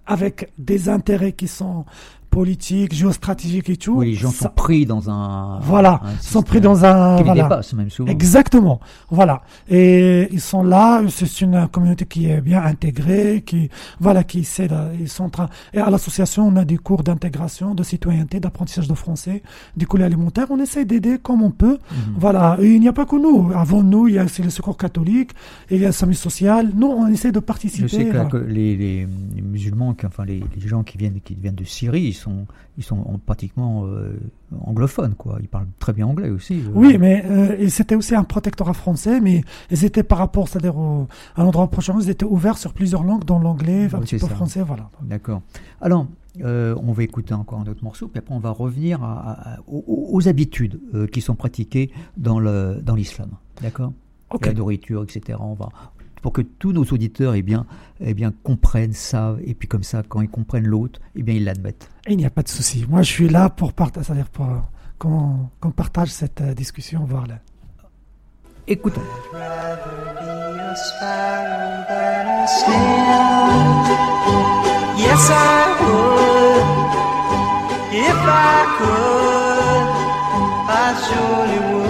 avec 0.08 0.52
des 0.58 0.90
intérêts 0.90 1.34
qui 1.34 1.48
sont 1.48 1.86
politiques, 2.30 2.94
géostratégiques 2.94 3.70
et 3.70 3.78
tout. 3.78 3.96
Oui, 3.98 4.08
les 4.12 4.14
gens 4.16 4.32
ça- 4.32 4.46
sont 4.46 4.54
pris 4.56 4.86
dans 4.86 5.10
un. 5.10 5.60
Voilà, 5.62 6.02
un 6.04 6.22
sont 6.22 6.44
pris 6.44 6.62
dans 6.62 6.86
un. 6.86 7.18
Qui 7.18 7.24
les 7.24 7.26
voilà. 7.26 7.44
dépasse 7.44 7.74
même 7.74 7.90
souvent. 7.90 8.12
Exactement. 8.12 8.80
Voilà. 9.10 9.42
Et 9.70 10.28
ils 10.32 10.42
sont 10.42 10.64
là. 10.64 11.02
C'est 11.10 11.42
une 11.42 11.68
communauté 11.72 12.06
qui 12.06 12.28
est 12.28 12.42
bien 12.42 12.64
intégrée, 12.64 13.44
qui 13.46 13.70
voilà, 14.00 14.24
qui 14.24 14.40
essaie. 14.40 14.68
de- 14.68 14.76
ils 15.00 15.10
sont 15.10 15.26
en 15.26 15.30
train. 15.30 15.50
Et 15.74 15.80
à 15.80 15.90
l'association, 15.90 16.48
on 16.48 16.56
a 16.56 16.66
des 16.66 16.78
cours 16.78 17.04
d'intégration, 17.04 17.74
de 17.76 17.84
citoyenneté, 17.84 18.40
d'apprentissage 18.40 18.88
de 18.88 18.94
français, 18.94 19.42
des 19.76 19.86
coulées 19.86 20.04
alimentaires. 20.06 20.48
On 20.50 20.60
essaie 20.60 20.86
d'aider 20.86 21.18
comme 21.22 21.42
on 21.42 21.52
peut. 21.52 21.78
Mhm. 21.92 22.16
Voilà. 22.18 22.58
Et 22.62 22.74
il 22.76 22.80
n'y 22.80 22.88
a 22.88 22.94
pas 22.94 23.06
que 23.06 23.16
nous. 23.16 23.52
Avant 23.56 23.84
nous, 23.84 24.08
il 24.08 24.16
y 24.16 24.20
a 24.20 24.24
aussi 24.24 24.42
le 24.44 24.50
secours 24.50 24.78
catholique, 24.78 25.32
et 25.70 25.76
il 25.76 25.82
y 25.82 25.86
a 25.86 25.88
le 25.88 25.94
SAMU 25.94 26.14
social. 26.14 26.72
Nous, 26.76 26.88
on 26.88 27.08
essaie 27.08 27.32
de 27.32 27.40
participer. 27.40 27.88
Je 27.88 27.96
sais 27.96 28.06
que, 28.06 28.12
voilà. 28.12 28.26
que 28.26 28.38
les, 28.38 28.76
les 28.78 29.08
musulmans, 29.42 29.94
qui- 29.94 30.06
enfin 30.06 30.26
les, 30.26 30.44
les 30.60 30.68
gens 30.68 30.84
qui 30.84 30.98
viennent 30.98 31.20
qui 31.24 31.36
viennent 31.36 31.56
de 31.56 31.64
Syrie, 31.64 32.14
sont 32.20 32.46
ils 32.78 32.84
sont 32.84 32.98
en- 32.98 33.18
pratiquement 33.18 33.86
euh, 33.86 34.18
anglophones 34.66 35.16
quoi. 35.16 35.38
Ils 35.42 35.48
parlent 35.48 35.68
très 35.80 35.94
bien 35.94 36.06
anglais 36.08 36.30
aussi. 36.30 36.60
euh. 36.62 36.72
Oui, 36.74 36.98
mais 37.00 37.24
euh, 37.26 37.68
c'était 37.70 37.96
aussi 37.96 38.16
un 38.16 38.24
protectorat 38.24 38.74
français, 38.74 39.20
mais 39.22 39.44
ils 39.72 39.84
étaient 39.86 40.04
par 40.04 40.18
rapport, 40.20 40.48
c'est-à-dire 40.48 40.76
à 41.36 41.44
l'endroit 41.44 41.68
prochain, 41.70 41.96
ils 42.00 42.10
étaient 42.10 42.26
ouverts 42.26 42.58
sur 42.58 42.74
plusieurs 42.74 43.04
langues, 43.04 43.26
dont 43.26 43.40
l'anglais, 43.40 43.86
un 43.94 44.00
petit 44.00 44.18
peu 44.18 44.28
ça. 44.28 44.36
français, 44.36 44.62
voilà. 44.62 44.90
D'accord. 45.02 45.42
Alors, 45.82 46.06
euh, 46.42 46.76
on 46.84 46.92
va 46.94 47.04
écouter 47.04 47.34
encore 47.34 47.60
un 47.60 47.66
autre 47.68 47.84
morceau, 47.84 48.08
puis 48.08 48.20
après 48.20 48.34
on 48.36 48.40
va 48.40 48.52
revenir 48.52 49.04
à- 49.04 49.56
à- 49.56 49.58
aux, 49.68 49.84
aux 50.14 50.28
habitudes 50.28 50.80
euh, 50.94 51.08
qui 51.08 51.22
sont 51.22 51.36
pratiquées 51.36 51.92
dans 52.18 52.40
l'islam. 52.96 53.30
D'accord? 53.62 53.94
La 54.46 54.54
nourriture, 54.54 55.04
etc. 55.04 55.38
On 55.42 55.54
va 55.56 55.70
pour 56.22 56.34
que 56.34 56.42
tous 56.42 56.72
nos 56.72 56.84
auditeurs 56.84 57.36
eh 57.36 57.42
bien, 57.42 57.66
eh 58.00 58.14
bien, 58.14 58.34
comprennent, 58.44 58.94
savent, 58.94 59.40
et 59.44 59.54
puis 59.54 59.68
comme 59.68 59.84
ça, 59.84 60.04
quand 60.08 60.22
ils 60.22 60.30
comprennent 60.30 60.68
l'autre, 60.68 61.00
eh 61.16 61.24
bien, 61.24 61.36
ils 61.36 61.44
l'admettent. 61.44 61.90
Et 62.08 62.14
il 62.14 62.18
n'y 62.18 62.26
a 62.26 62.30
pas 62.30 62.44
de 62.44 62.50
souci. 62.50 62.86
Moi, 62.90 63.02
je 63.02 63.12
suis 63.12 63.30
là 63.30 63.50
pour 63.50 63.74
partager, 63.74 64.06
c'est-à-dire 64.08 64.30
pour 64.30 64.48
qu'on 64.98 65.50
qu'on 65.60 65.72
partage 65.72 66.10
cette 66.10 66.42
euh, 66.42 66.54
discussion, 66.54 67.04
voir 67.06 67.26
là. 67.28 67.40
Écoutons. 68.68 69.02
Yes, 74.98 75.30
I 75.32 75.76
would. 75.82 76.90
If 77.92 78.20
I 78.28 78.66
could, 78.78 79.88
I 80.70 80.94
surely 81.08 81.60
would. 81.74 81.89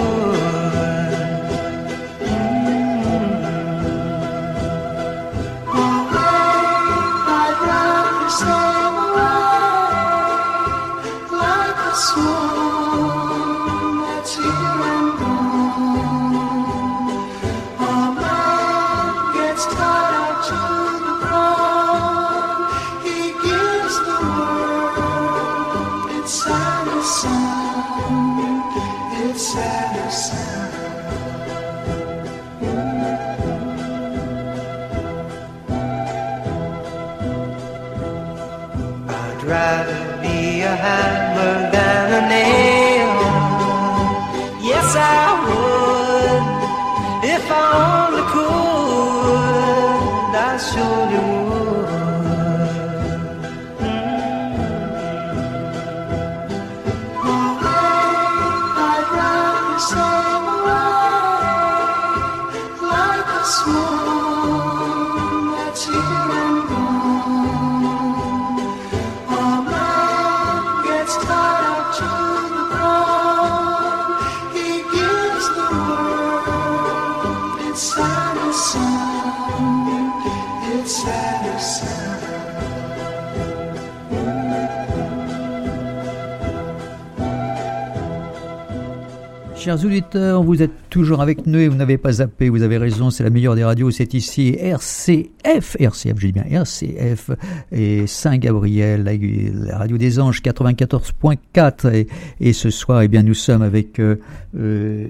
Chers 89.56 89.84
auditeurs, 89.84 90.42
vous 90.42 90.62
êtes 90.62 90.70
toujours 90.88 91.20
avec 91.20 91.46
nous 91.46 91.58
et 91.58 91.68
vous 91.68 91.76
n'avez 91.76 91.98
pas 91.98 92.12
zappé, 92.12 92.48
vous 92.48 92.62
avez 92.62 92.78
raison, 92.78 93.10
c'est 93.10 93.22
la 93.24 93.28
meilleure 93.30 93.56
des 93.56 93.64
radios, 93.64 93.90
c'est 93.90 94.14
ici 94.14 94.56
RCF, 94.58 95.76
RCF, 95.78 96.14
je 96.16 96.26
dis 96.26 96.32
bien 96.32 96.44
RCF, 96.44 97.30
et 97.70 98.06
Saint-Gabriel, 98.06 99.04
la, 99.04 99.76
radio 99.76 99.98
des 99.98 100.18
anges 100.18 100.40
94.4, 100.40 101.92
et, 101.92 102.06
et 102.40 102.52
ce 102.54 102.70
soir, 102.70 103.02
eh 103.02 103.08
bien, 103.08 103.22
nous 103.22 103.34
sommes 103.34 103.60
avec 103.60 103.98
euh, 103.98 104.16
euh, 104.56 105.06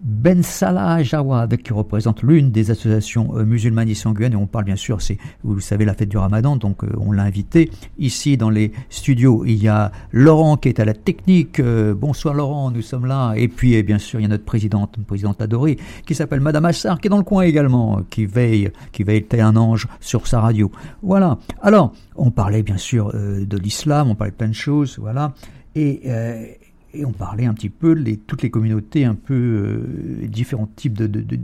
Ben 0.00 0.44
Salah 0.44 1.02
Jawad, 1.02 1.56
qui 1.56 1.72
représente 1.72 2.22
l'une 2.22 2.52
des 2.52 2.70
associations 2.70 3.36
euh, 3.36 3.44
musulmanes 3.44 3.88
ici 3.88 4.06
et 4.06 4.36
on 4.36 4.46
parle 4.46 4.64
bien 4.64 4.76
sûr, 4.76 5.02
c'est, 5.02 5.18
vous 5.42 5.58
savez, 5.58 5.84
la 5.84 5.94
fête 5.94 6.08
du 6.08 6.16
Ramadan, 6.16 6.56
donc 6.56 6.84
euh, 6.84 6.88
on 6.98 7.10
l'a 7.10 7.24
invité. 7.24 7.70
Ici, 7.98 8.36
dans 8.36 8.48
les 8.48 8.70
studios, 8.90 9.44
il 9.44 9.60
y 9.60 9.66
a 9.66 9.90
Laurent 10.12 10.56
qui 10.56 10.68
est 10.68 10.78
à 10.78 10.84
la 10.84 10.94
technique. 10.94 11.58
Euh, 11.58 11.94
bonsoir 11.94 12.34
Laurent, 12.34 12.70
nous 12.70 12.82
sommes 12.82 13.06
là. 13.06 13.34
Et 13.34 13.48
puis, 13.48 13.74
eh 13.74 13.82
bien 13.82 13.98
sûr, 13.98 14.20
il 14.20 14.22
y 14.22 14.26
a 14.26 14.28
notre 14.28 14.44
présidente, 14.44 14.94
une 14.96 15.04
présidente 15.04 15.42
adorée, 15.42 15.78
qui 16.06 16.14
s'appelle 16.14 16.40
Madame 16.40 16.66
Assar, 16.66 17.00
qui 17.00 17.08
est 17.08 17.10
dans 17.10 17.18
le 17.18 17.24
coin 17.24 17.42
également, 17.42 18.02
qui 18.08 18.24
veille, 18.24 18.70
qui 18.92 19.02
veille 19.02 19.24
tel 19.24 19.40
un 19.40 19.56
ange 19.56 19.88
sur 19.98 20.28
sa 20.28 20.40
radio. 20.40 20.70
Voilà. 21.02 21.38
Alors, 21.60 21.92
on 22.14 22.30
parlait 22.30 22.62
bien 22.62 22.76
sûr 22.76 23.12
de 23.12 23.56
l'islam, 23.58 24.10
on 24.10 24.14
parlait 24.14 24.30
de 24.30 24.36
plein 24.36 24.48
de 24.48 24.52
choses, 24.52 24.98
voilà. 25.00 25.32
Et, 25.74 26.02
euh, 26.06 26.46
et 26.94 27.04
on 27.04 27.12
parlait 27.12 27.44
un 27.46 27.54
petit 27.54 27.68
peu 27.68 27.94
de 27.94 28.14
toutes 28.14 28.42
les 28.42 28.50
communautés, 28.50 29.04
un 29.04 29.14
peu 29.14 29.34
euh, 29.34 30.26
différents 30.26 30.68
types 30.74 30.94
de, 30.96 31.06
de, 31.06 31.20
de 31.20 31.38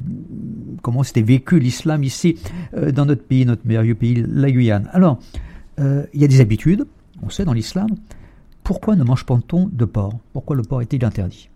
comment 0.83 1.02
c'était 1.02 1.22
vécu 1.22 1.59
l'islam 1.59 2.02
ici 2.02 2.37
euh, 2.76 2.90
dans 2.92 3.04
notre 3.07 3.22
pays, 3.24 3.44
notre 3.44 3.66
merveilleux 3.66 3.94
pays, 3.94 4.24
la 4.26 4.50
Guyane. 4.50 4.88
Alors, 4.92 5.18
euh, 5.80 6.04
il 6.14 6.20
y 6.20 6.24
a 6.24 6.28
des 6.28 6.40
habitudes, 6.40 6.87
on 7.22 7.28
sait 7.30 7.44
dans 7.44 7.52
l'islam. 7.52 7.88
Pourquoi 8.62 8.96
ne 8.96 9.04
mange-t-on 9.04 9.68
de 9.70 9.85
porc? 9.85 10.18
Pourquoi 10.33 10.57
le 10.57 10.62
porc 10.62 10.80
est-il 10.83 11.04
interdit? 11.04 11.50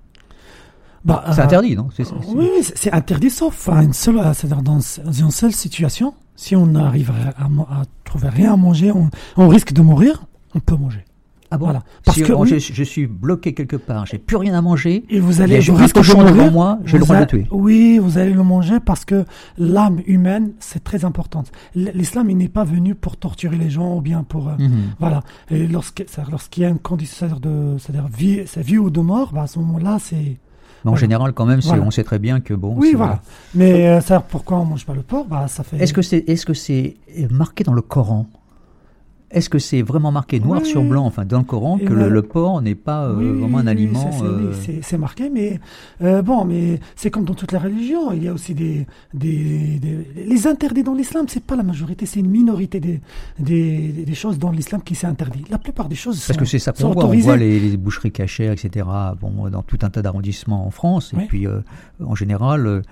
Bah, 1.04 1.24
C'est 1.32 1.40
interdit, 1.40 1.74
non? 1.76 1.88
Oui, 1.98 2.48
oui, 2.56 2.62
c'est 2.74 2.92
interdit 2.92 3.30
sauf 3.30 3.68
à 3.70 3.82
une 3.82 3.92
seule, 3.94 4.18
à- 4.18 4.32
dans 4.62 4.78
dans 5.04 5.12
une 5.12 5.30
seule 5.30 5.52
situation. 5.52 6.12
Si 6.36 6.54
on 6.54 6.66
n'arrive 6.66 7.10
à, 7.10 7.42
à, 7.44 7.80
à 7.80 7.82
trouver 8.04 8.28
rien 8.28 8.52
à 8.52 8.56
manger, 8.56 8.92
on, 8.92 9.08
on 9.36 9.48
risque 9.48 9.72
de 9.72 9.80
mourir, 9.80 10.24
on 10.54 10.60
peut 10.60 10.76
manger. 10.76 11.04
Ah 11.50 11.56
bon 11.56 11.64
Voilà. 11.66 11.82
Parce 12.04 12.16
Si 12.18 12.22
que 12.24 12.32
oui. 12.32 12.48
je, 12.48 12.58
je 12.74 12.82
suis 12.84 13.06
bloqué 13.06 13.54
quelque 13.54 13.76
part, 13.76 14.04
j'ai 14.06 14.18
plus 14.18 14.36
rien 14.36 14.54
à 14.54 14.60
manger, 14.60 15.04
Et 15.08 15.18
vous 15.18 15.40
allez, 15.40 15.56
un 15.56 15.74
risquez 15.76 16.00
de 16.02 16.14
mourir. 16.14 16.52
moi, 16.52 16.78
j'ai 16.84 16.98
le 16.98 17.04
droit 17.04 17.16
de 17.16 17.20
le 17.22 17.26
tuer. 17.26 17.46
Oui, 17.50 17.98
vous 17.98 18.18
allez 18.18 18.32
le 18.34 18.42
manger 18.42 18.80
parce 18.80 19.04
que 19.06 19.24
l'âme 19.56 20.00
humaine, 20.06 20.52
c'est 20.60 20.84
très 20.84 21.04
important. 21.06 21.44
L- 21.74 21.92
L'islam, 21.94 22.28
il 22.30 22.36
n'est 22.36 22.48
pas 22.48 22.64
venu 22.64 22.94
pour 22.94 23.16
torturer 23.16 23.56
les 23.56 23.70
gens 23.70 23.96
ou 23.96 24.00
bien 24.02 24.24
pour... 24.24 24.48
euh, 24.48 24.52
Mhm. 24.58 24.70
Voilà. 25.00 25.22
Et 25.50 25.66
lorsqu'il 25.66 26.62
y 26.62 26.66
a 26.66 26.68
une 26.68 26.78
condition, 26.78 27.28
de, 27.40 27.76
c'est-à-dire 27.78 28.08
vie, 28.08 28.42
c'est 28.46 28.60
vie 28.62 28.78
ou 28.78 28.90
de 28.90 29.00
mort, 29.00 29.32
bah, 29.32 29.42
à 29.42 29.46
ce 29.46 29.58
moment-là, 29.58 29.98
c'est... 30.00 30.16
Mais 30.84 30.90
en 30.90 30.90
Voilà. 30.90 31.00
général, 31.00 31.32
quand 31.32 31.46
même, 31.46 31.60
Voilà. 31.60 31.82
on 31.82 31.90
sait 31.90 32.04
très 32.04 32.18
bien 32.18 32.40
que 32.40 32.54
bon. 32.54 32.74
Oui, 32.76 32.92
voilà. 32.94 33.20
Mais 33.54 33.88
euh, 33.88 34.00
ça, 34.00 34.20
pourquoi 34.20 34.58
on 34.58 34.64
mange 34.64 34.84
pas 34.86 34.94
le 34.94 35.02
porc? 35.02 35.24
Bah, 35.26 35.48
ça 35.48 35.64
fait... 35.64 35.78
Est-ce 35.78 35.92
que 35.92 36.02
c'est 36.02 36.18
est-ce 36.28 36.46
que 36.46 36.54
c'est 36.54 36.96
marqué 37.30 37.64
dans 37.64 37.72
le 37.72 37.82
Coran? 37.82 38.26
Est-ce 39.30 39.50
que 39.50 39.58
c'est 39.58 39.82
vraiment 39.82 40.10
marqué 40.10 40.40
noir 40.40 40.60
Oui. 40.62 40.68
sur 40.68 40.82
blanc, 40.82 41.04
enfin 41.04 41.26
dans 41.26 41.38
le 41.38 41.44
Coran, 41.44 41.76
que 41.78 41.92
le, 41.92 42.08
le 42.08 42.22
porc 42.22 42.62
n'est 42.62 42.74
pas 42.74 43.04
euh, 43.08 43.14
Oui, 43.16 43.40
vraiment 43.40 43.58
un 43.58 43.66
aliment 43.66 44.10
c'est- 44.10 44.24
euh, 44.24 44.50
oui, 44.66 44.78
c'est- 44.82 44.96
marqué, 44.96 45.28
mais 45.28 45.60
euh, 46.02 46.22
bon, 46.22 46.46
mais 46.46 46.80
c'est 46.96 47.10
comme 47.10 47.24
dans 47.24 47.34
toutes 47.34 47.52
les 47.52 47.58
religions. 47.58 48.10
Il 48.12 48.24
y 48.24 48.28
a 48.28 48.32
aussi 48.32 48.54
des, 48.54 48.86
des, 49.12 49.78
des- 49.80 50.06
les 50.26 50.46
interdits 50.46 50.82
dans 50.82 50.94
l'islam. 50.94 51.26
C'est 51.28 51.42
pas 51.44 51.56
la 51.56 51.62
majorité, 51.62 52.06
c'est 52.06 52.20
une 52.20 52.30
minorité 52.30 52.80
des, 52.80 53.00
des, 53.38 53.88
des 53.92 54.14
choses 54.14 54.38
dans 54.38 54.50
l'islam 54.50 54.80
qui 54.82 54.94
s'est 54.94 55.06
interdit. 55.06 55.44
La 55.50 55.58
plupart 55.58 55.88
des 55.90 55.94
choses 55.94 56.16
Parce 56.26 56.32
sont, 56.38 56.40
que 56.40 56.46
c'est 56.46 56.58
ça 56.58 56.72
qu'on 56.72 56.92
voit, 56.92 57.04
on 57.04 57.18
voit 57.18 57.36
les, 57.36 57.60
les 57.60 57.76
boucheries 57.76 58.12
cachères, 58.12 58.52
etc. 58.52 58.86
Bon, 59.20 59.50
dans 59.50 59.62
tout 59.62 59.78
un 59.82 59.90
tas 59.90 60.00
d'arrondissements 60.00 60.66
en 60.66 60.70
France. 60.70 61.12
Et 61.12 61.26
puis, 61.26 61.46
en 62.02 62.14
général, 62.14 62.82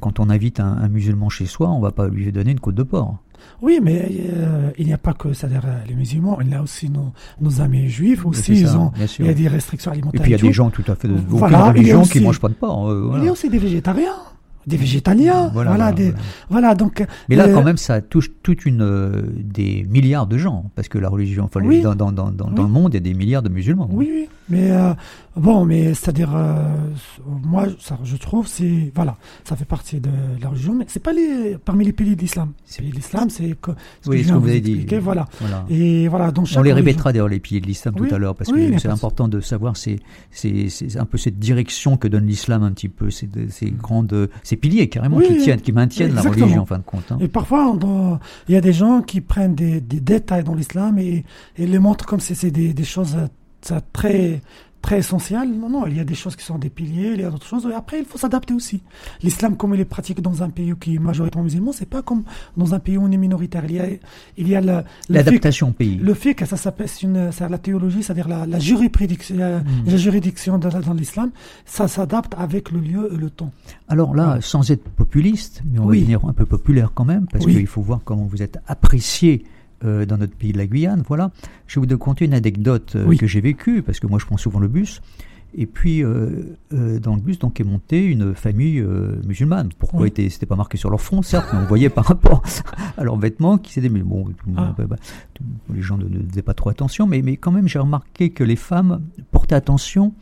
quand 0.00 0.18
on 0.18 0.28
invite 0.28 0.58
un, 0.58 0.72
un 0.72 0.88
musulman 0.88 1.28
chez 1.28 1.46
soi, 1.46 1.68
on 1.70 1.78
va 1.80 1.92
pas 1.92 2.08
lui 2.08 2.32
donner 2.32 2.50
une 2.50 2.60
côte 2.60 2.74
de 2.74 2.82
porc. 2.82 3.18
Oui, 3.62 3.80
mais 3.82 4.08
euh, 4.34 4.70
il 4.78 4.86
n'y 4.86 4.92
a 4.92 4.98
pas 4.98 5.12
que 5.14 5.32
c'est-à-dire, 5.32 5.62
euh, 5.66 5.78
les 5.88 5.94
musulmans. 5.94 6.38
Il 6.40 6.48
y 6.50 6.54
a 6.54 6.62
aussi 6.62 6.88
nos, 6.90 7.12
nos 7.40 7.60
amis 7.60 7.88
juifs 7.88 8.24
aussi. 8.26 8.56
ça, 8.56 8.70
ils 8.72 8.76
ont, 8.76 8.92
il 9.18 9.26
y 9.26 9.28
a 9.28 9.34
des 9.34 9.48
restrictions 9.48 9.90
Et 9.90 9.94
alimentaires. 9.94 10.20
puis, 10.22 10.30
il 10.30 10.36
y 10.36 10.38
a 10.38 10.42
des 10.42 10.52
gens 10.52 10.70
tout 10.70 10.84
à 10.88 10.94
fait 10.94 11.08
de 11.08 11.14
Voilà, 11.28 11.64
religion 11.70 12.02
qui 12.02 12.10
aussi- 12.18 12.20
mangent 12.20 12.40
pas 12.40 12.48
de 12.48 12.54
porc. 12.54 12.88
euh, 12.90 13.00
voilà. 13.08 13.22
Il 13.22 13.26
y 13.26 13.28
a 13.28 13.32
aussi 13.32 13.48
des 13.48 13.58
végétariens, 13.58 14.14
des 14.66 14.76
végétaliens. 14.76 15.48
Voilà, 15.52 15.70
Voilà, 15.70 15.70
voilà, 15.76 15.92
des, 15.92 16.10
voilà. 16.10 16.22
voilà. 16.50 16.74
donc. 16.74 17.04
Mais 17.28 17.36
là, 17.36 17.46
euh, 17.46 17.54
quand 17.54 17.62
même, 17.64 17.76
ça 17.78 18.00
touche 18.00 18.30
toute 18.42 18.66
une 18.66 19.32
des 19.42 19.86
milliards 19.88 20.26
de 20.26 20.38
gens, 20.38 20.70
parce 20.74 20.88
que 20.88 20.98
la 20.98 21.08
religion, 21.08 21.44
enfin, 21.44 21.60
les- 21.60 21.66
Oui. 21.68 21.80
dans, 21.82 21.94
dans, 21.94 22.10
le 22.10 22.68
monde, 22.68 22.92
il 22.92 22.96
y 22.96 22.98
a 22.98 23.00
des 23.00 23.14
milliards 23.14 23.42
de 23.42 23.48
musulmans. 23.48 23.88
Oui, 23.90 24.10
oui. 24.12 24.28
Mais 24.50 24.70
euh, 24.70 24.94
bon, 25.36 25.64
mais 25.66 25.92
c'est-à-dire, 25.94 26.34
euh, 26.34 26.54
moi, 27.26 27.66
ça, 27.80 27.98
je 28.02 28.16
trouve, 28.16 28.46
c'est 28.46 28.90
voilà, 28.94 29.16
ça 29.44 29.56
fait 29.56 29.64
partie 29.66 30.00
de 30.00 30.08
la 30.40 30.48
religion, 30.48 30.74
mais 30.74 30.84
c'est 30.88 31.02
pas 31.02 31.12
les 31.12 31.58
parmi 31.62 31.84
les 31.84 31.92
piliers 31.92 32.16
de 32.16 32.20
l'islam. 32.20 32.52
C'est 32.64 32.82
l'islam, 32.82 33.28
c'est 33.30 33.42
ce 33.44 34.08
Oui, 34.08 34.22
que 34.22 34.28
ce 34.28 34.32
que 34.32 34.38
vous 34.38 34.48
avez 34.48 34.60
dit. 34.60 34.86
Voilà. 35.00 35.26
Voilà. 35.40 35.64
Et 35.68 36.08
voilà, 36.08 36.30
donc 36.30 36.48
On 36.56 36.62
les 36.62 36.72
répétera 36.72 37.12
d'ailleurs 37.12 37.28
les 37.28 37.40
piliers 37.40 37.60
de 37.60 37.66
l'islam 37.66 37.94
Oui, 37.98 38.08
tout 38.08 38.14
à 38.14 38.18
l'heure 38.18 38.34
parce 38.34 38.50
oui, 38.50 38.70
que 38.72 38.78
c'est 38.78 38.88
important 38.88 39.28
de 39.28 39.40
savoir 39.40 39.76
c'est 39.76 39.98
c'est 40.30 40.68
c'est 40.70 40.96
un 40.98 41.04
peu 41.04 41.18
cette 41.18 41.38
direction 41.38 41.96
que 41.96 42.08
donne 42.08 42.26
l'islam 42.26 42.62
un 42.62 42.72
petit 42.72 42.88
peu 42.88 43.10
ces 43.10 43.28
ces 43.50 43.70
grandes 43.70 44.30
ces 44.42 44.56
piliers 44.56 44.88
carrément 44.88 45.20
qui 45.20 45.36
tiennent 45.38 45.60
qui 45.60 45.72
maintiennent 45.72 46.14
la 46.14 46.22
religion 46.22 46.62
en 46.62 46.66
fin 46.66 46.78
de 46.78 46.82
compte. 46.84 47.10
hein. 47.12 47.18
Et 47.20 47.28
parfois, 47.28 47.76
il 48.48 48.54
y 48.54 48.56
a 48.56 48.60
des 48.60 48.72
gens 48.72 49.02
qui 49.02 49.20
prennent 49.20 49.54
des, 49.54 49.80
des 49.80 50.00
détails 50.00 50.44
dans 50.44 50.54
l'islam 50.54 50.98
et, 50.98 51.24
et 51.56 51.66
les 51.66 51.78
montrent 51.78 52.06
comme 52.06 52.20
si 52.20 52.34
c'est 52.34 52.50
des, 52.50 52.72
des 52.72 52.84
choses 52.84 53.16
ça, 53.60 53.80
très, 53.92 54.40
très 54.80 54.98
essentielles. 55.00 55.50
Non, 55.50 55.68
non, 55.68 55.86
il 55.86 55.96
y 55.96 56.00
a 56.00 56.04
des 56.04 56.14
choses 56.14 56.36
qui 56.36 56.44
sont 56.44 56.56
des 56.58 56.70
piliers, 56.70 57.10
il 57.14 57.20
y 57.20 57.24
a 57.24 57.30
d'autres 57.30 57.46
choses. 57.46 57.66
Et 57.70 57.74
après, 57.74 57.98
il 57.98 58.04
faut 58.04 58.16
s'adapter 58.16 58.54
aussi. 58.54 58.80
L'islam, 59.22 59.56
comme 59.56 59.74
il 59.74 59.80
est 59.80 59.84
pratiqué 59.84 60.22
dans 60.22 60.42
un 60.44 60.50
pays 60.50 60.72
qui 60.80 60.94
est 60.94 60.98
majoritairement 61.00 61.44
musulman, 61.44 61.72
c'est 61.72 61.88
pas 61.88 62.00
comme 62.02 62.22
dans 62.56 62.74
un 62.74 62.78
pays 62.78 62.96
où 62.96 63.02
on 63.02 63.10
est 63.10 63.16
minoritaire. 63.16 63.64
Il 63.66 63.72
y 63.74 63.80
a, 63.80 63.86
il 64.36 64.48
y 64.48 64.54
a 64.54 64.84
L'adaptation 65.08 65.68
au 65.70 65.72
pays. 65.72 65.96
Le 65.96 66.14
fait 66.14 66.34
que 66.34 66.46
ça 66.46 66.56
s'appelle 66.56 66.88
une, 67.02 67.32
c'est 67.32 67.48
la 67.48 67.58
théologie, 67.58 68.02
c'est-à-dire 68.04 68.28
la, 68.28 68.46
la 68.46 68.58
juridiction, 68.60 69.36
la, 69.36 69.58
Hmm. 69.58 69.64
la 69.86 69.96
juridiction 69.96 70.58
dans, 70.58 70.68
dans 70.80 70.94
l'islam, 70.94 71.30
ça 71.66 71.88
s'adapte 71.88 72.34
avec 72.38 72.70
le 72.70 72.78
lieu 72.78 73.10
et 73.12 73.16
le 73.16 73.30
temps. 73.30 73.50
Alors 73.88 74.14
là, 74.14 74.38
sans 74.40 74.70
être 74.70 74.84
populiste, 74.90 75.62
mais 75.70 75.80
on 75.80 75.86
Oui. 75.86 75.96
va 75.98 76.00
devenir 76.02 76.24
un 76.28 76.32
peu 76.32 76.46
populaire 76.46 76.92
quand 76.94 77.04
même, 77.04 77.26
parce 77.32 77.44
Oui. 77.44 77.54
qu'il 77.54 77.66
faut 77.66 77.82
voir 77.82 78.00
comment 78.04 78.24
vous 78.26 78.42
êtes 78.42 78.58
apprécié 78.68 79.44
euh, 79.84 80.06
dans 80.06 80.18
notre 80.18 80.34
pays 80.34 80.52
de 80.52 80.58
la 80.58 80.66
Guyane. 80.66 81.02
Voilà. 81.06 81.30
Je 81.66 81.78
vais 81.80 81.86
vous 81.86 81.98
conter 81.98 82.24
une 82.24 82.34
anecdote 82.34 82.94
euh, 82.96 83.04
Oui. 83.06 83.16
que 83.18 83.26
j'ai 83.26 83.40
vécue, 83.40 83.82
parce 83.82 84.00
que 84.00 84.06
moi 84.06 84.18
je 84.18 84.26
prends 84.26 84.36
souvent 84.36 84.58
le 84.60 84.68
bus. 84.68 85.00
Et 85.54 85.64
puis, 85.64 86.04
euh, 86.04 86.42
dans 86.70 87.14
le 87.14 87.22
bus, 87.22 87.38
donc, 87.38 87.58
est 87.58 87.64
montée 87.64 88.04
une 88.04 88.34
famille 88.34 88.84
musulmane. 89.26 89.70
Pourquoi 89.78 90.02
Oui. 90.02 90.08
était, 90.08 90.28
c'était 90.28 90.44
pas 90.44 90.56
marqué 90.56 90.76
sur 90.76 90.90
leur 90.90 91.00
front, 91.00 91.22
certes, 91.22 91.48
mais 91.54 91.58
on 91.60 91.64
voyait 91.64 91.88
par 91.88 92.04
rapport 92.04 92.42
à 92.98 93.02
leurs 93.02 93.16
vêtements 93.16 93.56
qui 93.56 93.72
s'étaient. 93.72 93.88
Mais 93.88 94.02
bon, 94.02 94.26
Ah. 94.58 94.74
bah, 94.76 94.84
bah, 94.86 94.96
tout- 95.32 95.42
les 95.72 95.80
gens 95.80 95.96
ne, 95.96 96.04
ne 96.04 96.28
faisaient 96.28 96.42
pas 96.42 96.52
trop 96.52 96.68
attention, 96.68 97.06
mais, 97.06 97.22
mais 97.22 97.38
quand 97.38 97.50
même, 97.50 97.66
j'ai 97.66 97.78
remarqué 97.78 98.28
que 98.28 98.44
les 98.44 98.56
femmes 98.56 99.00
portaient 99.30 99.54
attention, 99.54 100.12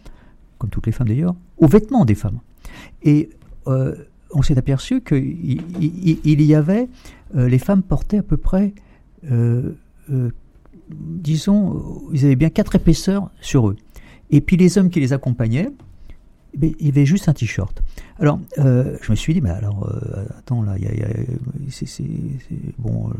comme 0.58 0.70
toutes 0.70 0.86
les 0.86 0.92
femmes 0.92 1.08
d'ailleurs, 1.08 1.34
aux 1.58 1.66
vêtements 1.66 2.04
des 2.04 2.14
femmes. 2.14 2.38
Et 3.02 3.30
on 3.66 4.42
s'est 4.42 4.58
aperçu 4.58 5.00
qu'il 5.00 5.60
il, 5.80 6.18
il 6.24 6.42
y 6.42 6.54
avait, 6.54 6.88
les 7.34 7.58
femmes 7.58 7.82
portaient 7.82 8.18
à 8.18 8.22
peu 8.22 8.36
près, 8.36 8.74
disons, 10.90 11.74
euh, 11.76 11.80
ils 12.12 12.24
avaient 12.24 12.36
bien 12.36 12.50
quatre 12.50 12.74
épaisseurs 12.76 13.30
sur 13.40 13.68
eux. 13.68 13.76
Et 14.30 14.40
puis 14.40 14.56
les 14.56 14.78
hommes 14.78 14.90
qui 14.90 15.00
les 15.00 15.12
accompagnaient, 15.12 15.68
eh 16.54 16.58
bien, 16.58 16.70
il 16.80 17.04
juste 17.06 17.28
un 17.28 17.32
t-shirt. 17.34 17.82
Alors, 18.18 18.40
euh, 18.58 18.96
je 19.02 19.10
me 19.12 19.16
suis 19.16 19.34
dit, 19.34 19.40
mais 19.40 19.50
alors, 19.50 19.88
euh, 19.88 20.24
attends, 20.38 20.62
là, 20.62 20.78
y 20.78 20.82
y 20.82 20.86
a- 21.02 21.08
c'est, 21.68 21.86
c'est- 21.86 22.02
c'est- 22.48 22.78
bon, 22.78 23.10
euh, 23.10 23.12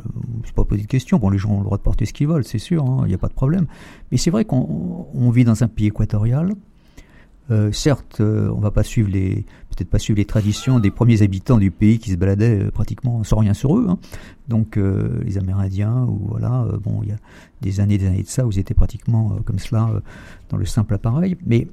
pas 0.55 0.65
posé 0.65 0.83
de 0.83 0.87
question. 0.87 1.19
Bon, 1.19 1.29
les 1.29 1.39
gens 1.39 1.51
ont 1.51 1.59
le 1.59 1.65
droit 1.65 1.77
de 1.77 1.83
porter 1.83 2.07
ce 2.07 2.13
qu'ils 2.15 2.29
veulent, 2.29 2.45
c'est 2.45 2.59
sûr, 2.59 2.85
hein, 2.85 3.01
il 3.05 3.09
n'y 3.09 3.15
a 3.15 3.19
pas 3.19 3.29
de 3.29 3.35
problème. 3.35 3.67
Mais 4.11 4.17
c'est 4.17 4.31
vrai 4.31 4.45
qu'on 4.47 5.07
on 5.13 5.31
vit 5.31 5.45
dans 5.45 5.63
un 5.63 5.69
pays 5.69 5.87
équatorial. 5.89 6.53
Euh, 7.51 7.71
certes, 7.71 8.21
euh, 8.21 8.51
on 8.55 8.59
va 8.59 8.71
pas 8.71 8.83
suivre 8.83 9.09
les, 9.09 9.45
peut-être 9.71 9.89
pas 9.89 9.99
suivre 9.99 10.19
les 10.19 10.25
traditions 10.25 10.81
des 10.81 10.91
premiers 10.91 11.23
habitants 11.23 11.59
du 11.59 11.71
pays 11.71 11.99
qui 11.99 12.11
se 12.11 12.17
baladaient 12.17 12.65
euh, 12.65 12.71
pratiquement 12.71 13.23
sans 13.23 13.37
rien 13.37 13.55
sur 13.55 13.79
eux. 13.79 13.87
hein. 13.89 13.99
Donc, 14.49 14.77
euh, 14.77 15.23
les 15.25 15.39
Amérindiens, 15.39 16.07
ou 16.09 16.27
voilà, 16.29 16.67
bon, 16.83 17.01
il 17.03 17.11
y 17.11 17.13
a 17.13 17.17
des 17.63 17.81
années, 17.81 17.99
des 17.99 18.07
années 18.07 18.23
de 18.23 18.29
ça, 18.29 18.47
où 18.47 18.51
ils 18.51 18.59
étaient 18.59 18.75
pratiquement 18.75 19.37
comme 19.45 19.59
cela 19.59 19.91
dans 20.51 20.57
le 20.57 20.65
simple 20.65 20.95
appareil. 20.95 21.37
Mais 21.47 21.69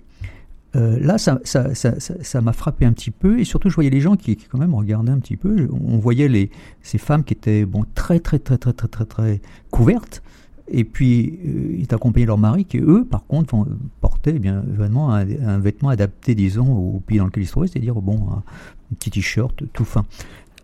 là, 0.74 1.20
ça, 1.20 2.42
m'a 2.42 2.54
frappé 2.54 2.86
un 2.86 2.94
petit 2.94 3.12
peu, 3.12 3.40
et 3.40 3.44
surtout, 3.44 3.70
je 3.70 3.76
voyais 3.76 3.92
les 3.92 4.02
gens 4.02 4.16
qui, 4.16 4.36
quand 4.38 4.58
même 4.58 4.74
regardaient 4.74 5.12
un 5.12 5.20
petit 5.20 5.38
peu. 5.38 5.68
On 5.72 6.00
voyait 6.00 6.50
ces 6.82 6.98
femmes 6.98 7.24
qui 7.24 7.34
étaient 7.34 7.66
bon 7.66 7.86
très, 7.94 8.20
très, 8.20 8.40
très, 8.40 8.58
très, 8.58 8.74
très, 8.74 8.88
très, 8.88 9.06
très 9.06 9.42
couvertes. 9.70 10.24
Et 10.70 10.86
puis, 10.86 11.40
euh, 11.46 11.76
ils 11.78 11.94
accompagnaient 11.94 12.26
leur 12.26 12.38
mari 12.38 12.66
qui, 12.66 12.78
eux, 12.78 13.06
par 13.06 13.26
contre, 13.26 13.56
vont, 13.56 13.68
portaient 14.00 14.34
eh 14.36 14.40
bien, 14.40 14.64
vraiment 14.66 15.12
un, 15.12 15.60
vêtement 15.60 15.90
adapté, 15.90 16.36
disons, 16.36 16.72
au 16.72 17.00
pays 17.00 17.18
dans 17.18 17.26
lequel 17.26 17.44
ils 17.44 17.48
se 17.48 17.52
trouvaient, 17.52 17.68
c'est-à-dire, 17.68 17.96
bon, 17.96 18.30
un, 18.32 18.38
un 18.38 18.96
petit 18.98 19.12
t-shirt 19.12 19.64
tout 19.74 19.86
fin. 19.86 20.06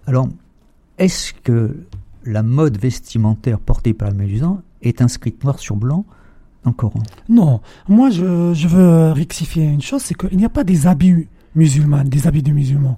Alors, 0.08 0.30
est-ce 0.98 1.34
que 1.34 1.76
la 2.26 2.44
mode 2.44 2.78
vestimentaire 2.78 3.60
portée 3.60 3.94
par 3.94 4.12
les 4.12 4.18
musulmans 4.18 4.62
est 4.82 5.02
inscrite 5.02 5.44
noir 5.44 5.60
sur 5.60 5.76
blanc 5.76 6.06
dans 6.64 6.72
le 6.72 6.76
Coran? 6.76 7.02
Non, 7.28 7.62
moi 7.88 8.10
je, 8.10 8.54
je 8.54 8.68
veux 8.68 9.12
rectifier 9.12 9.66
une 9.66 9.82
chose, 9.82 10.02
c'est 10.02 10.16
qu'il 10.16 10.38
n'y 10.38 10.46
a 10.46 10.50
pas 10.50 10.64
des 10.64 10.88
habits 10.88 11.28
musulmans, 11.56 12.04
des 12.04 12.28
habits 12.28 12.44
de 12.44 12.52
musulmans. 12.52 12.98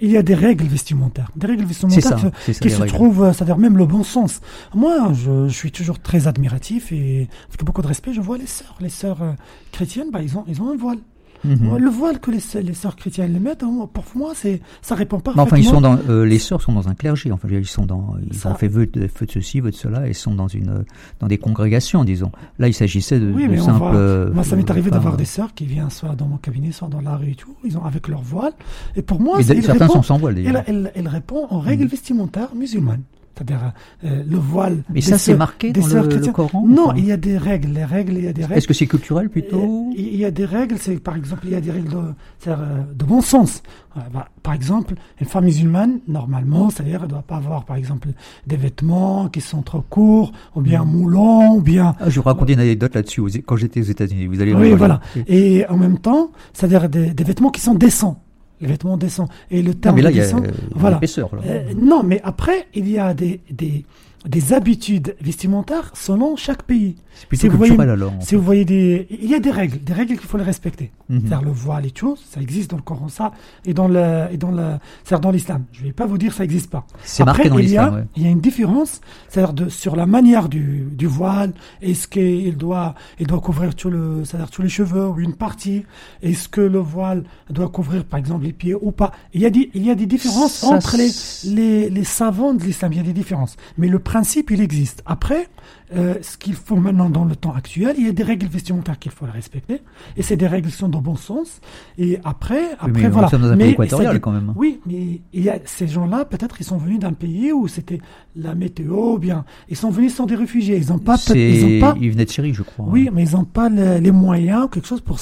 Il 0.00 0.10
y 0.10 0.16
a 0.16 0.22
des 0.22 0.34
règles 0.34 0.64
vestimentaires. 0.66 1.30
Des 1.36 1.46
règles 1.46 1.64
vestimentaires 1.64 2.02
ça, 2.02 2.14
que- 2.16 2.34
c'est 2.44 2.52
ça 2.52 2.60
qui 2.60 2.70
se 2.70 2.76
règles. 2.80 2.92
trouvent, 2.92 3.22
euh, 3.24 3.32
c'est-à-dire 3.32 3.58
même 3.58 3.76
le 3.76 3.86
bon 3.86 4.02
sens. 4.04 4.40
Moi, 4.74 5.12
je, 5.14 5.48
je 5.48 5.54
suis 5.54 5.70
toujours 5.72 5.98
très 6.00 6.26
admiratif 6.26 6.92
et 6.92 7.28
avec 7.48 7.64
beaucoup 7.64 7.82
de 7.82 7.86
respect, 7.86 8.12
je 8.12 8.20
vois 8.20 8.38
les 8.38 8.46
sœurs. 8.46 8.76
Les 8.80 8.88
sœurs 8.90 9.22
euh, 9.22 9.32
chrétiennes, 9.70 10.10
bah, 10.12 10.20
ils, 10.22 10.36
ont, 10.36 10.44
ils 10.48 10.60
ont 10.60 10.70
un 10.72 10.76
voile. 10.76 10.98
Mhm. 11.44 11.76
Le 11.76 11.90
voile 11.90 12.20
que 12.20 12.30
les, 12.30 12.38
sœurs- 12.40 12.62
les 12.62 12.74
sœurs 12.74 12.94
chrétiennes 12.96 13.32
les 13.32 13.40
mettent, 13.40 13.62
hein, 13.64 13.88
pour 13.92 14.04
moi, 14.14 14.32
c'est, 14.34 14.60
ça 14.80 14.94
répond 14.94 15.16
Mais 15.16 15.22
parfaitement. 15.22 15.42
enfin, 15.42 15.56
ils 15.56 15.64
sont 15.64 15.80
dans, 15.80 15.98
euh, 16.08 16.24
les 16.24 16.38
sœurs 16.38 16.62
sont 16.62 16.72
dans 16.72 16.88
un 16.88 16.94
clergé. 16.94 17.32
Enfin, 17.32 17.48
ils 17.50 17.66
sont 17.66 17.84
dans, 17.86 18.14
ils 18.30 18.36
Ça- 18.36 18.50
ont 18.50 18.54
fait 18.54 18.68
vœu 18.68 18.86
de, 18.86 19.08
feu 19.08 19.26
de 19.26 19.30
ceci, 19.32 19.60
vœu 19.60 19.70
de 19.70 19.76
cela, 19.76 20.06
et 20.08 20.12
sont 20.12 20.34
dans 20.34 20.48
une, 20.48 20.70
euh, 20.70 20.82
dans 21.20 21.26
des 21.26 21.38
congrégations, 21.38 22.04
disons. 22.04 22.30
Là, 22.58 22.68
il 22.68 22.74
s'agissait 22.74 23.18
de, 23.18 23.32
Oui, 23.32 23.48
de 23.48 23.56
simples. 23.56 23.84
euh, 23.94 24.32
Moi, 24.32 24.44
ça 24.44 24.54
m'est 24.56 24.70
arrivé 24.70 24.90
d'avoir 24.90 25.16
des 25.16 25.24
sœurs 25.24 25.52
qui 25.54 25.66
viennent 25.66 25.90
soit 25.90 26.14
dans 26.14 26.26
mon 26.26 26.36
cabinet, 26.36 26.70
soit 26.72 26.88
dans 26.88 27.00
la 27.00 27.16
rue 27.16 27.30
et 27.30 27.34
tout. 27.34 27.54
Ils 27.64 27.76
ont 27.76 27.84
avec 27.84 28.08
leur 28.08 28.22
voile. 28.22 28.52
Et 28.96 29.02
pour 29.02 29.20
moi, 29.20 29.40
Et 29.40 29.42
certains 29.62 29.88
sont 29.88 30.02
sans 30.02 30.18
voile, 30.18 30.36
d'ailleurs. 30.36 30.62
Elle, 30.66 30.74
elle, 30.86 30.92
elle 30.94 31.08
répond 31.08 31.46
aux 31.50 31.58
règles 31.58 31.86
vestimentaires 31.86 32.54
musulmanes. 32.54 33.02
C'est-à-dire 33.34 33.72
euh, 34.04 34.22
le 34.28 34.36
voile. 34.36 34.82
Mais 34.92 35.00
ça, 35.00 35.18
c'est 35.18 35.36
marqué 35.36 35.72
dans 35.72 35.86
le, 35.86 36.02
le. 36.08 36.32
Coran 36.32 36.64
Non, 36.66 36.92
il 36.94 37.06
y 37.06 37.12
a 37.12 37.16
des 37.16 37.38
règles. 37.38 37.72
Les 37.72 37.84
règles, 37.84 38.14
il 38.18 38.24
y 38.24 38.28
a 38.28 38.32
des 38.32 38.42
règles. 38.42 38.58
Est-ce 38.58 38.68
que 38.68 38.74
c'est 38.74 38.86
culturel 38.86 39.28
plutôt 39.30 39.88
Euh, 39.90 39.94
Il 39.96 40.16
y 40.16 40.24
a 40.24 40.30
des 40.30 40.44
règles, 40.44 40.76
c'est 40.78 40.96
par 41.02 41.16
exemple, 41.16 41.42
il 41.46 41.52
y 41.52 41.54
a 41.54 41.60
des 41.60 41.70
règles 41.70 41.88
de, 41.90 42.50
euh, 42.50 42.82
de 42.94 43.04
bon 43.04 43.20
sens. 43.20 43.62
Euh, 43.96 44.00
bah, 44.12 44.28
par 44.42 44.54
exemple, 44.54 44.94
une 45.20 45.26
femme 45.26 45.44
musulmane, 45.44 46.00
normalement, 46.08 46.70
c'est-à-dire, 46.70 46.96
elle 47.00 47.06
ne 47.06 47.12
doit 47.12 47.22
pas 47.22 47.36
avoir, 47.36 47.64
par 47.64 47.76
exemple, 47.76 48.08
des 48.46 48.56
vêtements 48.56 49.28
qui 49.28 49.40
sont 49.40 49.62
trop 49.62 49.82
courts, 49.82 50.32
ou 50.54 50.60
bien 50.60 50.84
moulants, 50.84 51.56
ou 51.56 51.60
bien 51.62 51.94
Ah, 52.00 52.08
Je 52.10 52.20
vous 52.20 52.26
raconter 52.26 52.52
une 52.54 52.60
anecdote 52.60 52.94
là-dessus 52.94 53.22
quand 53.46 53.56
j'étais 53.56 53.80
aux 53.80 53.84
États-Unis. 53.84 54.26
Vous 54.26 54.40
allez 54.40 54.54
oui, 54.54 54.72
voilà. 54.72 55.00
Et 55.26 55.66
en 55.68 55.76
même 55.76 55.98
temps, 55.98 56.30
c'est-à-dire 56.52 56.88
des, 56.88 57.12
des 57.14 57.24
vêtements 57.24 57.50
qui 57.50 57.60
sont 57.60 57.74
décents. 57.74 58.22
Les 58.62 58.68
vêtements 58.68 58.96
décents. 58.96 59.28
Et 59.50 59.60
le 59.60 59.72
Non, 59.72 59.74
terme 59.74 59.96
mais 59.96 60.02
là, 60.02 60.10
il 60.10 60.16
y 60.16 60.20
a 60.20 60.22
décent, 60.24 60.42
euh, 60.42 60.50
voilà. 60.74 60.96
l'épaisseur. 60.96 61.34
là. 61.34 61.42
Euh, 61.46 61.72
non, 61.76 62.02
mais 62.02 62.20
après, 62.24 62.66
il 62.74 62.88
y 62.88 62.98
a 62.98 63.12
des, 63.12 63.40
des, 63.50 63.84
des 64.26 64.52
habitudes 64.52 65.16
vestimentaires 65.20 65.90
selon 65.94 66.36
chaque 66.36 66.62
pays. 66.62 66.96
Si 67.32 67.48
vous 67.48 67.56
voyez- 67.58 67.78
alors. 67.78 68.12
Si 68.20 68.34
vous 68.36 68.42
voyez 68.42 68.64
des, 68.64 69.06
il 69.10 69.28
y 69.28 69.34
a 69.34 69.38
des 69.40 69.50
règles, 69.50 69.78
des 69.82 69.92
règles 69.92 70.16
qu'il 70.16 70.26
faut 70.28 70.38
les 70.38 70.44
respecter. 70.44 70.90
Mhm. 71.08 71.20
C'est-à-dire 71.20 71.42
le 71.42 71.50
voile 71.50 71.84
et 71.86 71.90
tout, 71.90 72.16
ça 72.30 72.40
existe 72.40 72.70
dans 72.70 72.76
le 72.78 72.82
Coran, 72.82 73.08
ça, 73.08 73.32
et 73.66 73.74
dans 73.74 73.86
le, 73.88 74.26
et 74.32 74.36
dans 74.38 74.50
le, 74.50 74.76
c'est-à-dire 75.04 75.20
dans 75.20 75.30
l'islam. 75.30 75.64
Je 75.72 75.82
vais 75.82 75.92
pas 75.92 76.06
vous 76.06 76.16
dire 76.18 76.32
ça 76.32 76.42
existe 76.44 76.70
pas. 76.70 76.86
C'est 77.04 77.22
Après, 77.22 77.44
marqué 77.44 77.48
dans 77.50 77.58
il 77.58 77.68
y 77.70 77.76
a, 77.76 77.82
l'islam. 77.82 77.94
ouais. 77.96 78.06
il 78.16 78.22
y 78.22 78.26
a 78.26 78.30
une 78.30 78.40
différence, 78.40 79.00
c'est-à-dire 79.28 79.52
de, 79.52 79.68
sur 79.68 79.94
la 79.96 80.06
manière 80.06 80.48
du, 80.48 80.86
du 80.92 81.06
voile. 81.06 81.52
Est-ce 81.82 82.08
qu'il 82.08 82.56
doit, 82.56 82.94
il 83.20 83.26
doit 83.26 83.40
couvrir 83.40 83.74
tout 83.74 83.90
le, 83.90 84.24
c'est-à-dire 84.24 84.50
tous 84.50 84.62
les 84.62 84.68
cheveux 84.70 85.06
ou 85.08 85.18
une 85.20 85.34
partie? 85.34 85.84
Est-ce 86.22 86.48
que 86.48 86.60
le 86.62 86.78
voile 86.78 87.24
doit 87.50 87.68
couvrir, 87.68 88.04
par 88.04 88.18
exemple, 88.18 88.44
les 88.44 88.52
pieds 88.54 88.74
ou 88.80 88.90
pas? 88.92 89.12
Il 89.34 89.42
y 89.42 89.46
a 89.46 89.50
des, 89.50 89.70
il 89.74 89.84
y 89.84 89.90
a 89.90 89.94
des 89.94 90.06
différences 90.06 90.52
Ça, 90.60 90.68
entre 90.68 90.96
les, 90.96 91.10
les, 91.54 91.90
les 91.90 92.04
savants 92.04 92.54
de 92.54 92.62
l'islam. 92.64 92.92
Il 92.92 92.96
y 92.96 93.00
a 93.00 93.04
des 93.04 93.12
différences. 93.12 93.56
Mais 93.76 93.88
le 93.88 93.98
principe, 94.12 94.50
il 94.50 94.60
existe. 94.60 95.02
Après, 95.06 95.48
euh, 95.96 96.14
ce 96.22 96.36
qu'il 96.36 96.54
faut 96.54 96.76
maintenant 96.76 97.10
dans 97.10 97.24
le 97.24 97.36
temps 97.36 97.54
actuel, 97.54 97.94
il 97.98 98.06
y 98.06 98.08
a 98.08 98.12
des 98.12 98.22
règles 98.22 98.46
vestimentaires 98.46 98.98
qu'il 98.98 99.12
faut 99.12 99.26
respecter. 99.32 99.80
Et 100.16 100.22
c'est 100.22 100.36
des 100.36 100.46
règles 100.46 100.68
qui 100.68 100.76
sont 100.76 100.88
dans 100.88 101.00
bon 101.00 101.16
sens. 101.16 101.60
Et 101.98 102.18
après, 102.24 102.60
Oui, 102.62 102.66
après 102.80 103.02
mais 103.02 103.08
voilà. 103.08 103.26
nous 103.26 103.30
sommes 103.30 103.42
dans 103.42 103.48
un 103.48 103.56
Mais 103.56 103.64
pays 103.64 103.72
équatorial 103.72 104.12
ça- 104.14 104.18
quand 104.20 104.32
même. 104.32 104.52
oui, 104.56 104.80
mais 104.86 105.20
il 105.32 105.42
y 105.42 105.48
a 105.50 105.58
ces 105.64 105.88
gens-là, 105.88 106.24
peut-être 106.24 106.56
ils 106.60 106.64
sont 106.64 106.78
venus 106.78 106.98
d'un 106.98 107.12
pays 107.12 107.52
où 107.52 107.68
c'était 107.68 108.00
la 108.36 108.54
météo, 108.54 109.18
bien 109.18 109.44
ils 109.68 109.76
sont 109.76 109.90
venus 109.90 110.14
sans 110.14 110.26
des 110.26 110.34
réfugiés. 110.36 110.76
Ils 110.78 110.88
n'ont 110.90 110.98
pas, 110.98 111.16
ils 111.34 111.64
ont 111.64 111.80
pas, 111.80 111.94
Il 112.00 112.10
venait 112.10 112.24
de 112.24 112.30
Syrie, 112.30 112.54
je 112.54 112.62
crois. 112.62 112.86
oui, 112.88 113.10
mais 113.12 113.24
ils 113.24 113.34
n'ont 113.36 113.44
pas 113.44 113.68
le- 113.68 113.98
les 113.98 114.10
moyens 114.10 114.64
ou 114.64 114.68
quelque 114.68 114.86
chose 114.88 115.00
pour 115.00 115.18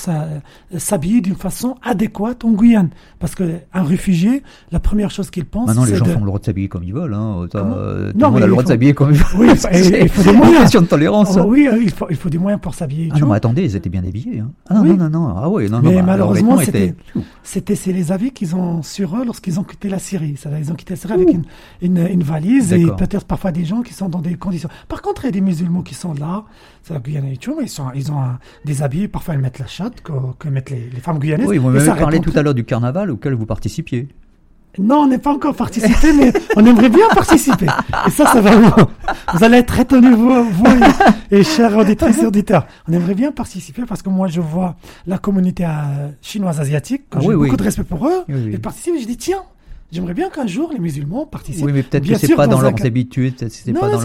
s'habiller 0.77 1.21
d'une 1.21 1.35
façon 1.37 1.77
adéquate 1.83 2.45
en 2.45 2.53
Guyane. 2.53 2.91
Parce 3.19 3.35
que 3.35 3.57
un 3.73 3.83
réfugié, 3.83 4.43
la 4.73 4.81
première 4.81 5.11
chose 5.11 5.31
qu'il 5.31 5.45
pense, 5.45 5.67
Maintenant, 5.69 5.85
les 5.85 5.97
gens 5.97 6.05
de... 6.07 6.15
ont 6.15 6.21
le 6.21 6.27
droit 6.27 6.39
de 6.39 6.45
s'habiller 6.45 6.69
comme 6.69 6.85
ils 6.85 6.93
veulent. 6.95 7.15
Hein. 7.15 7.37
Autant, 7.39 7.59
euh, 7.77 8.13
Non, 8.15 8.29
le 8.29 8.35
mais 8.35 8.41
le 8.41 8.49
droit 8.53 8.63
de 8.63 8.69
s'habiller 8.69 8.95
comme 8.95 9.11
ils 9.11 9.17
veulent. 9.17 9.49
Oui, 9.49 9.49
il 10.03 10.09
faut 10.09 10.23
des 10.23 10.37
moyens. 10.37 10.60
Notion 10.63 10.81
de 10.83 10.87
tolérance. 10.87 11.37
Oh, 11.39 11.45
oui, 11.47 11.69
euh, 11.69 11.79
il 11.83 11.91
faut, 11.91 12.07
il 12.11 12.17
faut 12.17 12.29
des 12.31 12.39
moyens 12.39 12.61
pour 12.61 12.75
s'habiller. 12.75 13.09
Ah 13.13 13.19
non, 13.19 13.29
mais 13.29 13.37
attendez, 13.37 13.63
ils 13.65 13.77
étaient 13.77 13.89
bien 13.91 14.05
habillés. 14.05 14.41
Hein. 14.41 14.51
Ah 14.69 14.75
non, 14.75 14.83
Oui. 14.83 14.91
non, 14.91 15.09
non, 15.11 15.29
non. 15.29 15.35
Ah 15.37 15.49
oui, 15.49 15.69
non, 15.71 15.81
non. 15.81 15.89
Mais 15.91 15.91
bah, 15.91 15.95
leurs 15.97 16.07
malheureusement, 16.07 16.59
c'était, 16.59 16.95
c'était 17.43 17.75
c'est 17.75 17.93
les 17.93 18.13
avis 18.13 18.31
qu'ils 18.33 18.55
ont 18.57 18.83
sur 18.83 19.17
eux 19.17 19.25
lorsqu'ils 19.25 19.59
ont 19.61 19.65
quitté 19.65 19.89
la 19.89 19.99
Syrie. 19.99 20.35
C'est-à-dire, 20.37 20.59
ils 20.61 20.73
ont 20.73 20.75
quitté 20.75 20.95
la 20.95 21.01
Syrie 21.01 21.15
avec 21.15 21.29
une, 21.33 21.45
une, 21.83 22.07
une 22.11 22.23
valise 22.23 22.73
et 22.73 22.87
peut-être 22.87 23.25
parfois 23.25 23.53
des 23.53 23.65
gens 23.65 23.83
qui 23.83 23.95
sont 23.95 24.09
dans 24.09 24.21
des 24.21 24.35
conditions. 24.37 24.69
Par 24.89 25.03
contre, 25.03 25.25
il 25.25 25.27
y 25.27 25.29
a 25.29 25.33
des 25.33 25.41
musulmans 25.41 25.83
qui 25.83 25.95
sont 25.95 26.15
là, 26.15 26.45
c'est 26.83 26.95
la 26.95 27.01
Guyane 27.01 27.27
et 27.27 27.37
tout, 27.37 27.55
mais 27.57 27.65
ils, 27.65 27.69
sont, 27.69 27.87
ils 27.95 28.11
ont 28.13 28.21
un- 28.21 28.39
des 28.65 28.83
habits, 28.83 29.09
parfois 29.09 29.35
ils 29.35 29.41
mettent 29.41 29.59
la 29.59 29.67
chatte, 29.67 30.01
que, 30.03 30.13
que 30.39 30.49
mettent 30.49 30.71
les, 30.71 30.89
les 30.93 31.01
femmes 31.01 31.19
guyanaises. 31.19 31.47
Oui, 31.49 31.59
vous 31.59 31.71
m'avez 31.71 31.87
parlé 31.87 32.21
tout 32.21 32.33
à 32.35 32.43
l'heure 32.43 32.55
du 32.55 32.65
carnaval 32.65 33.11
auquel 33.11 33.35
vous 33.35 33.47
participiez. 33.47 34.09
Non, 34.79 35.01
on 35.01 35.07
n'est 35.09 35.19
pas 35.19 35.33
encore 35.33 35.55
participé, 35.55 36.13
mais 36.13 36.33
on 36.57 36.65
aimerait 36.65 36.89
bien 36.89 37.09
participer. 37.15 37.67
Et 38.07 38.11
ça, 38.11 38.27
ça 38.27 38.41
va 38.41 38.51
vous, 38.57 39.45
allez 39.45 39.59
être 39.59 39.79
étonnés, 39.79 40.11
vous, 40.15 40.45
vous 40.45 40.67
et, 41.31 41.39
et 41.41 41.43
chers 41.45 41.77
auditrices 41.77 42.19
et 42.23 42.27
auditeurs. 42.27 42.67
On 42.89 42.93
aimerait 42.93 43.15
bien 43.15 43.33
participer 43.33 43.83
parce 43.87 44.03
que 44.03 44.09
moi, 44.09 44.29
je 44.29 44.41
vois 44.41 44.77
la 45.07 45.19
communauté 45.19 45.65
euh, 45.65 46.09
chinoise 46.23 46.61
asiatique, 46.61 47.11
que 47.11 47.19
Ah 47.19 47.21
j'ai 47.21 47.29
oui, 47.29 47.35
beaucoup 47.35 47.51
oui. 47.51 47.57
de 47.57 47.63
respect 47.63 47.85
pour 47.85 48.07
eux, 48.07 48.25
Oui, 48.29 48.35
oui. 48.47 48.55
et 48.55 48.59
participer. 48.59 49.01
Je 49.01 49.07
dis, 49.07 49.17
tiens, 49.17 49.43
j'aimerais 49.91 50.15
bien 50.15 50.31
qu'un 50.31 50.47
jour 50.47 50.71
les 50.73 50.79
musulmans 50.79 51.27
participent. 51.27 51.65
Oui, 51.65 51.73
mais 51.73 51.83
peut-être 51.83 52.07
que 52.07 52.15
c'est 52.17 52.35
pas 52.37 52.47
dans 52.47 52.61
leurs 52.61 52.85
habitudes, 52.85 53.37
peut-être 53.37 53.53
c'est 53.53 53.73
non, 53.73 53.81
pas 53.81 53.91
dans 53.91 54.01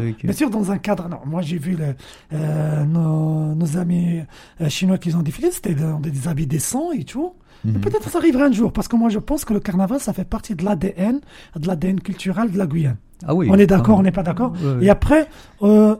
c'est. 0.00 0.24
Bien 0.24 0.32
sûr, 0.34 0.50
dans 0.50 0.70
un 0.70 0.78
cadre. 0.78 1.08
Non, 1.08 1.18
moi 1.24 1.40
j'ai 1.42 1.58
vu 1.58 1.76
le, 1.76 1.94
euh, 2.34 2.84
nos, 2.84 3.54
nos 3.54 3.76
amis 3.78 4.20
euh, 4.60 4.68
chinois 4.68 4.98
qui 4.98 5.14
ont 5.14 5.22
défilé, 5.22 5.50
c'était 5.50 5.74
dans 5.74 5.98
des 5.98 6.28
habits 6.28 6.46
décents 6.46 6.92
et 6.92 7.04
tout. 7.04 7.32
Mhm. 7.64 7.80
Peut-être 7.80 8.08
ça 8.10 8.18
arrivera 8.18 8.44
un 8.44 8.52
jour, 8.52 8.72
parce 8.72 8.88
que 8.88 8.96
moi 8.96 9.08
je 9.10 9.18
pense 9.18 9.44
que 9.44 9.52
le 9.52 9.60
carnaval, 9.60 10.00
ça 10.00 10.12
fait 10.12 10.24
partie 10.24 10.54
de 10.54 10.64
l'ADN, 10.64 11.20
de 11.56 11.66
l'ADN 11.66 12.00
culturel 12.00 12.50
de 12.50 12.58
la 12.58 12.66
Guyane. 12.66 12.96
Ah 13.26 13.34
oui. 13.34 13.48
on 13.50 13.58
est 13.58 13.66
d'accord, 13.66 13.96
ah, 13.96 14.00
on 14.00 14.02
n'est 14.02 14.12
pas 14.12 14.22
d'accord. 14.22 14.54
Et 14.80 14.88
après, 14.88 15.28
euh, 15.62 15.94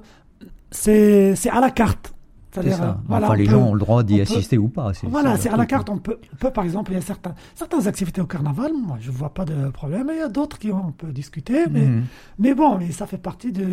c'est 0.71 1.35
c'est 1.37 1.51
à 1.51 1.61
la 1.61 1.71
carte. 1.71 2.15
C'est 2.53 2.63
C'est-à-dire, 2.63 2.79
ça. 2.79 2.85
euh, 2.89 2.93
voilà, 3.07 3.27
enfin, 3.29 3.37
les 3.37 3.45
peut- 3.45 3.51
gens 3.53 3.63
ont 3.69 3.75
le 3.75 3.79
droit 3.79 4.03
d'y 4.03 4.17
peut- 4.17 4.23
assister 4.23 4.59
ou 4.59 4.67
pas. 4.67 4.91
Voilà, 5.05 5.37
c'est 5.37 5.51
à 5.51 5.57
la 5.57 5.67
carte. 5.67 5.89
On 5.89 5.99
peut, 5.99 6.19
on 6.33 6.37
peut, 6.37 6.51
par 6.51 6.65
exemple, 6.65 6.91
il 6.91 6.95
y 6.95 6.99
a 6.99 7.01
certains, 7.01 7.33
certaines 7.55 7.87
activités 7.87 8.21
au 8.21 8.27
carnaval, 8.27 8.73
moi 8.77 8.97
je 9.01 9.13
vois 9.13 9.33
pas 9.33 9.45
de 9.45 9.69
problème. 9.71 10.09
Il 10.13 10.19
y 10.19 10.21
a 10.21 10.29
d'autres 10.29 10.59
qui 10.59 10.73
on 10.73 10.91
peut 10.91 11.13
discuter, 11.13 11.67
mais, 11.71 11.83
Mhm. 11.87 12.03
mais 12.41 12.55
bon, 12.55 12.77
mais 12.79 12.91
ça 12.91 13.07
fait 13.07 13.19
partie 13.19 13.53
du 13.53 13.65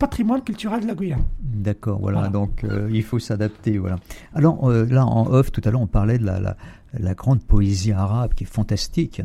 patrimoine 0.00 0.40
culturel 0.42 0.80
de 0.80 0.88
la 0.88 0.94
Guyane. 0.96 1.22
D'accord, 1.40 2.00
voilà, 2.00 2.18
Voilà. 2.18 2.32
donc 2.32 2.64
euh, 2.64 2.88
il 2.92 3.04
faut 3.04 3.20
s'adapter, 3.20 3.78
voilà. 3.78 3.98
Alors 4.34 4.68
euh, 4.68 4.84
là, 4.90 5.06
en 5.06 5.28
off, 5.28 5.52
tout 5.52 5.60
à 5.64 5.70
l'heure, 5.70 5.82
on 5.82 5.86
parlait 5.86 6.18
de 6.18 6.26
la, 6.26 6.40
la, 6.40 6.56
la 6.98 7.14
grande 7.14 7.42
poésie 7.42 7.92
arabe 7.92 8.34
qui 8.34 8.44
est 8.44 8.46
fantastique. 8.46 9.22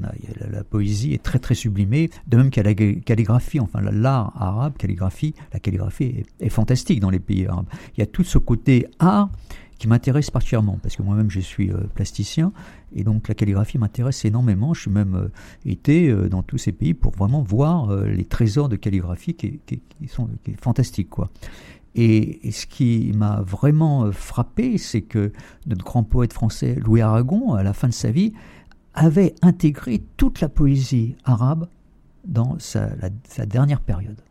La, 0.52 0.64
poésie 0.64 1.14
est 1.14 1.24
très 1.24 1.40
très 1.40 1.56
sublimée, 1.56 2.10
de 2.28 2.38
même 2.38 2.50
a 2.56 2.64
la 2.64 2.74
calligraphie, 2.74 3.60
enfin 3.60 3.82
la- 3.82 3.92
l'art 3.92 4.34
arabe, 4.36 4.74
calligraphie, 4.78 5.34
la 5.54 5.60
calligraphie 5.60 6.24
est, 6.40 6.50
fantastique 6.50 7.00
dans 7.00 7.10
les 7.10 7.20
pays 7.20 7.48
arabes. 7.48 7.68
Il 7.96 8.00
y 8.00 8.04
a 8.04 8.06
tout 8.06 8.24
ce 8.24 8.38
côté 8.38 8.88
art 9.00 9.30
qui 9.78 9.88
m'intéresse 9.88 10.30
particulièrement, 10.30 10.78
parce 10.84 10.98
que 10.98 11.04
moi-même 11.04 11.32
je 11.32 11.40
suis 11.40 11.72
euh, 11.72 11.78
plasticien, 11.96 12.52
et 12.94 13.06
donc 13.06 13.30
la 13.30 13.34
calligraphie 13.34 13.78
m'intéresse 13.78 14.26
énormément. 14.26 14.74
Je 14.74 14.82
suis 14.82 14.92
même 14.92 15.16
euh, 15.16 15.30
été 15.66 16.10
euh, 16.10 16.28
dans 16.28 16.44
tous 16.44 16.58
ces 16.58 16.74
pays 16.74 16.94
pour 16.94 17.14
vraiment 17.14 17.42
voir 17.42 17.96
les 17.96 18.26
trésors 18.26 18.68
de 18.68 18.76
calligraphie 18.76 19.36
qui, 19.36 19.60
sont 20.08 20.28
qui 20.44 20.52
est 20.52 20.62
fantastique, 20.62 21.10
quoi. 21.10 21.30
Et, 21.96 22.52
ce 22.52 22.66
qui 22.66 23.12
m'a 23.16 23.42
vraiment 23.42 24.06
euh, 24.06 24.12
frappé, 24.12 24.78
c'est 24.78 25.02
que 25.02 25.32
notre 25.66 25.84
grand 25.84 26.04
poète 26.04 26.34
français 26.34 26.76
Louis 26.76 27.02
Aragon, 27.02 27.54
à 27.54 27.64
la 27.64 27.74
fin 27.74 27.88
de 27.88 27.94
sa 27.94 28.12
vie, 28.12 28.34
avait 28.94 29.34
intégré 29.42 30.02
toute 30.18 30.42
la 30.42 30.50
poésie 30.50 31.16
arabe 31.24 31.68
dans 32.26 32.58
sa, 32.60 32.96
la- 32.98 33.10
sa 33.28 33.46
dernière 33.46 33.82
période. 33.82 34.22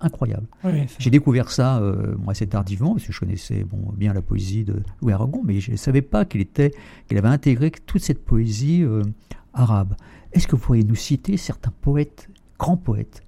Incroyable. 0.00 0.46
Oui, 0.62 0.84
J'ai 0.98 1.08
découvert 1.10 1.50
ça, 1.50 1.78
euh, 1.78 2.14
moi, 2.18 2.32
assez 2.32 2.46
tardivement, 2.46 2.92
parce 2.94 3.06
que 3.06 3.12
je 3.12 3.18
connaissais 3.20 3.64
bon, 3.64 3.92
bien 3.96 4.12
la 4.12 4.20
poésie 4.20 4.62
de 4.62 4.82
Louis 5.00 5.12
Aragon, 5.14 5.40
mais 5.42 5.58
je 5.60 5.70
ne 5.72 5.76
savais 5.76 6.02
pas 6.02 6.26
qu'il 6.26 6.42
était, 6.42 6.72
qu'il 7.08 7.16
avait 7.16 7.28
intégré 7.28 7.70
toute 7.70 8.02
cette 8.02 8.22
poésie 8.22 8.82
euh, 8.82 9.02
arabe. 9.54 9.94
Est-ce 10.32 10.46
que 10.46 10.54
vous 10.54 10.60
pourriez 10.62 10.84
nous 10.84 10.94
citer 10.94 11.38
certains 11.38 11.72
poètes, 11.80 12.28
grands 12.58 12.76
poètes 12.76 13.22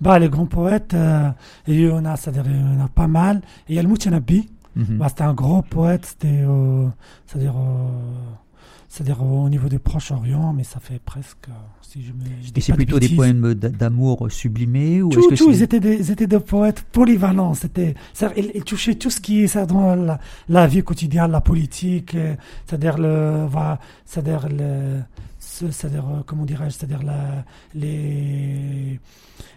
Bah, 0.00 0.18
les 0.18 0.28
grands 0.28 0.46
poètes, 0.46 0.94
euh, 0.94 1.30
il 1.66 1.80
y 1.80 1.90
en 1.90 2.04
a, 2.04 2.16
c'est-à-dire, 2.16 2.44
il 2.46 2.56
y 2.60 2.80
en 2.80 2.84
a 2.84 2.88
pas 2.88 3.06
mal. 3.08 3.38
Et 3.68 3.72
il 3.72 3.76
y 3.76 3.78
a 3.78 3.82
le 3.82 3.88
Moutianabi. 3.88 4.48
Mhm. 4.76 4.98
Bah, 4.98 5.08
c'était 5.08 5.22
un 5.22 5.34
gros 5.34 5.62
poète, 5.62 6.06
c'était, 6.06 6.28
euh, 6.46 6.86
c'est-à-dire, 7.26 7.54
euh, 7.56 7.88
c'est-à-dire 8.88 9.22
au 9.22 9.48
niveau 9.48 9.68
des 9.68 9.78
Proches-Orient, 9.80 10.52
mais 10.52 10.62
ça 10.64 10.78
fait 10.80 11.00
presque, 11.04 11.48
euh, 11.48 11.52
si 11.82 12.02
je 12.02 12.12
me, 12.12 12.24
je 12.42 12.50
dis 12.50 12.58
Et 12.58 12.60
c'est 12.60 12.72
de 12.72 12.76
plutôt 12.76 12.98
des 13.00 13.08
poèmes 13.08 13.54
d'amour 13.54 14.26
sublimés 14.30 15.02
ou 15.02 15.08
Tout, 15.08 15.28
que 15.28 15.34
tout, 15.34 15.50
ils 15.50 15.62
étaient 15.62 15.80
des, 15.80 15.96
ils 15.96 16.10
étaient 16.12 16.26
des 16.28 16.38
poètes 16.40 16.82
polyvalents. 16.92 17.54
C'était, 17.54 17.94
ils, 18.36 18.50
ils 18.54 18.62
touchaient 18.64 18.94
tout 18.94 19.10
ce 19.10 19.20
qui 19.20 19.42
est 19.42 19.56
dans 19.66 19.94
la, 19.96 20.20
la 20.48 20.66
vie 20.68 20.82
quotidienne, 20.84 21.32
la 21.32 21.40
politique, 21.40 22.14
euh, 22.14 22.34
c'est-à-dire 22.66 22.96
le, 22.98 23.46
va, 23.46 23.78
c'est-à-dire 24.04 24.48
le, 24.48 25.00
ce- 25.40 25.70
c'est-à-dire 25.72 26.04
euh, 26.08 26.22
comment 26.24 26.44
dirais-je, 26.44 26.70
c'est-à-dire 26.76 27.02
les, 27.74 29.00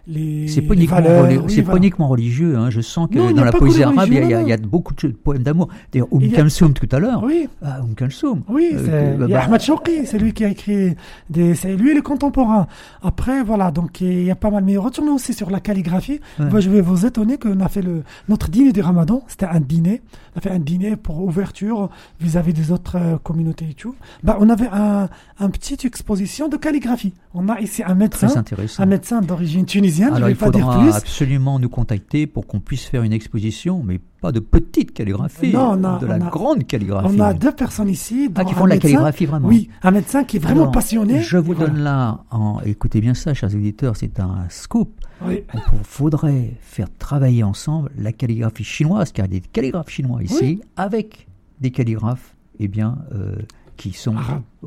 les, 0.08 0.48
C'est 0.48 0.62
pas 0.62 0.74
uniquement, 0.74 0.98
valeurs, 0.98 1.26
reli- 1.26 1.38
oui, 1.38 1.44
c'est 1.50 1.62
pas 1.62 1.72
voilà. 1.72 1.78
uniquement 1.86 2.08
religieux. 2.08 2.58
Hein. 2.58 2.70
Je 2.70 2.82
sens 2.82 3.08
que 3.10 3.18
Non, 3.18 3.32
dans 3.32 3.44
la 3.44 3.52
poésie 3.52 3.80
le 3.80 3.86
arabe, 3.86 4.08
il 4.12 4.14
y, 4.30 4.34
a- 4.34 4.42
y 4.42 4.52
y 4.52 4.58
beaucoup 4.58 4.94
de 4.94 5.08
poèmes 5.10 5.44
d'amour. 5.44 5.68
D'ailleurs, 5.92 6.08
a- 6.12 6.36
Kalsoum 6.36 6.74
tout 6.74 6.88
à 6.92 7.00
l'heure. 7.00 7.24
Oui, 7.24 7.48
Ah, 7.62 7.80
Oum 7.82 7.96
Kalsoum. 7.96 8.42
Oui, 8.50 8.70
Euh, 8.74 9.18
que- 9.18 9.26
bah, 9.32 9.44
Ahmad 9.44 9.62
c'est 9.62 10.18
lui 10.18 10.34
qui 10.34 10.44
a 10.46 10.50
écrit 10.50 10.96
des, 11.30 11.56
c'est 11.56 11.76
lui 11.76 11.92
est 11.98 12.02
contemporain. 12.02 12.68
Après, 13.02 13.44
voilà, 13.44 13.72
donc 13.72 14.02
il 14.02 14.24
y 14.24 14.32
a 14.32 14.36
pas 14.36 14.50
mal. 14.50 14.64
Mais 14.64 14.78
retournons 14.78 15.16
aussi 15.16 15.34
sur 15.34 15.50
la 15.50 15.60
calligraphie. 15.60 16.20
Ouais. 16.40 16.50
Moi, 16.50 16.60
je 16.60 16.70
vais 16.70 16.82
vous 16.82 17.06
étonner 17.06 17.38
qu'on 17.38 17.60
a 17.60 17.68
fait 17.70 17.82
le, 17.82 18.04
notre 18.30 18.50
dîner 18.50 18.72
du 18.72 18.82
ramadan. 18.82 19.24
C'était 19.28 19.46
un 19.46 19.60
dîner. 19.60 20.02
On 20.36 20.40
a 20.40 20.42
fait 20.42 20.52
un 20.52 20.60
dîner 20.60 20.96
pour 20.96 21.22
ouverture 21.24 21.90
vis-à-vis 22.20 22.54
des 22.54 22.72
autres 22.72 22.98
euh, 22.98 23.18
communautés 23.22 23.68
et 23.72 23.74
tout. 23.74 23.96
Bah, 24.24 24.38
on 24.40 24.50
avait 24.50 24.68
un, 24.72 25.08
un 25.40 25.50
petite 25.50 25.86
exposition 25.86 26.48
de 26.50 26.58
calligraphie. 26.58 27.14
On 27.36 27.50
a 27.50 27.60
ici 27.62 27.84
un 27.86 27.96
médecin, 27.96 28.44
un 28.80 28.86
médecin 28.86 29.22
d'origine 29.22 29.66
tunisienne. 29.74 30.10
Alors, 30.14 30.20
je 30.20 30.26
vais 30.26 30.32
il 30.32 30.38
pas 30.38 30.50
dire 30.52 30.66
faudra 30.66 30.96
absolument 30.96 31.60
nous 31.60 31.70
contacter 31.70 32.28
pour 32.28 32.46
qu'on 32.48 32.60
puisse 32.60 32.86
faire 32.86 33.04
une 33.04 33.14
exposition, 33.14 33.82
mais 33.84 34.00
pas 34.22 34.32
de 34.32 34.40
petite 34.40 34.94
calligraphie, 34.94 35.52
Non, 35.52 35.72
on 35.78 35.84
a- 35.84 36.00
de 36.00 36.06
la 36.06 36.18
on 36.18 36.22
a- 36.22 36.30
grande 36.30 36.66
calligraphie. 36.68 37.16
On 37.18 37.20
a 37.20 37.34
deux 37.34 37.52
personnes 37.52 37.90
ici. 37.90 38.30
Ah, 38.36 38.46
qui 38.46 38.54
font 38.54 38.66
de 38.66 38.70
la 38.70 38.76
médecin- 38.76 38.82
calligraphie 38.90 39.26
vraiment. 39.26 39.48
Oui, 39.48 39.70
un 39.82 39.92
médecin 39.92 40.24
qui 40.24 40.38
est 40.38 40.40
vraiment 40.40 40.62
Alors, 40.62 40.72
passionné. 40.72 41.22
Je 41.22 41.38
vous 41.38 41.54
Voilà. 41.54 41.72
donne 41.72 41.84
là, 41.84 42.24
en, 42.32 42.60
écoutez 42.66 43.02
bien 43.02 43.14
ça, 43.14 43.34
chers 43.34 43.54
auditeurs, 43.54 43.96
c'est 43.98 44.20
un 44.20 44.46
scoop. 44.50 44.92
Oui. 45.26 45.44
Il 45.54 45.60
faudrait 45.84 46.54
faire 46.62 46.88
travailler 47.00 47.44
ensemble 47.44 47.90
la 47.98 48.12
calligraphie 48.12 48.64
chinoise, 48.64 49.12
car 49.12 49.26
il 49.26 49.34
y 49.34 49.38
a 49.38 49.40
des 49.40 49.48
calligraphes 49.48 49.90
chinois 49.90 50.22
ici, 50.24 50.38
Oui. 50.42 50.62
avec 50.78 51.28
des 51.62 51.72
calligraphes 51.72 52.36
eh 52.60 52.68
bien, 52.68 53.00
euh, 53.14 53.36
qui 53.78 53.92
sont 53.92 54.16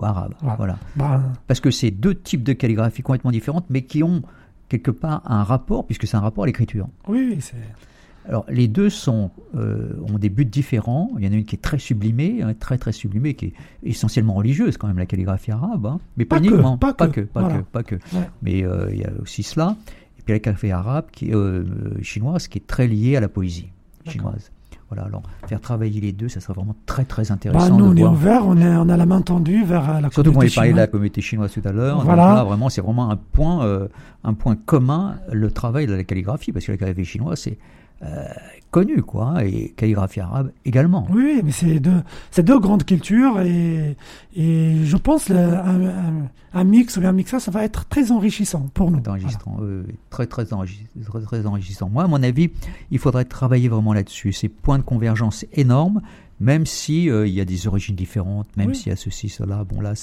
Arabes. 0.03 0.35
Voilà. 0.59 0.79
Bah, 0.97 1.23
Parce 1.47 1.61
que 1.61 1.71
c'est 1.71 1.91
deux 1.93 2.15
types 2.15 2.43
de 2.43 2.53
calligraphie 2.53 3.03
complètement 3.03 3.31
différentes, 3.31 3.67
mais 3.71 3.83
qui 3.83 4.03
ont 4.03 4.23
quelque 4.69 4.91
part 4.91 5.23
un 5.25 5.43
rapport, 5.45 5.87
puisque 5.87 6.07
c'est 6.07 6.17
un 6.17 6.21
rapport 6.21 6.45
à 6.45 6.47
l'écriture. 6.47 6.89
oui, 7.09 7.27
oui, 7.31 7.39
c'est. 7.41 7.57
Alors, 8.29 8.45
les 8.49 8.67
deux 8.67 8.91
sont, 8.91 9.31
euh, 9.55 9.93
ont 10.13 10.19
des 10.19 10.31
buts 10.31 10.45
différents. 10.45 11.13
Il 11.17 11.25
y 11.25 11.29
en 11.29 11.33
a 11.33 11.37
une 11.37 11.45
qui 11.45 11.55
est 11.55 11.61
très 11.63 11.79
sublimée, 11.79 12.43
hein, 12.43 12.55
très 12.59 12.77
très 12.77 12.91
sublimée, 12.91 13.35
qui 13.35 13.47
est 13.47 13.53
essentiellement 13.85 14.35
religieuse, 14.35 14.77
quand 14.79 14.89
même, 14.89 14.99
la 14.99 15.07
calligraphie 15.07 15.53
arabe. 15.53 15.87
hein. 15.87 16.01
Mais 16.17 16.25
pas, 16.25 16.37
Pas 16.37 16.43
que, 16.43 16.49
uniquement. 16.49 16.77
pas 16.77 16.93
pas 16.93 17.07
que, 17.07 17.21
que, 17.21 17.27
pas 17.27 17.49
que, 17.49 17.63
pas 17.63 17.83
que. 17.85 17.95
Ouais. 17.95 18.29
Mais 18.43 18.65
euh, 18.65 18.89
il 18.91 18.99
y 18.99 19.05
a 19.05 19.13
aussi 19.23 19.45
cela. 19.45 19.77
Et 20.19 20.23
puis 20.23 20.33
la 20.35 20.41
calligraphie 20.41 20.73
arabe, 20.73 21.05
qui 21.13 21.31
est, 21.31 21.35
euh, 21.37 21.63
euh, 21.65 22.03
chinoise, 22.03 22.49
qui 22.49 22.59
est 22.59 22.67
très 22.67 22.89
liée 22.89 23.15
à 23.15 23.21
la 23.21 23.29
poésie 23.29 23.69
chinoise. 24.09 24.51
Voilà, 24.89 25.05
alors 25.05 25.23
faire 25.49 25.61
travailler 25.61 26.01
les 26.01 26.13
deux, 26.13 26.29
ça 26.29 26.39
serait 26.41 26.55
vraiment 26.55 26.77
très 26.87 27.05
très 27.05 27.33
intéressant 27.33 27.71
Bah, 27.71 27.75
nous, 27.77 27.87
on 27.87 27.91
de 27.95 27.99
est 27.99 28.03
voir. 28.03 28.13
ouvert, 28.13 28.47
on, 28.47 28.57
est, 28.57 28.77
on 28.77 28.89
a 28.89 28.97
la 28.97 29.07
main 29.07 29.21
tendue 29.21 29.65
vers 29.65 29.97
euh, 29.97 30.01
la 30.01 30.11
Surtout 30.11 30.33
qu'on 30.33 30.41
avait 30.41 30.51
parlé 30.51 30.71
de 30.73 30.77
la 30.77 30.87
communauté 30.87 31.21
chinoise 31.21 31.53
tout 31.53 31.63
à 31.65 31.73
l'heure. 31.73 32.05
Voilà. 32.05 32.29
Donc 32.29 32.37
là, 32.37 32.45
vraiment, 32.45 32.69
c'est 32.69 32.81
vraiment 32.83 33.11
un 33.11 33.17
point, 33.17 33.65
euh, 33.65 33.89
un 34.23 34.35
point 34.35 34.55
commun, 34.55 35.17
le 35.33 35.51
travail 35.51 35.87
de 35.89 35.95
la 35.95 36.05
calligraphie, 36.05 36.53
parce 36.53 36.67
que 36.67 36.73
la 36.73 36.79
calligraphie 36.79 37.11
chinoise, 37.11 37.41
c'est 37.41 37.59
euh, 38.03 38.27
connu, 38.77 39.01
quoi, 39.03 39.29
hein, 39.29 39.39
et 39.41 39.73
calligraphie 39.75 40.21
arabe 40.21 40.53
également. 40.67 41.07
Oui, 41.11 41.41
mais 41.43 41.51
c'est 41.51 41.81
deux, 41.81 42.03
c'est 42.31 42.43
deux 42.43 42.59
grandes 42.61 42.85
cultures 42.85 43.41
et, 43.41 43.97
et 44.37 44.85
je 44.85 44.97
pense 44.99 45.31
le, 45.31 45.39
un, 45.39 45.87
un- 45.87 46.29
un 46.53 46.65
mix 46.65 46.99
un 46.99 47.13
mixage, 47.13 47.41
ça 47.43 47.51
va 47.51 47.65
être 47.65 47.87
très 47.87 48.13
enrichissant 48.13 48.69
pour 48.75 48.91
nous. 48.91 49.01
Euh, 49.61 49.83
très, 50.11 50.27
très, 50.27 50.45
enregis- 50.53 50.87
très, 51.07 51.21
très 51.23 51.47
enrichissant. 51.47 51.89
Moi, 51.89 52.05
à 52.05 52.07
mon 52.07 52.23
avis, 52.23 52.51
il 52.91 52.99
faudrait 52.99 53.25
travailler 53.25 53.69
vraiment 53.71 53.95
là-dessus. 53.95 54.33
Ces 54.33 54.49
points 54.51 54.79
de 54.79 54.83
convergence 54.85 55.47
énormes, 55.55 56.03
même 56.41 56.67
si 56.67 57.09
euh, 57.11 57.27
il 57.27 57.33
y 57.35 57.41
a 57.41 57.45
des 57.47 57.67
origines 57.67 57.97
différentes, 57.97 58.49
même 58.59 58.69
Oui. 58.69 58.75
s'il 58.75 58.89
y 58.89 58.93
a 58.93 58.97
ceci, 58.97 59.29
cela. 59.31 59.65
Bon, 59.65 59.81
là, 59.81 59.95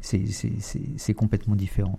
c'est 0.00 1.14
complètement 1.14 1.56
différent. 1.56 1.98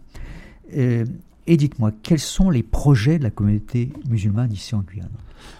Euh, 0.77 1.05
Et 1.49 1.57
dites-moi, 1.57 1.91
quels 2.03 2.19
sont 2.19 2.51
les 2.51 2.61
projets 2.61 3.17
de 3.17 3.23
la 3.23 3.31
communauté 3.31 3.91
musulmane 4.07 4.51
ici 4.53 4.75
en 4.75 4.81
Guyane? 4.81 5.09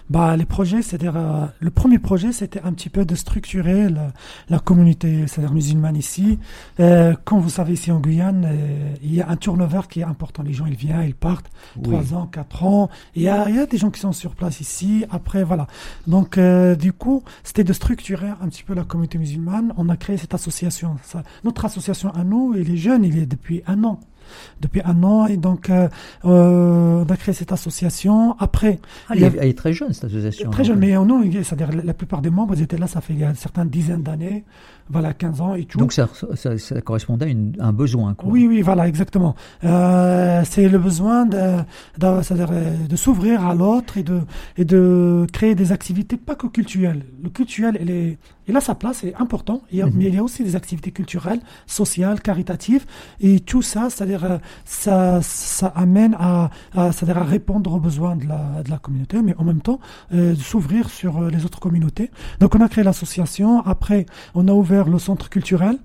Bah, 0.08 0.36
les 0.36 0.44
projets, 0.44 0.82
c'est-à-dire, 0.82 1.16
euh, 1.16 1.46
le 1.58 1.70
premier 1.70 1.98
projet, 1.98 2.30
c'était 2.32 2.60
un 2.62 2.72
petit 2.72 2.90
peu 2.90 3.04
de 3.04 3.16
structurer 3.16 3.88
la, 3.88 4.12
la 4.48 4.60
communauté, 4.60 5.26
c'est-à-dire 5.26 5.52
musulmane 5.52 5.96
ici. 5.96 6.38
Euh, 6.78 7.14
comme 7.24 7.40
vous 7.40 7.50
savez, 7.50 7.72
ici 7.72 7.90
en 7.90 7.98
Guyane, 7.98 8.44
euh, 8.46 8.94
il 9.02 9.12
y 9.12 9.20
a 9.20 9.28
un 9.28 9.36
turnover 9.36 9.80
qui 9.90 9.98
est 9.98 10.04
important. 10.04 10.44
Les 10.44 10.52
gens, 10.52 10.66
ils 10.66 10.76
viennent, 10.76 11.02
ils 11.08 11.14
partent, 11.16 11.50
trois 11.82 12.14
ans, 12.14 12.26
quatre 12.28 12.62
ans. 12.62 12.88
Il 13.16 13.22
y 13.22 13.28
a, 13.28 13.48
il 13.48 13.56
y 13.56 13.58
a 13.58 13.66
des 13.66 13.78
gens 13.78 13.90
qui 13.90 13.98
sont 13.98 14.12
sur 14.12 14.36
place 14.36 14.60
ici. 14.60 15.04
Après, 15.10 15.42
voilà. 15.42 15.66
Donc, 16.06 16.38
du 16.78 16.92
coup, 16.92 17.24
c'était 17.42 17.64
de 17.64 17.72
structurer 17.72 18.28
un 18.28 18.48
petit 18.48 18.62
peu 18.62 18.74
la 18.74 18.84
communauté 18.84 19.18
musulmane. 19.18 19.72
On 19.76 19.88
a 19.88 19.96
créé 19.96 20.16
cette 20.18 20.34
association. 20.34 20.98
Ça- 21.02 21.24
notre 21.42 21.64
association 21.64 22.10
à 22.14 22.22
nous, 22.22 22.54
et 22.54 22.62
les 22.62 22.76
jeunes, 22.76 23.02
il 23.04 23.18
est 23.18 23.26
depuis 23.26 23.62
un 23.66 23.82
an. 23.82 23.98
Depuis 24.60 24.80
un 24.84 25.02
an, 25.02 25.26
et 25.26 25.36
donc 25.36 25.70
euh, 25.70 25.88
euh, 26.24 27.04
on 27.06 27.12
a 27.12 27.16
créé 27.16 27.34
cette 27.34 27.52
association. 27.52 28.36
Après, 28.38 28.78
Ah, 29.08 29.14
elle, 29.16 29.24
est, 29.24 29.56
très 29.56 29.72
jeune, 29.72 29.92
cette 29.92 30.04
association. 30.04 30.50
Très 30.50 30.64
jeune, 30.64 30.78
mais 30.78 30.96
euh, 30.96 31.04
non, 31.04 31.22
c'est-à-dire 31.32 31.70
la- 31.72 31.94
plupart 31.94 32.22
des 32.22 32.30
membres 32.30 32.60
étaient 32.60 32.78
là, 32.78 32.86
ça 32.86 33.00
fait 33.00 33.14
certaines 33.34 33.68
dizaines 33.68 34.02
d'années, 34.02 34.44
voilà, 34.90 35.12
15 35.14 35.40
ans 35.40 35.54
et 35.54 35.64
tout. 35.64 35.78
Donc 35.78 35.92
ça, 35.92 36.08
ça, 36.34 36.58
ça 36.58 36.80
correspondait 36.80 37.26
à 37.26 37.28
une- 37.28 37.56
un 37.60 37.72
besoin. 37.72 38.14
Quoi. 38.14 38.28
oui, 38.30 38.46
oui, 38.48 38.60
voilà, 38.62 38.88
exactement. 38.88 39.34
Euh, 39.64 40.42
c'est 40.44 40.68
le 40.68 40.78
besoin 40.78 41.26
de, 41.26 41.36
de, 41.98 42.06
euh, 42.06 42.86
de 42.88 42.96
s'ouvrir 42.96 43.46
à 43.46 43.54
l'autre 43.54 43.96
et 43.98 44.02
de, 44.02 44.20
et 44.56 44.64
de 44.64 45.26
créer 45.32 45.54
des 45.54 45.72
activités 45.72 46.16
pas 46.16 46.34
que 46.34 46.46
culturelles. 46.48 47.04
Le 47.22 47.30
culturel, 47.30 47.78
il, 47.80 47.90
est, 47.90 48.18
il 48.48 48.56
a 48.56 48.60
sa 48.60 48.74
place, 48.74 48.98
c'est 49.02 49.14
important, 49.16 49.62
il 49.70 49.78
y 49.78 49.82
a- 49.82 49.86
Mhm. 49.86 49.92
mais 49.96 50.04
il 50.06 50.14
y 50.14 50.18
a 50.18 50.22
aussi 50.22 50.42
des 50.42 50.56
activités 50.56 50.90
culturelles, 50.90 51.40
sociales, 51.66 52.20
caritatives, 52.20 52.84
et 53.20 53.40
tout 53.40 53.62
ça, 53.62 53.88
c'est-à-dire, 53.90 54.24
euh, 54.24 54.38
ça, 54.64 55.20
ça 55.22 55.68
amène 55.76 56.16
à, 56.18 56.50
à, 56.74 56.90
c'est-à-dire 56.92 57.18
à 57.18 57.24
répondre 57.24 57.72
aux 57.72 57.80
besoins 57.80 58.16
de 58.16 58.26
la, 58.26 58.62
de 58.64 58.70
la 58.70 58.78
communauté, 58.78 59.22
mais 59.22 59.34
en 59.38 59.44
même 59.44 59.60
temps, 59.60 59.78
euh, 60.14 60.34
s'ouvrir 60.34 60.88
sur 60.90 61.18
euh, 61.18 61.30
les 61.30 61.44
autres 61.44 61.60
communautés. 61.60 62.10
Donc, 62.40 62.54
on 62.54 62.60
a 62.60 62.68
créé 62.68 62.82
l'association. 62.84 63.64
Après, 63.66 64.06
on 64.34 64.48
a 64.48 64.52
ouvert 64.52 64.79
le 64.88 64.98
centre 64.98 65.28
culturel 65.28 65.76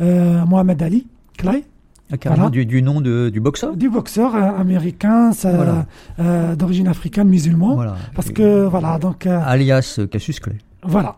euh, 0.00 0.44
Mohamed 0.44 0.82
Ali, 0.82 1.06
Clay, 1.38 1.64
Ah, 2.12 2.16
carrément 2.18 2.42
Voilà. 2.44 2.50
du, 2.50 2.66
du 2.66 2.82
nom 2.82 3.00
de, 3.00 3.30
du 3.30 3.40
boxeur? 3.40 3.76
Du 3.76 3.88
boxeur 3.88 4.34
euh, 4.34 4.58
américain, 4.60 5.30
Voilà. 5.42 5.86
euh, 6.20 6.54
d'origine 6.54 6.86
africaine, 6.88 7.28
musulman. 7.28 7.74
Voilà. 7.74 7.96
Parce 8.14 8.30
que, 8.30 8.66
voilà, 8.66 8.98
donc, 8.98 9.26
euh, 9.26 9.40
Alias 9.44 9.98
Cassius 10.10 10.38
Clay, 10.40 10.58
voilà, 10.82 11.16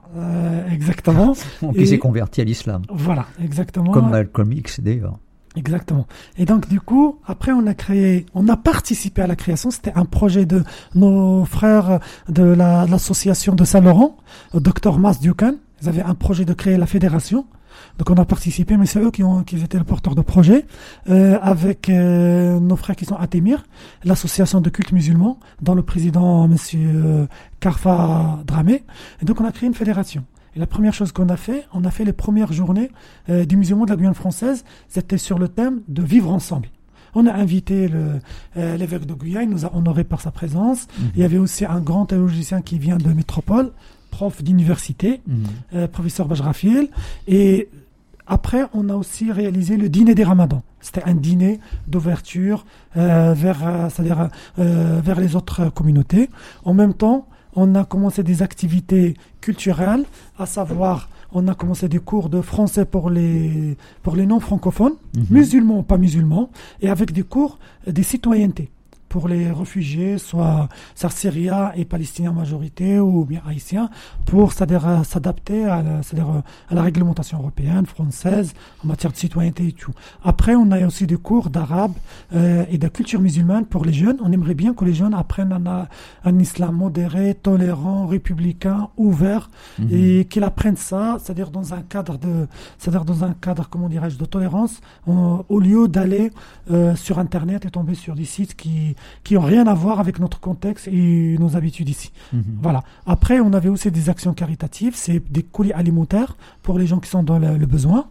exactement. 0.73 1.35
qui 1.77 1.87
s'est 1.87 1.99
converti 1.99 2.41
à 2.41 2.45
l'islam. 2.45 2.83
Voilà, 2.91 3.27
exactement. 3.43 3.91
Comme 3.91 4.11
Malcolm 4.11 4.53
X 4.53 4.81
d'ailleurs. 4.81 5.19
Exactement. 5.57 6.07
Et 6.37 6.45
donc 6.45 6.69
du 6.69 6.81
coup, 6.81 7.19
après 7.27 7.51
on 7.53 7.67
a 7.67 7.73
créé, 7.75 8.27
on 8.35 8.47
a 8.49 8.57
participé 8.59 9.23
à 9.23 9.27
la 9.27 9.37
création. 9.37 9.71
C'était 9.71 9.93
un 9.95 10.05
projet 10.05 10.45
de 10.45 10.63
nos 10.95 11.45
frères 11.47 11.99
de 12.29 12.43
la- 12.43 12.85
de 12.87 12.91
l'association 12.91 13.55
de 13.55 13.65
Saint-Laurent, 13.65 14.17
Dr 14.55 14.99
Mas 14.99 15.19
Dukan. 15.21 15.55
Ils 15.83 15.89
avaient 15.89 16.03
un 16.03 16.15
projet 16.15 16.45
de 16.45 16.53
créer 16.53 16.77
la 16.77 16.87
fédération. 16.87 17.47
Donc 17.99 18.09
on 18.11 18.15
a 18.15 18.25
participé, 18.25 18.77
mais 18.77 18.87
c'est 18.87 19.01
eux 19.01 19.11
qui 19.11 19.23
ont, 19.23 19.43
qui 19.45 19.57
étaient 19.63 19.79
le 19.79 19.85
porteur 19.85 20.15
de 20.15 20.23
projet, 20.23 20.67
euh, 21.11 21.39
avec 21.43 21.89
euh, 21.91 22.59
nos 22.61 22.77
frères 22.77 22.97
qui 22.97 23.05
sont 23.07 23.17
à 23.17 23.27
Témir, 23.27 23.65
l'association 24.05 24.61
de 24.63 24.69
culte 24.71 24.93
musulman, 24.93 25.39
dont 25.63 25.75
le 25.75 25.83
président 25.83 26.49
Monsieur 26.49 26.91
euh, 26.95 27.27
Karfa 27.61 28.39
Dramé. 28.47 28.85
Et 29.23 29.25
donc 29.25 29.41
on 29.41 29.45
a 29.45 29.53
créé 29.53 29.67
une 29.69 29.75
fédération. 29.75 30.25
Et 30.57 30.59
la 30.59 30.67
première 30.67 30.95
chose 30.95 31.13
qu'on 31.13 31.29
a 31.29 31.37
fait, 31.37 31.67
on 31.75 31.85
a 31.85 31.91
fait 31.91 32.05
les 32.05 32.15
premières 32.15 32.53
journées 32.53 32.91
euh, 33.29 33.45
du 33.45 33.57
musulman 33.59 33.85
de 33.85 33.91
la 33.91 33.97
Guyane 33.97 34.15
française. 34.15 34.65
C'était 34.89 35.19
sur 35.19 35.39
le 35.39 35.49
thème 35.49 35.83
de 35.89 36.03
vivre 36.03 36.33
ensemble. 36.33 36.69
On 37.15 37.27
a 37.27 37.33
invité 37.33 37.89
euh, 37.95 38.77
l'évêque 38.77 39.07
de 39.07 39.15
Guyane, 39.15 39.45
il 39.45 39.51
nous 39.51 39.65
a 39.67 39.75
honoré 39.75 40.05
par 40.05 40.21
sa 40.21 40.31
présence. 40.31 40.87
Il 41.15 41.21
y 41.21 41.25
avait 41.25 41.39
aussi 41.39 41.65
un 41.65 41.81
grand 41.81 42.07
théologien 42.07 42.61
qui 42.63 42.79
vient 42.79 42.97
de 42.99 43.11
métropole, 43.13 43.73
prof 44.11 44.43
d'université, 44.43 45.21
Mhm. 45.27 45.45
euh, 45.75 45.89
professeur 45.89 46.27
Bajrafil. 46.27 46.89
Et 47.29 47.69
après, 48.27 48.65
on 48.75 48.89
a 48.89 48.95
aussi 48.95 49.31
réalisé 49.33 49.77
le 49.77 49.89
dîner 49.89 50.15
des 50.15 50.25
ramadans. 50.25 50.63
C'était 50.81 51.05
un 51.05 51.15
dîner 51.15 51.61
d'ouverture 51.87 52.65
euh, 52.97 53.35
vers, 53.35 53.59
euh, 54.59 55.01
vers 55.03 55.21
les 55.21 55.37
autres 55.37 55.69
communautés. 55.71 56.29
En 56.65 56.75
même 56.75 56.93
temps, 56.95 57.27
on 57.57 57.75
a 57.75 57.85
commencé 57.85 58.23
des 58.23 58.43
activités 58.43 59.15
culturelles, 59.41 60.05
à 60.39 60.47
savoir, 60.47 61.09
on 61.33 61.49
a 61.49 61.55
commencé 61.55 61.89
des 61.89 61.99
cours 61.99 62.29
de 62.29 62.41
français 62.41 62.85
pour 62.85 63.11
les, 63.11 63.77
pour 64.03 64.15
les 64.15 64.27
non-francophones, 64.27 64.95
Mhm. 65.17 65.27
musulmans 65.31 65.79
ou 65.79 65.83
pas 65.83 65.99
musulmans, 65.99 66.51
et 66.81 66.89
avec 66.89 67.13
des 67.13 67.23
cours 67.25 67.59
des 67.87 68.03
citoyennetés 68.05 68.71
pour 69.17 69.29
les 69.29 69.51
réfugiés, 69.51 70.19
soit 70.19 70.69
syriens 71.09 71.73
et 71.75 71.87
palestiniens 71.87 72.33
en 72.33 72.35
majorité, 72.35 73.01
ou 73.01 73.25
bien 73.25 73.41
haïtiens, 73.49 73.89
pour 74.27 74.53
s'adapter 74.53 75.65
à 75.65 75.79
euh, 75.79 76.41
à 76.69 76.75
la 76.75 76.83
réglementation 76.83 77.39
européenne, 77.39 77.87
française, 77.87 78.53
en 78.85 78.89
matière 78.89 79.13
de 79.13 79.17
citoyenneté 79.17 79.69
et 79.69 79.73
tout. 79.73 79.93
Après, 80.23 80.55
on 80.55 80.71
a 80.71 80.87
aussi 80.87 81.07
des 81.07 81.17
cours 81.17 81.49
d'arabe 81.49 81.95
euh, 82.35 82.67
et 82.71 82.77
de 82.77 82.89
culture 82.89 83.21
musulmane 83.23 83.65
pour 83.65 83.87
les 83.87 83.95
jeunes. 83.95 84.19
On 84.23 84.31
aimerait 84.33 84.55
bien 84.55 84.75
que 84.75 84.85
les 84.85 84.93
jeunes 84.93 85.15
apprennent 85.15 85.53
un, 85.53 85.89
un 86.31 86.39
islam 86.39 86.75
modéré, 86.77 87.35
tolérant, 87.35 88.07
républicain, 88.07 88.89
ouvert, 88.99 89.49
Mhm. 89.79 89.89
et 89.91 90.25
qu'ils 90.27 90.45
apprennent 90.45 90.77
ça, 90.77 91.17
c'est-à-dire 91.23 91.51
dans 91.51 91.73
un 91.73 91.81
cadre 91.81 92.19
de, 92.19 92.47
c'est-à-dire 92.79 93.07
dans 93.07 93.25
un 93.25 93.33
cadre, 93.33 93.67
comment 93.71 93.89
dirais-je, 93.89 94.19
de 94.19 94.25
tolérance, 94.27 94.81
au 95.07 95.59
lieu 95.61 95.89
d'aller 95.89 96.33
euh, 96.71 96.95
sur 96.97 97.19
Internet 97.19 97.65
et 97.65 97.71
tomber 97.71 97.95
sur 97.95 98.15
des 98.15 98.25
sites 98.25 98.55
qui 98.57 98.97
qui 99.25 99.37
ont 99.37 99.41
rien 99.43 99.67
à 99.67 99.75
voir 99.75 100.01
avec 100.01 100.19
notre 100.19 100.41
contexte 100.41 100.89
et 100.89 101.37
nos 101.39 101.57
habitudes 101.57 101.89
ici. 101.89 102.13
Mhm. 102.33 102.43
Voilà. 102.63 102.83
Après, 103.07 103.41
on 103.41 103.53
avait 103.53 103.69
aussi 103.69 103.91
des 103.91 104.09
actions 104.11 104.35
caritatives, 104.35 104.95
c'est 104.97 105.23
des 105.33 105.43
colis 105.43 105.73
alimentaires 105.73 106.37
pour 106.63 106.79
les 106.79 106.87
gens 106.87 106.99
qui 107.01 107.09
sont 107.11 107.23
dans 107.23 107.39
le, 107.39 107.57
le 107.57 107.67
besoin. 107.67 108.09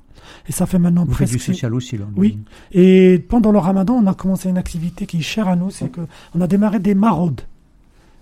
Et 0.50 0.52
ça 0.52 0.66
fait 0.66 0.80
maintenant 0.80 1.06
Vous 1.06 1.12
presque. 1.12 1.34
du 1.34 1.40
social 1.40 1.74
aussi, 1.74 1.98
là. 1.98 2.06
Oui. 2.16 2.40
Et 2.72 3.24
pendant 3.30 3.52
le 3.52 3.60
ramadan, 3.60 3.94
on 3.96 4.08
a 4.08 4.14
commencé 4.14 4.50
une 4.50 4.58
activité 4.58 5.06
qui 5.06 5.18
est 5.18 5.22
chère 5.22 5.48
à 5.48 5.56
nous, 5.56 5.70
c'est 5.70 5.90
que 5.90 6.02
on 6.34 6.42
a 6.42 6.48
démarré 6.48 6.80
des 6.80 6.96
maraudes. 6.96 7.42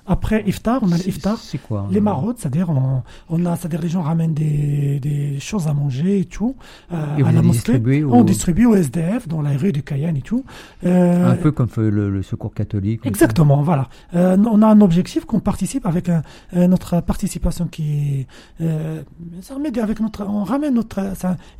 Après 0.05 0.43
iftar, 0.45 0.79
on 0.83 0.91
a 0.91 0.97
l'iftar. 0.97 1.37
C'est 1.37 1.57
quoi 1.59 1.87
Les 1.89 1.99
euh, 1.99 2.01
maraudes, 2.01 2.37
c'est-à-dire 2.37 2.69
on, 2.69 3.03
on 3.29 3.45
a, 3.45 3.55
c'est-à-dire 3.55 3.81
les 3.81 3.87
gens 3.89 4.01
ramènent 4.01 4.33
des, 4.33 4.99
des 4.99 5.39
choses 5.39 5.67
à 5.67 5.73
manger 5.73 6.19
et 6.19 6.25
tout 6.25 6.55
euh, 6.91 7.17
Et 7.17 7.23
à 7.23 7.31
la 7.31 7.41
mosquée. 7.41 7.79
On 8.05 8.23
distribue 8.23 8.65
au 8.65 8.75
SDF 8.75 9.27
dans 9.27 9.41
la 9.41 9.51
rue 9.51 9.71
de 9.71 9.79
Cayenne 9.79 10.17
et 10.17 10.21
tout. 10.21 10.43
Euh, 10.85 11.31
Un 11.31 11.35
peu 11.35 11.51
comme 11.51 11.69
le, 11.77 12.09
le 12.09 12.21
secours 12.23 12.53
catholique. 12.53 13.05
Exactement, 13.05 13.61
voilà. 13.63 13.87
Euh, 14.13 14.37
on 14.51 14.61
a 14.61 14.67
un 14.67 14.81
objectif 14.81 15.25
qu'on 15.25 15.39
participe 15.39 15.85
avec 15.85 16.09
un- 16.09 16.21
notre 16.53 16.99
participation 17.01 17.67
qui, 17.67 18.27
ça 18.59 19.55
avec 19.81 19.99
notre, 19.99 20.25
on 20.27 20.43
ramène 20.43 20.73
notre, 20.73 20.99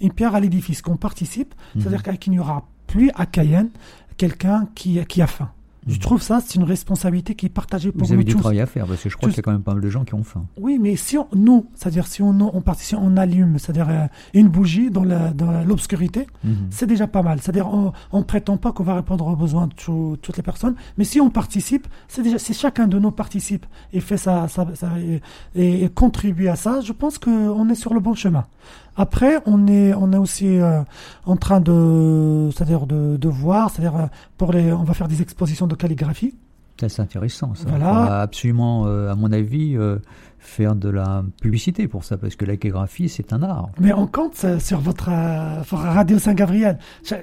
une 0.01 0.11
pierre 0.11 0.35
à 0.35 0.39
l'édifice 0.39 0.81
qu'on 0.81 0.97
participe, 0.97 1.53
Mhm. 1.75 1.81
c'est-à-dire 1.81 2.19
qu'il 2.19 2.33
n'y 2.33 2.39
aura 2.39 2.65
plus 2.87 3.09
à 3.15 3.25
Cayenne 3.25 3.69
quelqu'un 4.17 4.67
qui, 4.75 4.99
qui 5.05 5.21
a 5.21 5.27
faim. 5.27 5.49
Je 5.87 5.99
trouve 5.99 6.21
ça, 6.21 6.41
c'est 6.45 6.55
une 6.55 6.63
responsabilité 6.63 7.35
qui 7.35 7.47
est 7.47 7.49
partagée 7.49 7.91
pour 7.91 8.05
Vous 8.07 8.13
avez 8.13 8.17
nous 8.19 8.23
du 8.23 8.33
tous. 8.33 8.39
travail 8.39 8.61
à 8.61 8.65
faire, 8.65 8.85
parce 8.85 9.01
que 9.03 9.09
je 9.09 9.17
crois 9.17 9.29
qu'il 9.29 9.37
y 9.37 9.39
a 9.39 9.43
quand 9.43 9.51
même 9.51 9.61
pas 9.63 9.73
mal 9.73 9.81
de 9.83 9.89
gens 9.89 10.03
qui 10.05 10.13
ont 10.13 10.23
faim. 10.23 10.45
Oui, 10.59 10.79
mais 10.81 10.95
si 10.95 11.17
on, 11.17 11.27
nous, 11.35 11.65
c'est-à-dire 11.75 12.07
si 12.07 12.21
on, 12.21 12.29
on 12.55 12.61
participe, 12.61 12.97
on 13.01 13.17
allume, 13.17 13.59
c'est-à-dire 13.59 13.87
euh, 13.89 14.05
une 14.33 14.47
bougie 14.47 14.89
dans 14.91 15.03
la- 15.03 15.31
dans 15.33 15.63
l'obscurité, 15.63 16.27
Mhm. 16.43 16.55
c'est 16.69 16.87
déjà 16.87 17.07
pas 17.07 17.21
mal. 17.21 17.39
C'est-à-dire, 17.41 17.67
on, 17.67 17.91
on 18.11 18.23
prétend 18.23 18.57
pas 18.57 18.71
qu'on 18.71 18.83
va 18.83 18.95
répondre 18.95 19.27
aux 19.27 19.35
besoins 19.35 19.67
de 19.67 19.73
tout- 19.73 20.17
toutes 20.21 20.37
les 20.37 20.43
personnes, 20.43 20.75
mais 20.97 21.03
si 21.03 21.19
on 21.19 21.29
participe, 21.29 21.87
c'est 22.07 22.21
déjà, 22.23 22.39
si 22.39 22.53
chacun 22.53 22.87
de 22.87 22.97
nous 22.99 23.11
participe 23.11 23.65
et 23.91 23.99
fait 23.99 24.17
ça, 24.17 24.47
ça, 24.47 24.65
ça- 24.75 24.91
et, 25.55 25.83
et 25.83 25.89
contribue 25.89 26.47
à 26.47 26.55
ça, 26.55 26.81
je 26.81 26.91
pense 26.93 27.17
qu'on 27.17 27.67
est 27.69 27.75
sur 27.75 27.93
le 27.93 27.99
bon 27.99 28.13
chemin. 28.13 28.45
Après, 28.95 29.39
on 29.45 29.67
est, 29.67 29.93
on 29.93 30.11
est 30.13 30.17
aussi 30.17 30.59
euh, 30.59 30.81
en 31.25 31.35
train 31.35 31.59
de, 31.59 32.49
c'est-à-dire 32.53 32.85
de, 32.85 33.17
de 33.17 33.29
voir, 33.29 33.69
c'est-à-dire 33.69 33.95
euh, 33.95 34.05
pour 34.37 34.51
les, 34.53 34.71
on 34.71 34.83
va 34.83 34.93
faire 34.93 35.07
des 35.07 35.21
expositions 35.21 35.67
de 35.67 35.75
calligraphie. 35.75 36.35
C'est 36.79 36.99
intéressant. 36.99 37.55
Ça. 37.55 37.65
Voilà. 37.69 38.21
Absolument, 38.21 38.85
euh, 38.87 39.11
à 39.11 39.15
mon 39.15 39.31
avis, 39.31 39.77
euh, 39.77 39.99
faire 40.45 40.75
de 40.75 40.89
la 40.89 41.23
publicité 41.41 41.87
pour 41.87 42.03
ça, 42.03 42.17
parce 42.17 42.35
que 42.35 42.43
la 42.45 42.57
calligraphie, 42.57 43.07
c'est 43.09 43.31
un 43.33 43.41
art. 43.43 43.69
Mais 43.79 43.93
on 43.93 44.07
compte 44.07 44.39
euh, 44.43 44.59
sur 44.59 44.79
votre, 44.79 45.09
euh, 45.09 45.61
radio 45.71 46.19
Saint-Gabriel. 46.19 46.77
Fa- 47.03 47.17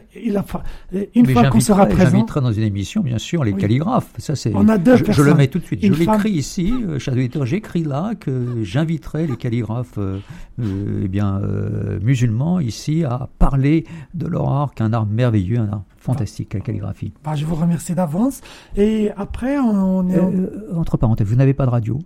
une 1.15 1.27
Mais 1.27 1.33
fois 1.33 1.49
qu'on 1.51 1.61
sera 1.61 1.87
présent, 1.87 2.11
J'inviterai 2.11 2.41
dans 2.41 2.53
une 2.53 2.63
émission, 2.63 3.03
bien 3.03 3.19
sûr, 3.19 3.45
les 3.45 3.53
Oui. 3.53 3.61
calligraphes. 3.61 4.11
Ça, 4.19 4.35
c'est. 4.35 4.53
On 4.55 4.69
a 4.69 4.79
deux 4.79 4.97
je, 4.97 5.05
je 5.05 5.11
le 5.11 5.15
personnes. 5.17 5.37
mets 5.37 5.47
tout 5.49 5.59
de 5.59 5.65
suite. 5.65 5.83
Une 5.83 5.95
je 5.95 6.01
l'écris 6.01 6.31
ici, 6.33 6.73
euh, 6.89 6.99
j'écris 7.45 7.85
là 7.85 8.15
que 8.19 8.63
j'inviterai 8.63 9.27
les 9.27 9.37
calligraphes 9.37 9.99
euh, 9.99 10.19
euh, 10.61 11.03
eh 11.05 11.09
bien, 11.09 11.41
euh, 11.43 11.99
musulmans 12.03 12.59
ici 12.61 13.05
à 13.05 13.29
parler 13.39 13.85
de 14.15 14.27
leur 14.27 14.49
art, 14.51 14.75
qu'un 14.75 14.93
art 14.93 15.07
merveilleux, 15.07 15.59
un 15.59 15.69
art 15.71 15.83
fantastique, 15.99 16.55
la 16.55 16.61
calligraphie. 16.61 17.13
bah, 17.23 17.35
je 17.35 17.45
vous 17.45 17.55
remercie 17.55 17.95
d'avance. 17.95 18.41
Et 18.77 19.11
après, 19.17 19.59
on, 19.59 20.09
est, 20.09 20.19
en- 20.19 20.33
Euh, 20.33 20.73
entre 20.75 20.97
parenthèses, 20.97 21.27
vous 21.27 21.37
n'avez 21.37 21.53
pas 21.55 21.67
de 21.67 21.71
radio? 21.71 21.99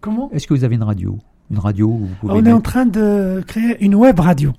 Comment 0.00 0.30
Est-ce 0.32 0.46
que 0.46 0.54
vous 0.54 0.64
avez 0.64 0.74
une 0.76 0.82
radio? 0.82 1.18
Une 1.50 1.58
radio 1.58 1.88
où 1.88 1.98
vous 2.06 2.14
pouvez 2.20 2.32
On 2.34 2.44
est 2.44 2.52
en 2.52 2.60
train 2.60 2.86
de 2.86 3.42
créer 3.46 3.82
une 3.84 3.94
web 3.94 4.18
radio. 4.20 4.52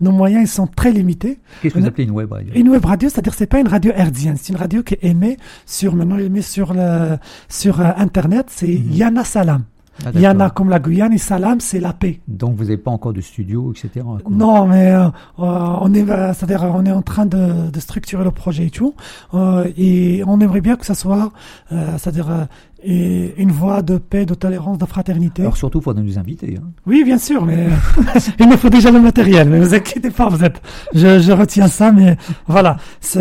nos 0.00 0.12
moyens 0.12 0.42
ils 0.44 0.52
sont 0.52 0.66
très 0.66 0.90
limités. 0.92 1.38
Qu'est-ce 1.60 1.74
que 1.74 1.80
vous 1.80 1.86
appelez 1.86 2.04
une 2.04 2.12
web 2.12 2.30
radio? 2.32 2.52
Une 2.54 2.68
web 2.68 2.84
radio, 2.84 3.08
c'est-à-dire 3.08 3.34
c'est 3.34 3.46
pas 3.46 3.60
une 3.60 3.68
radio 3.68 3.92
hertzienne, 3.94 4.36
c'est 4.38 4.52
une 4.52 4.58
radio 4.58 4.82
qui 4.82 4.94
est 4.94 5.04
émise 5.04 5.36
sur 5.66 5.94
maintenant 5.94 6.18
émise 6.18 6.46
sur 6.46 6.72
le 6.72 7.16
sur 7.48 7.80
euh, 7.80 7.90
internet, 7.96 8.46
c'est 8.48 8.72
Yana 8.72 9.24
Salam. 9.24 9.64
Ah, 10.04 10.50
comme 10.50 10.68
la 10.68 10.78
Guyane 10.78 11.14
et 11.14 11.18
Salam 11.18 11.58
c'est 11.58 11.80
la 11.80 11.94
paix. 11.94 12.20
Donc 12.28 12.54
vous 12.56 12.64
n'avez 12.64 12.76
pas 12.76 12.90
encore 12.90 13.14
de 13.14 13.22
studio, 13.22 13.72
etc. 13.72 14.04
quoi. 14.04 14.18
Non, 14.30 14.66
mais 14.66 14.90
euh, 14.92 15.06
euh, 15.06 15.10
on 15.38 15.94
est, 15.94 16.04
c'est-à-dire 16.34 16.64
on 16.64 16.84
est 16.84 16.92
en 16.92 17.00
train 17.00 17.24
de, 17.24 17.70
de 17.70 17.80
structurer 17.80 18.22
le 18.22 18.30
projet 18.30 18.66
et 18.66 18.70
tout, 18.70 18.94
euh, 19.32 19.66
et 19.78 20.22
on 20.26 20.38
aimerait 20.40 20.60
bien 20.60 20.76
que 20.76 20.84
ça 20.84 20.94
soit, 20.94 21.32
euh, 21.72 21.92
c'est-à-dire 21.96 22.46
et 22.88 23.34
une 23.36 23.50
voie 23.50 23.82
de 23.82 23.98
paix, 23.98 24.24
de 24.24 24.34
tolérance, 24.34 24.78
de 24.78 24.86
fraternité. 24.86 25.42
Alors 25.42 25.56
surtout, 25.56 25.80
il 25.80 25.82
faudra 25.82 26.02
nous 26.02 26.18
inviter. 26.18 26.56
hein. 26.56 26.68
Oui, 26.86 27.02
bien 27.04 27.18
sûr, 27.18 27.44
mais 27.44 27.66
il 28.38 28.48
me 28.48 28.56
faut 28.56 28.70
déjà 28.70 28.92
le 28.92 29.00
matériel. 29.00 29.48
Mais 29.50 29.58
vous 29.58 29.74
inquiétez 29.74 30.10
pas, 30.10 30.28
vous 30.28 30.44
êtes, 30.44 30.62
je, 30.94 31.18
je 31.18 31.32
retiens 31.32 31.66
ça, 31.66 31.90
mais 31.90 32.16
voilà, 32.46 32.76
ça 33.00 33.18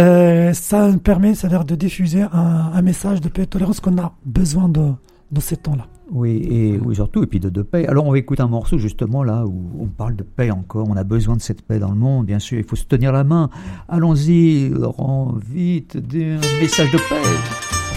me 0.88 0.98
permet, 0.98 1.34
c'est-à-dire 1.34 1.66
de 1.66 1.74
diffuser 1.76 2.22
un, 2.22 2.72
un 2.74 2.82
message 2.84 3.22
de 3.22 3.28
paix 3.30 3.42
et 3.42 3.46
de 3.46 3.50
tolérance 3.50 3.80
qu'on 3.80 3.98
a 3.98 4.14
besoin 4.26 4.70
de 4.70 4.92
dans 5.32 5.42
ces 5.42 5.58
temps-là. 5.58 5.88
Oui, 6.12 6.48
et 6.52 6.78
oui, 6.86 6.94
surtout, 6.94 7.24
et 7.24 7.26
puis 7.26 7.40
de, 7.40 7.50
de 7.50 7.64
paix. 7.64 7.88
Alors 7.88 8.06
on 8.06 8.12
va 8.12 8.20
écouter 8.20 8.44
un 8.44 8.48
morceau 8.48 8.78
justement 8.78 9.24
là 9.24 9.44
où 9.48 9.72
on 9.80 9.88
parle 9.88 10.16
de 10.16 10.22
paix 10.22 10.52
encore. 10.52 10.86
On 10.88 10.96
a 10.96 11.04
besoin 11.04 11.36
de 11.36 11.42
cette 11.42 11.64
paix 11.64 11.80
dans 11.80 11.90
le 11.90 11.96
monde, 11.98 12.28
bien 12.28 12.38
sûr. 12.38 12.60
Il 12.60 12.64
faut 12.64 12.76
se 12.76 12.86
tenir 12.86 13.12
la 13.12 13.24
main. 13.24 13.50
Allons-y, 13.90 14.70
Laurent, 14.70 15.34
vite, 15.52 15.98
un 15.98 16.60
message 16.62 16.92
de 16.92 16.98
paix. 16.98 17.95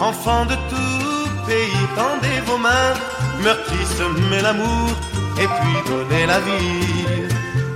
Enfants 0.00 0.46
de 0.46 0.54
tout 0.54 1.28
pays, 1.46 1.86
tendez 1.96 2.40
vos 2.46 2.58
mains, 2.58 2.94
meurtri 3.42 3.78
semez 3.98 4.40
l'amour 4.42 4.90
et 5.42 5.48
puis 5.56 5.76
donnez 5.88 6.26
la 6.26 6.38
vie. 6.38 7.26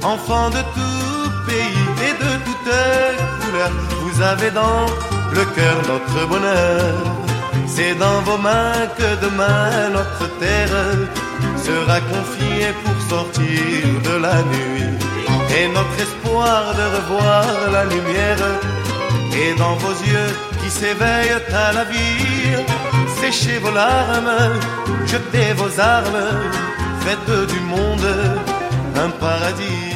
Enfants 0.02 0.50
de 0.50 0.62
tout 0.76 1.30
pays 1.46 1.84
et 2.08 2.14
de 2.24 2.30
toutes 2.46 3.42
couleurs, 3.42 3.70
vous 4.02 4.22
avez 4.22 4.50
dans 4.52 4.86
le 5.32 5.44
cœur 5.56 5.76
notre 5.88 6.28
bonheur. 6.28 6.94
C'est 7.66 7.94
dans 7.96 8.20
vos 8.22 8.38
mains 8.38 8.86
que 8.96 9.08
demain 9.24 9.90
notre 9.90 10.26
terre 10.38 10.76
sera 11.56 11.98
confiée 12.00 12.72
pour 12.84 12.96
sortir 13.08 13.82
de 14.08 14.16
la 14.26 14.42
nuit. 14.42 14.92
Et 15.58 15.68
notre 15.68 15.98
espoir 16.00 16.74
de 16.74 16.84
revoir 16.96 17.44
la 17.72 17.84
lumière 17.84 18.44
et 19.34 19.54
dans 19.58 19.74
vos 19.76 19.96
yeux 20.04 20.51
qui 20.62 20.70
s'éveillent 20.70 21.42
à 21.52 21.72
la 21.72 21.84
vie, 21.84 22.64
séchez 23.20 23.58
vos 23.58 23.70
larmes, 23.70 24.36
jetez 25.06 25.52
vos 25.54 25.80
armes, 25.80 26.28
faites 27.00 27.48
du 27.52 27.60
monde 27.60 28.08
un 28.96 29.10
paradis. 29.10 29.91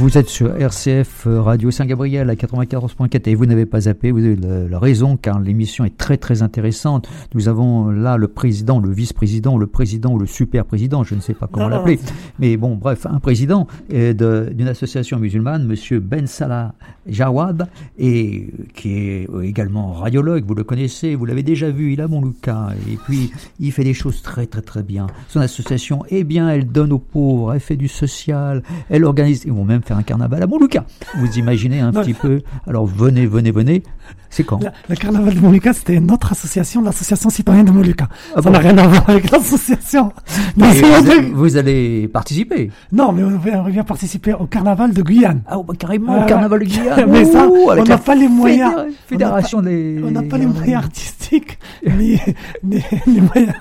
Vous 0.00 0.16
êtes 0.16 0.28
sur 0.28 0.54
RCF 0.54 1.26
euh, 1.26 1.42
Radio 1.42 1.72
Saint-Gabriel 1.72 2.30
à 2.30 2.36
94.4 2.36 3.28
et 3.28 3.34
vous 3.34 3.46
n'avez 3.46 3.66
pas 3.66 3.80
zappé, 3.80 4.12
vous 4.12 4.24
avez 4.24 4.36
la, 4.36 4.78
raison 4.78 5.16
car 5.16 5.40
l'émission 5.40 5.84
est 5.84 5.96
très 5.96 6.16
très 6.16 6.40
intéressante. 6.40 7.08
Nous 7.34 7.48
avons 7.48 7.90
là 7.90 8.16
le 8.16 8.28
président, 8.28 8.78
le 8.78 8.92
vice-président, 8.92 9.58
le 9.58 9.66
président 9.66 10.12
ou 10.12 10.20
le 10.20 10.26
super-président, 10.26 11.02
je 11.02 11.16
ne 11.16 11.20
sais 11.20 11.34
pas 11.34 11.48
comment 11.50 11.68
l'appeler. 11.68 11.98
Mais 12.38 12.56
bon, 12.56 12.76
bref, 12.76 13.06
un 13.06 13.18
président 13.18 13.66
euh, 13.92 14.12
d'une 14.52 14.68
association 14.68 15.18
musulmane, 15.18 15.66
monsieur 15.66 15.98
Ben 15.98 16.28
Salah 16.28 16.74
Jawad, 17.08 17.68
et 17.98 18.46
euh, 18.56 18.64
qui 18.74 18.98
est 18.98 19.30
euh, 19.30 19.42
également 19.42 19.94
radiologue, 19.94 20.44
vous 20.46 20.54
le 20.54 20.62
connaissez, 20.62 21.16
vous 21.16 21.24
l'avez 21.24 21.42
déjà 21.42 21.70
vu, 21.70 21.94
il 21.94 22.00
a 22.00 22.06
mon 22.06 22.22
Lucas, 22.22 22.68
et 22.88 22.96
puis 22.96 23.32
il 23.58 23.72
fait 23.72 23.82
des 23.82 23.94
choses 23.94 24.22
très 24.22 24.46
très 24.46 24.62
très 24.62 24.84
bien. 24.84 25.08
Son 25.26 25.40
association, 25.40 26.04
eh 26.08 26.22
bien, 26.22 26.48
elle 26.48 26.68
donne 26.68 26.92
aux 26.92 27.00
pauvres, 27.00 27.54
elle 27.54 27.60
fait 27.60 27.76
du 27.76 27.88
social, 27.88 28.62
elle 28.90 29.04
organise, 29.04 29.42
ils 29.44 29.52
vont 29.52 29.64
même 29.64 29.82
faire 29.88 29.96
un 29.96 30.02
carnaval 30.02 30.42
à 30.42 30.46
Montluca. 30.46 30.84
Vous 31.16 31.38
imaginez 31.38 31.80
un 31.80 31.90
Non. 31.92 32.02
petit 32.02 32.14
peu 32.14 32.42
Alors 32.66 32.86
venez, 32.86 33.26
venez, 33.26 33.50
venez. 33.50 33.82
C'est 34.30 34.44
quand? 34.44 34.60
Le 34.88 34.94
carnaval 34.96 35.34
de 35.34 35.40
Molucca, 35.40 35.72
c'était 35.72 35.98
notre 36.00 36.32
association, 36.32 36.82
l'association 36.82 37.30
citoyenne 37.30 37.64
de 37.64 37.70
Molucca. 37.72 38.08
Ah 38.32 38.36
ça 38.36 38.42
bon 38.42 38.50
n'a 38.50 38.58
rien 38.58 38.76
à 38.76 38.86
voir 38.86 39.08
avec 39.08 39.30
l'association. 39.30 40.12
C'est 40.58 40.82
vous, 40.82 41.34
vous 41.34 41.56
allez 41.56 42.06
participer 42.08 42.70
Non, 42.92 43.12
mais 43.12 43.22
on 43.24 43.38
vient, 43.68 43.84
participer 43.84 44.34
au 44.34 44.44
carnaval 44.46 44.92
de 44.92 45.00
Guyane. 45.02 45.40
Ah, 45.46 45.56
bah, 45.66 45.72
carrément, 45.78 46.16
Ah, 46.20 46.24
au 46.24 46.28
carnaval 46.28 46.60
de 46.60 46.64
Guyane. 46.66 47.06
mais 47.10 47.24
ça, 47.24 47.48
Ouh, 47.48 47.70
on 47.70 47.84
n'a 47.84 47.96
pas 47.98 48.14
les 48.14 48.28
moyens. 48.28 48.70
fédéra- 48.72 48.86
Fédération 49.06 49.62
des. 49.62 50.00
On 50.04 50.10
n'a 50.10 50.22
pas 50.22 50.36
les 50.36 50.46
moyens 50.46 50.84
artistiques, 50.84 51.58
ni, 51.98 52.18
ni 52.62 52.82
les 53.06 53.20
moyens 53.22 53.54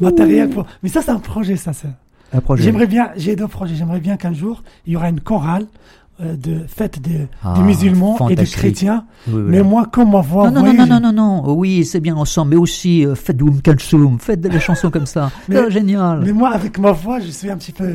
matériels. 0.00 0.50
Pour... 0.50 0.66
Mais 0.82 0.88
ça, 0.88 1.00
c'est 1.02 1.12
un 1.12 1.20
projet, 1.20 1.54
ça. 1.56 1.70
J'aimerais 2.64 2.86
bien, 2.86 3.10
j'ai 3.16 3.36
deux 3.36 3.48
projets. 3.48 3.74
J'aimerais 3.74 4.00
bien 4.00 4.16
qu'un 4.16 4.32
jour, 4.32 4.62
il 4.86 4.92
y 4.92 4.96
aura 4.96 5.08
une 5.08 5.20
chorale 5.20 5.66
de 6.36 6.60
fête 6.66 7.00
des, 7.00 7.28
Ah, 7.42 7.54
des 7.56 7.62
musulmans 7.62 8.28
et 8.28 8.34
des 8.34 8.44
chrétiens. 8.44 9.04
Oui, 9.28 9.34
oui, 9.36 9.42
Mais 9.48 9.62
moi, 9.62 9.86
comme 9.90 10.10
ma 10.12 10.20
voix, 10.20 10.50
Non, 10.50 10.62
non, 10.62 10.72
non, 10.72 10.86
non, 10.86 11.00
non, 11.00 11.00
non, 11.00 11.12
non, 11.12 11.54
oui, 11.54 11.84
c'est 11.84 12.00
bien 12.00 12.16
ensemble, 12.16 12.50
mais 12.52 12.56
aussi 12.56 13.04
euh, 13.06 13.14
faites 13.14 13.36
Doum 13.36 13.60
Kalsoum, 13.60 14.18
faites 14.18 14.40
des 14.40 14.60
chansons 14.60 14.90
comme 14.90 15.06
ça. 15.06 15.30
Mais- 15.48 15.56
C'est 15.56 15.70
génial. 15.70 16.22
Mais 16.24 16.32
moi, 16.32 16.50
avec 16.50 16.78
ma 16.78 16.92
voix, 16.92 17.20
je 17.20 17.30
suis 17.30 17.50
un 17.50 17.56
petit 17.56 17.72
peu. 17.72 17.90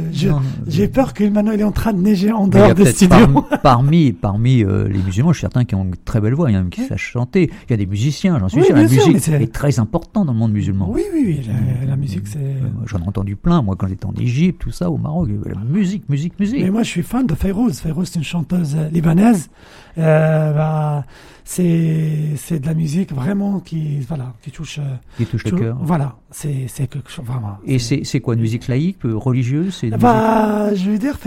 J'ai 0.67 0.87
peur 0.87 1.13
que 1.13 1.23
maintenant 1.25 1.51
il 1.51 1.59
est 1.61 1.63
en 1.63 1.71
train 1.71 1.93
de 1.93 2.01
neiger 2.01 2.31
en 2.31 2.47
dehors 2.47 2.73
des 2.73 2.85
studios. 2.85 3.17
parmi, 3.17 3.41
parmi, 3.63 4.11
parmi, 4.13 4.63
euh, 4.63 4.87
les 4.87 4.99
musulmans, 4.99 5.31
je 5.33 5.37
suis 5.37 5.41
certain 5.41 5.65
qui 5.65 5.75
ont 5.75 5.83
une 5.83 5.95
très 5.95 6.21
belle 6.21 6.33
voix, 6.33 6.49
il 6.49 6.53
y 6.53 6.55
en 6.57 6.59
a 6.59 6.63
même 6.63 6.69
qui 6.71 6.81
savent 6.85 6.97
chanter. 6.97 7.49
Il 7.67 7.71
y 7.71 7.73
a 7.73 7.77
des 7.77 7.85
musiciens, 7.85 8.39
j'en 8.39 8.47
suis 8.49 8.63
sûr. 8.63 8.75
La 8.75 8.87
sûr, 8.87 9.07
musique 9.09 9.27
est 9.29 9.53
très 9.53 9.79
importante 9.79 10.27
dans 10.27 10.33
le 10.33 10.39
monde 10.39 10.51
musulman. 10.53 10.89
Oui, 10.91 11.01
oui, 11.13 11.23
oui. 11.27 11.47
La, 11.81 11.89
la 11.91 11.95
musique, 11.95 12.27
c'est. 12.27 12.37
Euh, 12.39 12.67
J'en 12.85 12.99
ai 12.99 13.07
entendu 13.07 13.35
plein, 13.35 13.61
moi, 13.61 13.75
quand 13.77 13.87
j'étais 13.87 14.05
en 14.05 14.13
Égypte, 14.19 14.61
tout 14.61 14.71
ça, 14.71 14.89
au 14.89 14.97
Maroc. 14.97 15.29
La 15.45 15.55
musique, 15.63 16.07
musique, 16.09 16.39
musique. 16.39 16.61
Mais 16.63 16.69
moi, 16.71 16.83
je 16.83 16.89
suis 16.89 17.03
fan 17.03 17.25
de 17.25 17.33
Fayrouz. 17.35 17.79
Fayrouz, 17.79 18.09
une 18.17 18.23
chanteuse 18.23 18.75
libanaise. 18.91 19.49
Euh, 19.97 20.53
bah, 20.53 21.05
c'est 21.45 22.33
c'est 22.35 22.59
de 22.59 22.65
la 22.67 22.73
musique 22.73 23.13
vraiment 23.13 23.59
qui 23.61 23.99
voilà 24.01 24.33
qui 24.41 24.51
touche. 24.51 24.79
euh, 24.79 24.95
qui 25.17 25.25
touche 25.25 25.45
le 25.45 25.51
cœur. 25.51 25.77
Voilà, 25.81 26.15
c'est 26.29 26.65
c'est 26.67 26.87
quelque 26.87 27.09
chose 27.09 27.25
vraiment. 27.25 27.57
Et 27.65 27.79
c'est 27.79 28.01
c'est 28.03 28.19
quoi, 28.19 28.33
une 28.35 28.41
musique 28.41 28.67
laïque, 28.67 28.97
euh, 29.05 29.15
religieuse 29.15 29.73
c'est 29.79 29.87
une 29.87 29.93
musique- 29.93 30.01
Bah, 30.03 30.75
je 30.75 30.89
veux 30.91 30.97
dire, 30.97 31.17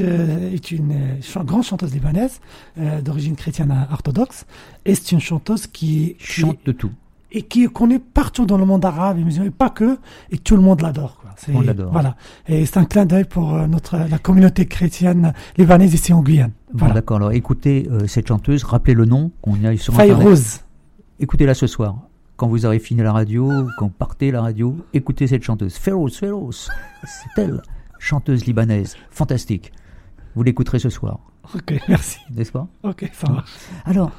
euh, 0.00 0.52
est 0.52 0.70
une 0.72 0.94
grande 1.44 1.62
chanteuse 1.64 1.92
libanaise 1.94 2.40
euh, 2.78 3.00
d'origine 3.00 3.36
chrétienne 3.36 3.72
orthodoxe, 3.92 4.46
et 4.84 4.94
c'est 4.96 5.12
une 5.12 5.20
chanteuse 5.20 5.66
qui, 5.68 6.16
qui- 6.18 6.40
chante 6.40 6.58
de 6.66 6.72
tout. 6.72 6.90
Et 7.30 7.42
qui 7.42 7.64
est 7.64 7.72
connue 7.72 8.00
partout 8.00 8.46
dans 8.46 8.56
le 8.58 8.64
monde 8.64 8.84
arabe 8.84 9.18
et 9.18 9.24
musulman, 9.24 9.46
et 9.48 9.50
pas 9.50 9.70
que, 9.70 9.98
et 10.30 10.38
tout 10.38 10.56
le 10.56 10.62
monde 10.62 10.80
l'adore. 10.80 11.22
On 11.52 11.60
l'adore. 11.60 11.92
Voilà, 11.92 12.16
et 12.48 12.66
c'est 12.66 12.78
un 12.78 12.84
clin 12.84 13.04
d'œil 13.06 13.24
pour 13.24 13.54
euh, 13.54 13.66
notre 13.66 13.96
la 13.96 14.18
communauté 14.18 14.66
chrétienne 14.66 15.32
libanaise 15.56 15.94
ici 15.94 16.12
en 16.12 16.22
Guyane. 16.22 16.50
Bon, 16.72 16.78
Voilà. 16.80 16.94
d'accord. 16.94 17.18
Alors, 17.18 17.32
écoutez 17.32 17.86
euh, 17.90 18.06
cette 18.06 18.26
chanteuse, 18.28 18.64
rappelez 18.64 18.94
le 18.94 19.04
nom, 19.04 19.30
qu'on 19.42 19.54
y 19.56 19.66
aille 19.66 19.78
sur 19.78 19.94
Internet. 19.94 20.16
Fayrouz. 20.16 20.60
Écoutez-la 21.20 21.54
ce 21.54 21.66
soir. 21.66 21.96
Quand 22.36 22.46
vous 22.48 22.66
aurez 22.66 22.78
fini 22.78 23.02
la 23.02 23.12
radio, 23.12 23.50
quand 23.78 23.86
vous 23.86 23.92
partez 23.92 24.30
la 24.30 24.40
radio, 24.42 24.76
écoutez 24.94 25.26
cette 25.26 25.42
chanteuse. 25.42 25.74
Feroz, 25.74 26.10
Feroz. 26.18 26.68
C'est 27.04 27.42
elle, 27.42 27.62
chanteuse 27.98 28.46
libanaise. 28.46 28.96
Fantastique. 29.10 29.72
Vous 30.34 30.42
l'écouterez 30.44 30.78
ce 30.78 30.88
soir, 30.88 31.18
Ok, 31.54 31.74
merci. 31.88 32.18
n'est-ce 32.30 32.52
pas? 32.52 32.68
Ok, 32.84 33.10
ça 33.12 33.28
marche. 33.30 33.50
Alors, 33.84 34.12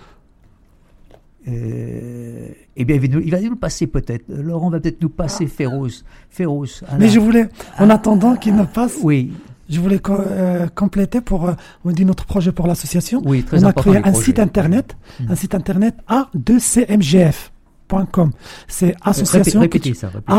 euh, 1.47 2.47
eh 2.75 2.85
bien, 2.85 2.95
il 2.97 3.01
va 3.01 3.07
nous, 3.07 3.21
il 3.21 3.31
va 3.31 3.39
nous 3.41 3.49
le 3.51 3.55
passer 3.55 3.87
peut-être. 3.87 4.25
Laurent 4.29 4.69
va 4.69 4.79
peut-être 4.79 5.01
nous 5.01 5.09
passer 5.09 5.47
Feroz. 5.47 6.03
Feroz. 6.29 6.83
à 6.87 6.97
Mais 6.97 7.05
la- 7.07 7.11
je 7.11 7.19
voulais, 7.19 7.49
en 7.77 7.89
attendant 7.89 8.35
qu'il 8.35 8.53
me 8.55 8.65
passe, 8.65 8.97
Oui, 9.03 9.31
je 9.69 9.79
voulais 9.79 9.99
co- 9.99 10.13
euh, 10.19 10.67
compléter 10.67 11.21
pour, 11.21 11.47
euh, 11.49 11.53
on 11.85 11.91
dit 11.91 12.05
notre 12.05 12.25
projet 12.25 12.51
pour 12.51 12.67
l'association. 12.67 13.21
oui, 13.25 13.43
très 13.43 13.63
on 13.63 13.67
a 13.67 13.73
créé 13.73 13.93
les 13.93 13.99
un 13.99 14.11
projets. 14.11 14.25
site 14.25 14.39
internet, 14.39 14.97
Mm. 15.19 15.31
un 15.31 15.35
site 15.35 15.55
internet 15.55 15.95
A2CMGF.com. 16.07 18.31
C'est 18.67 18.95
association 19.01 19.61
Répétez, 19.61 19.89
répétez 19.89 19.99
ça. 19.99 20.09
répétez. 20.09 20.33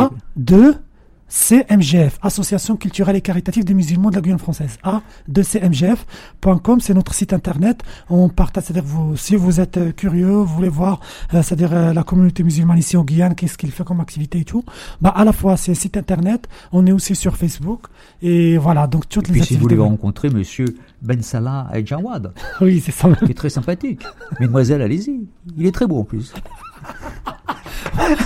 A2CMGF, 1.31 2.12
Association 2.22 2.76
culturelle 2.76 3.16
et 3.16 3.20
caritative 3.20 3.64
des 3.64 3.74
musulmans 3.74 4.11
de 4.11 4.16
la 4.16 4.20
Guyane 4.20 4.39
française. 4.39 4.78
A2CMGF.com, 4.85 6.81
c'est 6.81 6.95
notre 6.95 7.14
site 7.14 7.33
internet. 7.33 7.81
On 8.09 8.28
partage, 8.28 8.64
c'est-à-dire 8.64 8.85
vous, 8.85 9.16
si 9.16 9.37
vous 9.37 9.61
êtes 9.61 9.76
euh, 9.76 9.93
curieux, 9.93 10.26
vous 10.31 10.45
voulez 10.47 10.68
voir, 10.68 11.01
euh, 11.35 11.43
c'est-à-dire 11.43 11.72
euh, 11.72 11.93
la 11.93 12.03
communauté 12.03 12.43
musulmane 12.43 12.78
ici 12.78 12.97
en 12.97 13.05
Guyane, 13.05 13.35
qu'est-ce 13.35 13.57
qu'il 13.57 13.70
fait 13.70 13.85
comme 13.85 14.01
activité 14.01 14.41
et 14.41 14.45
tout. 14.45 14.64
Bah, 15.01 15.11
à 15.11 15.24
la 15.24 15.33
fois, 15.33 15.57
c'est 15.57 15.74
site 15.74 15.97
internet, 15.97 16.49
on 16.72 16.85
est 16.87 16.93
aussi 16.93 17.14
sur 17.14 17.37
Facebook. 17.37 17.87
Et 18.22 18.59
voilà, 18.59 18.87
donc 18.87 19.09
toutes 19.09 19.28
Et 19.31 19.33
les 19.33 19.39
puis 19.41 19.47
si 19.47 19.55
vous 19.55 19.59
activités. 19.61 19.76
voulez 19.76 19.89
rencontrer 19.89 20.31
monsieur 20.31 20.66
Ben 21.03 21.22
Salah 21.22 21.68
El 21.72 21.87
Jawad, 21.87 22.33
Oui, 22.61 22.83
c'est 22.85 22.93
ça. 22.93 23.09
qui 23.14 23.31
est 23.31 23.35
très 23.35 23.51
sympathique. 23.51 24.03
Mesdemoiselles, 24.41 24.83
allez-y. 24.83 25.20
Il 25.57 25.66
est 25.66 25.72
très 25.72 25.87
beau 25.87 26.01
en 26.01 26.05
plus. 26.05 26.33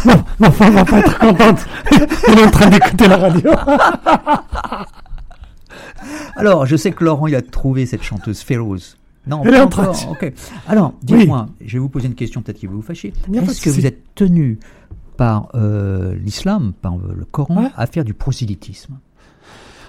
Non, 0.07 0.25
ma 0.39 0.51
femme 0.51 0.75
va 0.75 0.85
pas 0.85 0.99
être 1.01 1.19
contente. 1.19 1.67
Elle 2.29 2.39
est 2.39 2.45
en 2.47 2.51
train 2.51 2.69
d'écouter 2.71 3.09
la 3.09 3.17
radio. 3.17 3.51
Alors, 6.37 6.67
je 6.67 6.77
sais 6.77 6.91
que 6.93 7.05
Laurent, 7.05 7.27
il 7.27 7.35
a 7.35 7.43
trouvé 7.43 7.87
cette 7.87 8.03
chanteuse 8.03 8.41
Féroz. 8.41 8.97
Non, 9.27 9.43
Elle 9.45 9.55
est 9.55 9.61
en 9.61 9.69
train 9.69 9.85
encore. 9.89 10.11
Ok. 10.11 10.33
Alors, 10.69 10.93
dites-moi, 11.03 11.47
je 11.65 11.73
vais 11.75 11.79
vous 11.79 11.89
poser 11.89 12.09
une 12.09 12.15
question 12.15 12.43
peut-être 12.43 12.59
qui 12.59 12.67
va 12.67 12.75
vous 12.75 12.83
fâcher. 12.83 13.13
Il 13.27 13.33
n'y 13.33 13.39
a 13.39 13.41
pas 13.41 13.47
de 13.47 13.53
Est-ce 13.53 13.61
que 13.63 13.71
souci. 13.71 13.81
vous 13.81 13.87
êtes 13.87 14.15
tenu 14.15 14.59
par 15.17 15.49
euh, 15.55 16.15
l'islam, 16.23 16.73
par 16.83 16.95
euh, 16.95 17.15
le 17.17 17.25
Coran, 17.25 17.63
Ouais. 17.65 17.71
à 17.77 17.87
faire 17.87 18.05
du 18.05 18.13
prosélytisme? 18.15 18.95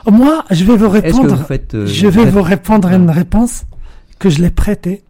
Moi, 0.10 0.46
je 0.52 0.64
vais 0.64 0.78
vous 0.78 0.86
Est-ce 0.86 1.02
que 1.02 1.08
répondre. 1.08 1.36
vous 1.36 1.44
faites 1.44 1.74
euh, 1.76 1.86
je 1.88 2.08
vais 2.08 2.24
faites- 2.24 2.34
vous 2.34 2.44
répondre 2.44 2.88
une 2.90 3.10
réponse 3.10 3.66
que 4.20 4.30
je 4.30 4.42
l'ai 4.42 4.52
prêtée 4.52 5.04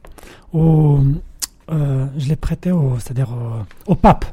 au, 0.54 1.00
euh, 1.72 2.06
je 2.18 2.28
l'ai 2.30 2.36
prêtée 2.36 2.72
au, 2.72 2.94
c'est-à-dire 3.00 3.30
au, 3.32 3.92
au 3.92 3.96
pape 3.96 4.26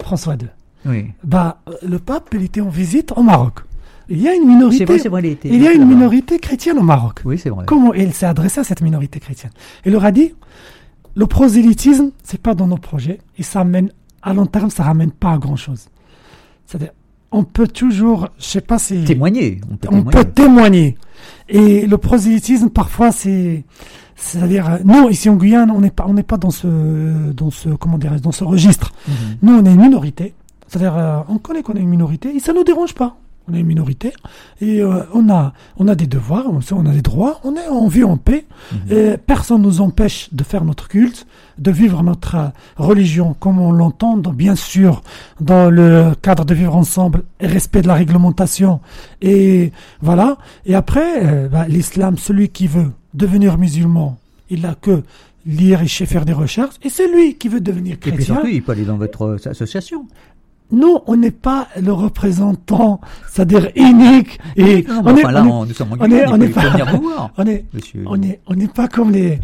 François 0.00 0.34
II. 0.34 0.48
Oui. 0.86 1.06
Bah, 1.22 1.58
euh, 1.68 1.72
le 1.86 1.98
pape, 1.98 2.28
il 2.34 2.42
était 2.44 2.60
en 2.60 2.68
visite 2.68 3.12
au 3.16 3.22
Maroc. 3.22 3.60
Il 4.08 4.20
y 4.20 4.28
a 4.28 4.34
une 4.34 4.46
minorité. 4.46 4.78
C'est 4.78 4.84
vrai, 4.92 4.98
c'est 4.98 5.08
vrai, 5.08 5.22
il 5.22 5.26
était- 5.30 5.48
il 5.48 5.62
y 5.62 5.66
a 5.66 5.72
une 5.72 5.86
minorité 5.86 6.38
chrétienne 6.38 6.78
au 6.78 6.82
Maroc. 6.82 7.22
Oui, 7.24 7.38
c'est 7.38 7.48
vrai. 7.48 7.64
Comment 7.66 7.94
il 7.94 8.12
s'est 8.12 8.26
adressé 8.26 8.60
à 8.60 8.64
cette 8.64 8.82
minorité 8.82 9.18
chrétienne? 9.18 9.52
Il 9.86 9.92
leur 9.92 10.04
a 10.04 10.12
dit 10.12 10.34
le 11.14 11.26
prosélytisme, 11.26 12.10
c'est 12.22 12.40
pas 12.40 12.54
dans 12.54 12.66
nos 12.66 12.76
projets 12.76 13.20
et 13.38 13.42
ça 13.42 13.64
mène 13.64 13.90
à 14.22 14.34
long 14.34 14.44
terme, 14.46 14.68
ça 14.68 14.82
ramène 14.82 15.10
pas 15.10 15.32
à 15.32 15.38
grand 15.38 15.56
chose. 15.56 15.86
C'est-à-dire, 16.66 16.92
on 17.32 17.44
peut 17.44 17.66
toujours, 17.68 18.28
je 18.38 18.44
sais 18.44 18.60
pas 18.60 18.78
si 18.78 19.04
Témoigner. 19.04 19.60
On 19.70 19.76
peut 19.76 19.88
on 19.90 19.96
témoigner. 20.02 20.10
peut 20.10 20.24
témoigner. 20.32 20.96
Et 21.48 21.86
le 21.86 21.96
prosélytisme, 21.98 22.68
parfois, 22.68 23.10
c'est, 23.10 23.64
c'est-à-dire, 24.16 24.68
euh, 24.68 24.78
nous 24.84 25.08
ici 25.08 25.28
en 25.28 25.36
Guyane, 25.36 25.70
on 25.70 25.80
n'est 25.80 25.90
pas, 25.90 26.06
on 26.08 26.14
n'est 26.14 26.22
pas 26.22 26.36
dans 26.36 26.50
ce, 26.50 27.32
dans 27.32 27.50
ce, 27.50 27.70
comment 27.70 27.98
dirais 27.98 28.20
dans 28.20 28.32
ce 28.32 28.44
registre. 28.44 28.92
Mhm. 29.08 29.14
Nous, 29.42 29.52
on 29.54 29.64
est 29.64 29.72
une 29.72 29.80
minorité. 29.82 30.34
C'est-à-dire, 30.66 30.96
euh, 30.96 31.18
on 31.28 31.38
connaît 31.38 31.62
qu'on 31.62 31.74
est 31.74 31.80
une 31.80 31.88
minorité 31.88 32.34
et 32.34 32.40
ça 32.40 32.52
nous 32.52 32.64
dérange 32.64 32.94
pas. 32.94 33.16
On 33.46 33.52
est 33.52 33.60
une 33.60 33.66
minorité 33.66 34.14
et 34.62 34.80
euh, 34.80 35.02
on 35.12 35.28
a, 35.28 35.52
on 35.76 35.86
a 35.86 35.94
des 35.94 36.06
devoirs, 36.06 36.46
on, 36.48 36.86
a 36.86 36.90
des 36.90 37.02
droits, 37.02 37.40
on 37.44 37.54
est, 37.56 37.68
on 37.70 37.88
vit 37.88 38.04
en 38.04 38.16
paix. 38.16 38.46
Et 38.88 39.18
personne 39.18 39.60
nous 39.60 39.82
empêche 39.82 40.32
de 40.32 40.42
faire 40.42 40.64
notre 40.64 40.88
culte, 40.88 41.26
de 41.58 41.70
vivre 41.70 42.02
notre 42.02 42.36
euh, 42.36 42.48
religion 42.76 43.36
comme 43.38 43.58
on 43.58 43.70
l'entend, 43.70 44.16
bien 44.16 44.54
sûr, 44.54 45.02
dans 45.42 45.68
le 45.68 46.12
cadre 46.22 46.46
de 46.46 46.54
vivre 46.54 46.74
ensemble 46.74 47.24
et 47.38 47.46
respect 47.46 47.82
de 47.82 47.88
la 47.88 47.94
réglementation. 47.94 48.80
Et 49.20 49.72
voilà. 50.00 50.38
Et 50.64 50.74
après, 50.74 51.26
euh, 51.26 51.48
bah, 51.48 51.66
l'islam, 51.68 52.16
celui 52.16 52.48
qui 52.48 52.66
veut 52.66 52.92
devenir 53.14 53.56
musulman, 53.58 54.18
il 54.50 54.66
a 54.66 54.74
que 54.74 55.02
lire 55.46 55.82
et 55.82 55.86
faire 56.06 56.24
des 56.24 56.32
recherches. 56.32 56.74
Et 56.82 56.88
celui 56.90 57.34
qui 57.34 57.48
veut 57.48 57.60
devenir 57.60 57.94
Et 57.94 57.96
puis 57.96 58.10
chrétien, 58.12 58.34
surtout, 58.36 58.48
il 58.50 58.62
peut 58.62 58.72
aller 58.72 58.84
dans 58.84 58.96
votre 58.96 59.22
euh, 59.22 59.48
association. 59.50 60.06
nous, 60.72 60.98
on 61.06 61.16
n'est 61.16 61.30
pas 61.30 61.68
le 61.80 61.92
représentant, 61.92 63.00
c'est-à-dire 63.30 63.70
unique. 63.76 64.38
Et 64.56 64.82
Non, 64.88 65.02
on, 65.04 65.08
est, 65.16 65.24
enfin, 65.24 65.32
pas- 65.34 65.42
n'est 65.44 65.74
comme 68.88 69.10
les, 69.10 69.38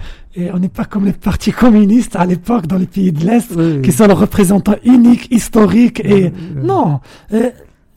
on 0.55 0.59
n'est 0.59 0.69
pas 0.69 0.85
comme 0.87 1.05
les 1.05 1.13
partis 1.13 1.53
communistes 1.53 2.17
à 2.17 2.25
l'époque 2.25 2.67
dans 2.67 2.79
les 2.79 2.87
pays 2.87 3.13
de 3.13 3.25
l'Est, 3.25 3.51
Oui, 3.55 3.83
qui 3.83 3.91
oui. 3.91 3.93
sont 3.93 4.07
le 4.07 4.15
représentant 4.15 4.77
unique, 4.85 5.29
historique 5.31 6.01
et 6.05 6.25
Oui, 6.25 6.33
non. 6.65 7.01
euh, 7.35 7.51
et 7.51 7.53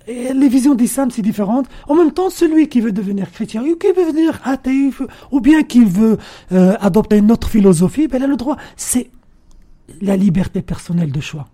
les 0.08 0.50
visions 0.50 0.76
d'islam 0.76 1.10
c'est 1.12 1.22
différentes. 1.22 1.68
En 1.88 1.96
même 1.96 2.12
temps, 2.12 2.30
celui 2.30 2.68
qui 2.70 2.82
veut 2.82 2.92
devenir 2.92 3.32
chrétien 3.32 3.62
ou 3.64 3.76
qui 3.76 3.88
veut 3.88 4.06
devenir 4.06 4.40
athée 4.44 4.90
ou 5.32 5.40
bien 5.40 5.64
qui 5.64 5.84
veut 5.86 6.18
euh, 6.52 6.76
adopter 6.80 7.18
une 7.18 7.32
autre 7.32 7.50
philosophie, 7.50 8.08
ben, 8.08 8.18
il 8.20 8.24
a 8.24 8.28
le 8.28 8.36
droit. 8.36 8.58
C'est 8.76 9.10
la 10.02 10.16
liberté 10.18 10.62
personnelle 10.62 11.12
de 11.12 11.22
choix. 11.22 11.48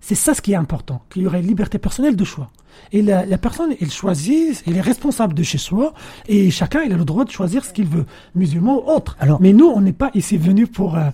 C'est 0.00 0.16
ça 0.16 0.34
ce 0.34 0.42
qui 0.42 0.52
est 0.52 0.56
important, 0.56 1.02
qu'il 1.10 1.22
y 1.22 1.26
aurait 1.28 1.40
une 1.40 1.46
liberté 1.46 1.78
personnelle 1.78 2.16
de 2.16 2.24
choix. 2.24 2.50
Et 2.90 3.02
la, 3.02 3.24
la 3.24 3.38
personne, 3.38 3.70
elle 3.80 3.90
choisit, 3.90 4.60
elle 4.66 4.76
est 4.76 4.80
responsable 4.80 5.32
de 5.32 5.44
chez 5.44 5.58
soi, 5.58 5.94
et 6.26 6.50
chacun, 6.50 6.80
il 6.82 6.92
a 6.92 6.96
le 6.96 7.04
droit 7.04 7.24
de 7.24 7.30
choisir 7.30 7.64
ce 7.64 7.72
qu'il 7.72 7.86
veut, 7.86 8.04
musulman 8.34 8.78
ou 8.82 8.90
autre. 8.90 9.16
Alors- 9.20 9.40
Mais 9.40 9.52
nous, 9.52 9.66
on 9.66 9.80
n'est 9.80 9.92
pas 9.92 10.10
ici 10.14 10.36
venus 10.38 10.68
pour 10.72 10.96
euh, 10.96 11.10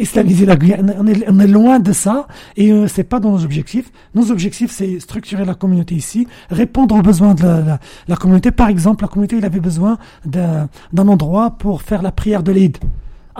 islamiser 0.00 0.46
la 0.46 0.56
Guyane. 0.56 0.94
On 0.98 1.06
est, 1.06 1.24
on 1.28 1.38
est 1.40 1.46
loin 1.46 1.78
de 1.80 1.92
ça, 1.92 2.26
et 2.56 2.72
euh, 2.72 2.86
c'est 2.88 3.04
pas 3.04 3.20
dans 3.20 3.32
nos 3.32 3.44
objectifs. 3.44 3.90
Nos 4.14 4.30
objectifs, 4.30 4.70
c'est 4.70 5.00
structurer 5.00 5.44
la 5.44 5.54
communauté 5.54 5.94
ici, 5.94 6.26
répondre 6.50 6.94
aux 6.96 7.02
besoins 7.02 7.34
de 7.34 7.42
la, 7.42 7.60
la- 7.60 7.78
la 8.06 8.16
communauté. 8.16 8.50
Par 8.50 8.68
exemple, 8.68 9.04
la 9.04 9.08
communauté, 9.08 9.36
il 9.38 9.44
avait 9.44 9.60
besoin 9.60 9.98
d'un 10.24 10.68
d'un 10.92 11.08
endroit 11.08 11.50
pour 11.58 11.82
faire 11.82 12.02
la 12.02 12.12
prière 12.12 12.42
de 12.42 12.52
l'Eid. 12.52 12.78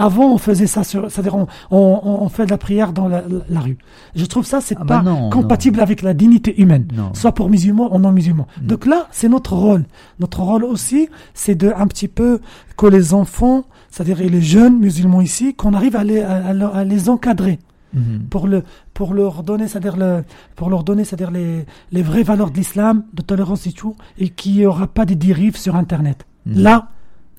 Avant, 0.00 0.32
on 0.32 0.38
faisait 0.38 0.68
ça 0.68 0.84
sur, 0.84 1.10
c'est-à-dire 1.10 1.34
on, 1.34 1.48
on, 1.72 2.00
on 2.22 2.28
fait 2.28 2.46
de 2.46 2.50
la 2.52 2.56
prière 2.58 2.92
dans 2.92 3.08
la, 3.08 3.22
la- 3.22 3.44
la 3.50 3.58
rue. 3.60 3.78
Je 4.14 4.24
trouve 4.26 4.46
ça, 4.46 4.60
c'est 4.60 4.76
Ah 4.80 4.84
bah 4.84 4.98
pas 4.98 5.02
non, 5.02 5.28
compatible 5.28 5.80
avec 5.80 6.02
la 6.02 6.14
dignité 6.14 6.60
humaine, 6.62 6.86
Non. 6.94 7.10
soit 7.14 7.32
pour 7.32 7.50
musulmans 7.50 7.92
ou 7.92 7.98
non 7.98 8.12
musulmans. 8.12 8.46
Donc 8.62 8.86
là, 8.86 9.08
c'est 9.10 9.28
notre 9.28 9.54
rôle. 9.56 9.84
Notre 10.20 10.40
rôle 10.42 10.62
aussi, 10.62 11.08
c'est 11.34 11.56
de 11.56 11.72
un 11.76 11.88
petit 11.88 12.06
peu 12.06 12.38
que 12.76 12.86
les 12.86 13.12
enfants, 13.12 13.64
c'est-à-dire 13.90 14.18
les 14.18 14.42
jeunes 14.42 14.78
musulmans 14.78 15.20
ici, 15.20 15.54
qu'on 15.54 15.74
arrive 15.74 15.96
à 15.96 16.04
les, 16.04 16.20
à, 16.20 16.46
à 16.48 16.84
les 16.84 17.08
encadrer 17.08 17.58
Mhm. 17.94 18.24
pour 18.28 18.46
le 18.48 18.64
pour 18.92 19.14
leur 19.14 19.42
donner 19.42 19.66
c'est-à-dire 19.66 19.96
le 19.96 20.22
pour 20.56 20.68
leur 20.68 20.84
donner 20.84 21.04
c'est-à-dire 21.04 21.30
les 21.30 21.64
les 21.90 22.02
vraies 22.02 22.22
valeurs 22.22 22.50
de 22.50 22.56
l'islam 22.58 23.04
de 23.14 23.22
tolérance 23.22 23.66
et 23.66 23.72
tout 23.72 23.96
et 24.18 24.28
qu'il 24.28 24.56
n'y 24.56 24.66
aura 24.66 24.88
pas 24.88 25.06
des 25.06 25.14
dérives 25.14 25.56
sur 25.56 25.74
internet 25.74 26.26
Mhm. 26.44 26.60
là 26.60 26.88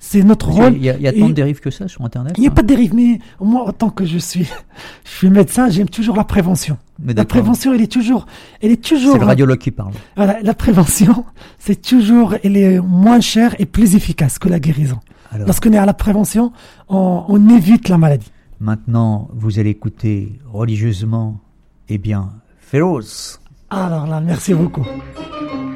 c'est 0.00 0.24
notre 0.24 0.48
rôle 0.48 0.72
qu'il 0.72 0.82
y 0.82 0.90
a, 0.90 0.96
il 0.96 1.02
y 1.02 1.06
a 1.06 1.12
tant 1.12 1.28
de 1.28 1.34
dérives 1.34 1.60
que 1.60 1.70
ça 1.70 1.86
sur 1.86 2.02
Internet. 2.04 2.32
il 2.36 2.40
n'y 2.40 2.48
a 2.48 2.50
hein. 2.50 2.54
pas 2.54 2.62
de 2.62 2.66
dérive 2.66 2.94
mais 2.96 3.20
moi 3.40 3.68
en 3.68 3.72
tant 3.72 3.90
que 3.90 4.04
je 4.04 4.18
suis 4.18 4.48
je 5.04 5.10
suis 5.10 5.30
médecin 5.30 5.68
j'aime 5.70 5.88
toujours 5.88 6.16
la 6.16 6.24
prévention 6.24 6.78
Mais 6.98 7.14
la 7.14 7.24
prévention 7.24 7.72
elle 7.72 7.82
est 7.82 7.92
toujours 7.92 8.26
elle 8.60 8.72
est 8.72 8.82
toujours 8.84 9.12
C'est 9.12 9.20
le 9.20 9.26
radiologue 9.26 9.58
qui 9.58 9.70
parle. 9.70 9.92
voilà, 10.16 10.40
la 10.42 10.54
prévention 10.54 11.24
c'est 11.60 11.80
toujours 11.80 12.34
elle 12.42 12.56
est 12.56 12.80
moins 12.80 13.20
chère 13.20 13.54
et 13.60 13.66
plus 13.66 13.94
efficace 13.94 14.40
que 14.40 14.48
la 14.48 14.58
guérison 14.58 14.98
Alors, 15.30 15.46
lorsqu'on 15.46 15.72
est 15.72 15.78
à 15.78 15.86
la 15.86 15.94
prévention 15.94 16.52
on, 16.88 17.24
on 17.28 17.48
évite 17.48 17.88
la 17.88 17.98
maladie 17.98 18.30
maintenant, 18.58 19.28
vous 19.32 19.58
allez 19.58 19.70
écouter 19.70 20.38
religieusement, 20.52 21.40
eh 21.88 21.98
bien, 21.98 22.30
Féroce. 22.58 23.40
alors 23.70 24.06
là 24.06 24.20
merci 24.20 24.52
beaucoup 24.54 24.86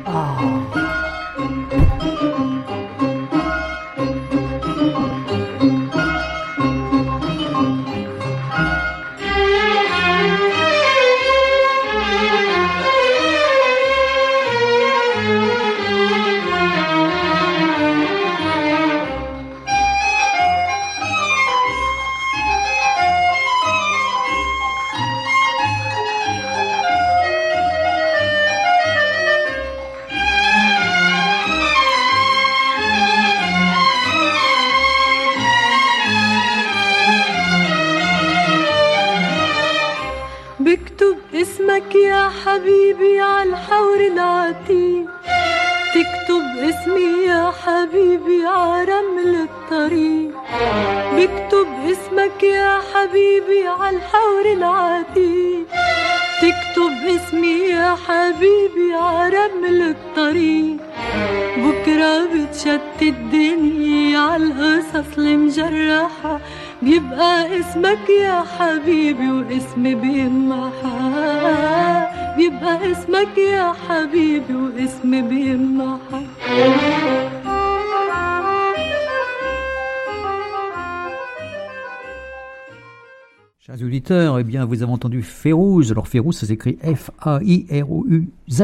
ah. 0.06 0.36
اسمك 41.74 41.94
يا 41.94 42.30
حبيبي 42.44 43.20
على 43.20 43.50
الحور 43.50 44.00
العتيق 44.00 45.06
تكتب 45.94 46.44
اسمي 46.68 47.26
يا 47.26 47.52
حبيبي 47.62 48.46
على 48.46 48.84
رمل 48.84 49.34
الطريق. 49.48 50.30
بكتب 51.16 51.68
اسمك 51.92 52.42
يا 52.42 52.78
حبيبي 52.94 53.66
على 53.66 53.96
الحور 53.96 54.44
العتيق 54.52 55.66
تكتب 56.42 56.94
اسمي 57.16 57.58
يا 57.70 57.96
حبيبي 58.06 58.94
على 58.94 59.36
رمل 59.36 59.82
الطريق. 59.82 60.76
بكرة 61.56 62.24
بتشتت 62.24 63.02
الدنيا. 63.02 64.03
على 65.18 65.34
القصص 65.34 65.58
المجرحة 65.58 66.40
بيبقى 66.82 67.60
اسمك 67.60 68.08
يا 68.20 68.44
حبيبي 68.58 69.30
واسمي 69.30 69.94
بيمحى 69.94 71.10
بيبقى 72.36 72.92
اسمك 72.92 73.38
يا 73.38 73.72
حبيبي 73.88 74.54
واسمي 74.54 75.22
بيمحى 75.22 76.22
Chers 83.66 83.80
auditeurs, 83.82 84.38
eh 84.38 84.44
bien, 84.44 84.66
vous 84.66 84.82
avez 84.82 84.92
entendu 84.92 85.22
Férouz. 85.22 85.90
Alors, 85.90 86.06
Férouz, 86.06 86.36
ça 86.36 86.46
s'écrit 86.46 86.76
F-A-I-R-O-U-Z. 86.82 88.62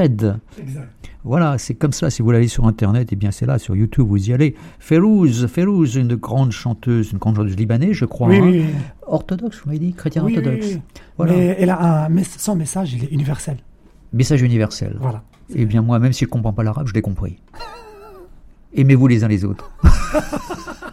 Voilà, 1.25 1.57
c'est 1.57 1.73
comme 1.73 1.95
ça. 1.95 2.11
Si 2.11 2.21
vous 2.21 2.29
allez 2.33 2.49
sur 2.49 2.67
Internet, 2.67 3.09
eh 3.11 3.17
bien, 3.17 3.31
c'est 3.31 3.47
là, 3.47 3.59
sur 3.59 3.75
YouTube, 3.75 4.07
vous 4.07 4.29
y 4.29 4.35
allez. 4.35 4.55
Férouz, 4.79 5.47
Férouz, 5.47 5.97
une 5.97 6.17
grande 6.17 6.53
chanteuse, 6.53 7.13
une 7.13 7.19
grande 7.19 7.37
chanteuse 7.37 7.57
libanaise, 7.57 7.95
je 7.95 8.05
crois. 8.05 8.29
oui, 8.29 8.37
hein. 8.37 8.43
oui, 8.45 8.65
oui. 8.67 8.75
Orthodoxe, 9.07 9.63
vous 9.63 9.71
m'avez 9.71 9.79
dit 9.79 9.95
Chrétien 9.95 10.23
Oui, 10.23 10.37
orthodoxe. 10.37 10.67
oui. 10.67 10.83
Voilà. 11.17 11.33
Mais 11.33 11.57
elle 11.59 11.71
a 11.71 12.05
un, 12.05 12.23
son 12.37 12.57
message, 12.57 12.93
il 12.93 13.05
est 13.05 13.11
universel. 13.11 13.57
Message 14.13 14.43
universel. 14.43 14.99
Voilà. 15.01 15.23
Eh 15.55 15.65
bien, 15.65 15.81
moi, 15.81 15.99
même 15.99 16.13
si 16.13 16.27
je 16.27 16.29
ne 16.29 16.33
comprends 16.33 16.53
pas 16.53 16.63
l'arabe, 16.63 16.89
je 16.89 16.93
l'ai 16.93 17.01
compris. 17.01 17.39
Aimez-vous 18.77 19.07
les 19.07 19.25
uns 19.25 19.29
les 19.29 19.47
autres. 19.47 19.71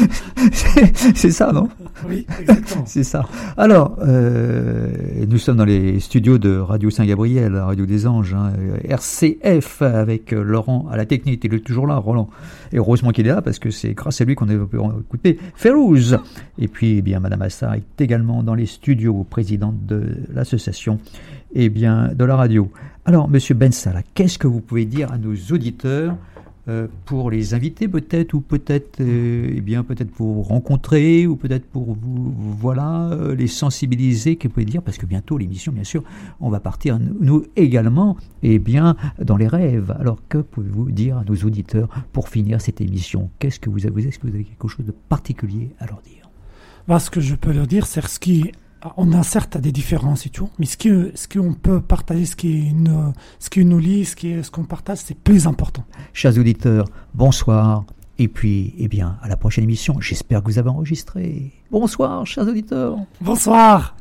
C'est- 1.14 1.30
ça, 1.30 1.52
non? 1.52 1.68
Oui, 2.08 2.26
exactement. 2.40 2.84
C'est 2.86 3.04
ça. 3.04 3.26
Alors, 3.56 3.96
euh, 4.02 4.88
nous 5.28 5.38
sommes 5.38 5.56
dans 5.56 5.64
les 5.64 6.00
studios 6.00 6.38
de 6.38 6.56
Radio 6.56 6.90
Saint-Gabriel, 6.90 7.52
la 7.52 7.66
Radio 7.66 7.86
des 7.86 8.06
Anges, 8.06 8.34
hein, 8.34 8.52
euh, 8.58 8.76
RCF, 8.88 9.82
avec 9.82 10.32
euh, 10.32 10.42
Laurent 10.42 10.86
à 10.90 10.96
la 10.96 11.06
technique. 11.06 11.42
Il 11.44 11.54
est 11.54 11.58
toujours 11.60 11.86
là, 11.86 11.96
Roland. 11.96 12.28
Et 12.72 12.78
heureusement 12.78 13.10
qu'il 13.10 13.26
est 13.26 13.30
là, 13.30 13.42
parce 13.42 13.58
que 13.58 13.70
c'est 13.70 13.94
grâce 13.94 14.20
à 14.20 14.24
lui 14.24 14.34
qu'on 14.34 14.48
a 14.48 14.54
pu 14.66 14.76
écouter 15.00 15.38
Férouz. 15.54 16.18
Et 16.58 16.68
puis, 16.68 16.98
eh 16.98 17.02
bien, 17.02 17.20
Madame 17.20 17.42
Assar 17.42 17.74
est 17.74 18.00
également 18.00 18.42
dans 18.42 18.54
les 18.54 18.66
studios, 18.66 19.24
présidente 19.28 19.86
de 19.86 20.02
l'association 20.32 20.98
eh 21.54 21.68
bien, 21.68 22.10
de 22.14 22.24
la 22.24 22.36
radio. 22.36 22.70
Alors, 23.04 23.28
Monsieur 23.28 23.54
Bensala, 23.54 24.02
qu'est-ce 24.14 24.38
que 24.38 24.46
vous 24.46 24.60
pouvez 24.60 24.84
dire 24.84 25.12
à 25.12 25.18
nos 25.18 25.34
auditeurs 25.52 26.14
euh, 26.68 26.88
pour 27.04 27.30
les 27.30 27.54
inviter 27.54 27.88
peut-être 27.88 28.34
ou 28.34 28.40
peut-être 28.40 29.00
euh, 29.00 29.50
eh 29.54 29.60
bien 29.60 29.82
peut-être 29.82 30.10
pour 30.10 30.46
rencontrer 30.48 31.26
ou 31.26 31.36
peut-être 31.36 31.66
pour 31.66 31.94
vous 31.94 32.34
voilà 32.36 33.10
euh, 33.12 33.34
les 33.34 33.46
sensibiliser 33.46 34.36
que 34.36 34.48
vous 34.48 34.64
dire 34.64 34.82
parce 34.82 34.98
que 34.98 35.06
bientôt 35.06 35.38
l'émission 35.38 35.72
bien 35.72 35.84
sûr 35.84 36.02
on 36.40 36.50
va 36.50 36.60
partir 36.60 36.98
nous 36.98 37.44
également 37.56 38.16
eh 38.42 38.58
bien 38.58 38.96
dans 39.22 39.36
les 39.36 39.48
rêves. 39.48 39.94
Alors 39.98 40.18
que 40.28 40.38
pouvez-vous 40.38 40.90
dire 40.90 41.18
à 41.18 41.24
nos 41.24 41.36
auditeurs 41.36 41.88
pour 42.12 42.28
finir 42.28 42.60
cette 42.60 42.80
émission? 42.80 43.30
Qu'est-ce 43.38 43.60
que 43.60 43.70
vous 43.70 43.86
avez 43.86 44.06
est-ce 44.06 44.18
que 44.18 44.26
vous 44.26 44.34
avez 44.34 44.44
quelque 44.44 44.68
chose 44.68 44.86
de 44.86 44.92
particulier 44.92 45.70
à 45.78 45.86
leur 45.86 46.00
dire? 46.02 46.30
Bah, 46.88 46.98
ce 46.98 47.10
que 47.10 47.20
je 47.20 47.34
peux 47.34 47.52
leur 47.52 47.66
dire, 47.66 47.86
c'est 47.86 48.06
ce 48.06 48.18
qui, 48.18 48.50
on 48.96 49.12
a 49.12 49.22
certes 49.22 49.56
des 49.58 49.72
différences 49.72 50.26
et 50.26 50.30
tout, 50.30 50.48
mais 50.58 50.66
ce 50.66 50.76
qui, 50.76 50.90
ce 51.14 51.28
qu'on 51.28 51.52
peut 51.54 51.80
partager, 51.80 52.24
ce 52.26 52.36
qui 52.36 52.72
nous, 52.72 53.12
ce 53.38 53.50
qui 53.50 53.64
nous 53.64 53.78
lie, 53.78 54.04
ce 54.04 54.16
qui, 54.16 54.42
ce 54.42 54.50
qu'on 54.50 54.64
partage, 54.64 54.98
c'est 54.98 55.16
plus 55.18 55.46
important. 55.46 55.84
chers 56.12 56.36
auditeurs 56.38 56.86
bonsoir 57.14 57.84
et 58.18 58.28
puis 58.28 58.74
eh 58.78 58.88
bien 58.88 59.16
à 59.22 59.28
la 59.28 59.36
prochaine 59.36 59.64
émission 59.64 60.00
j'espère 60.00 60.42
que 60.42 60.46
vous 60.50 60.58
avez 60.58 60.68
enregistré 60.70 61.52
bonsoir 61.70 62.26
chers 62.26 62.46
auditeurs 62.46 62.96
Bonsoir. 63.20 63.94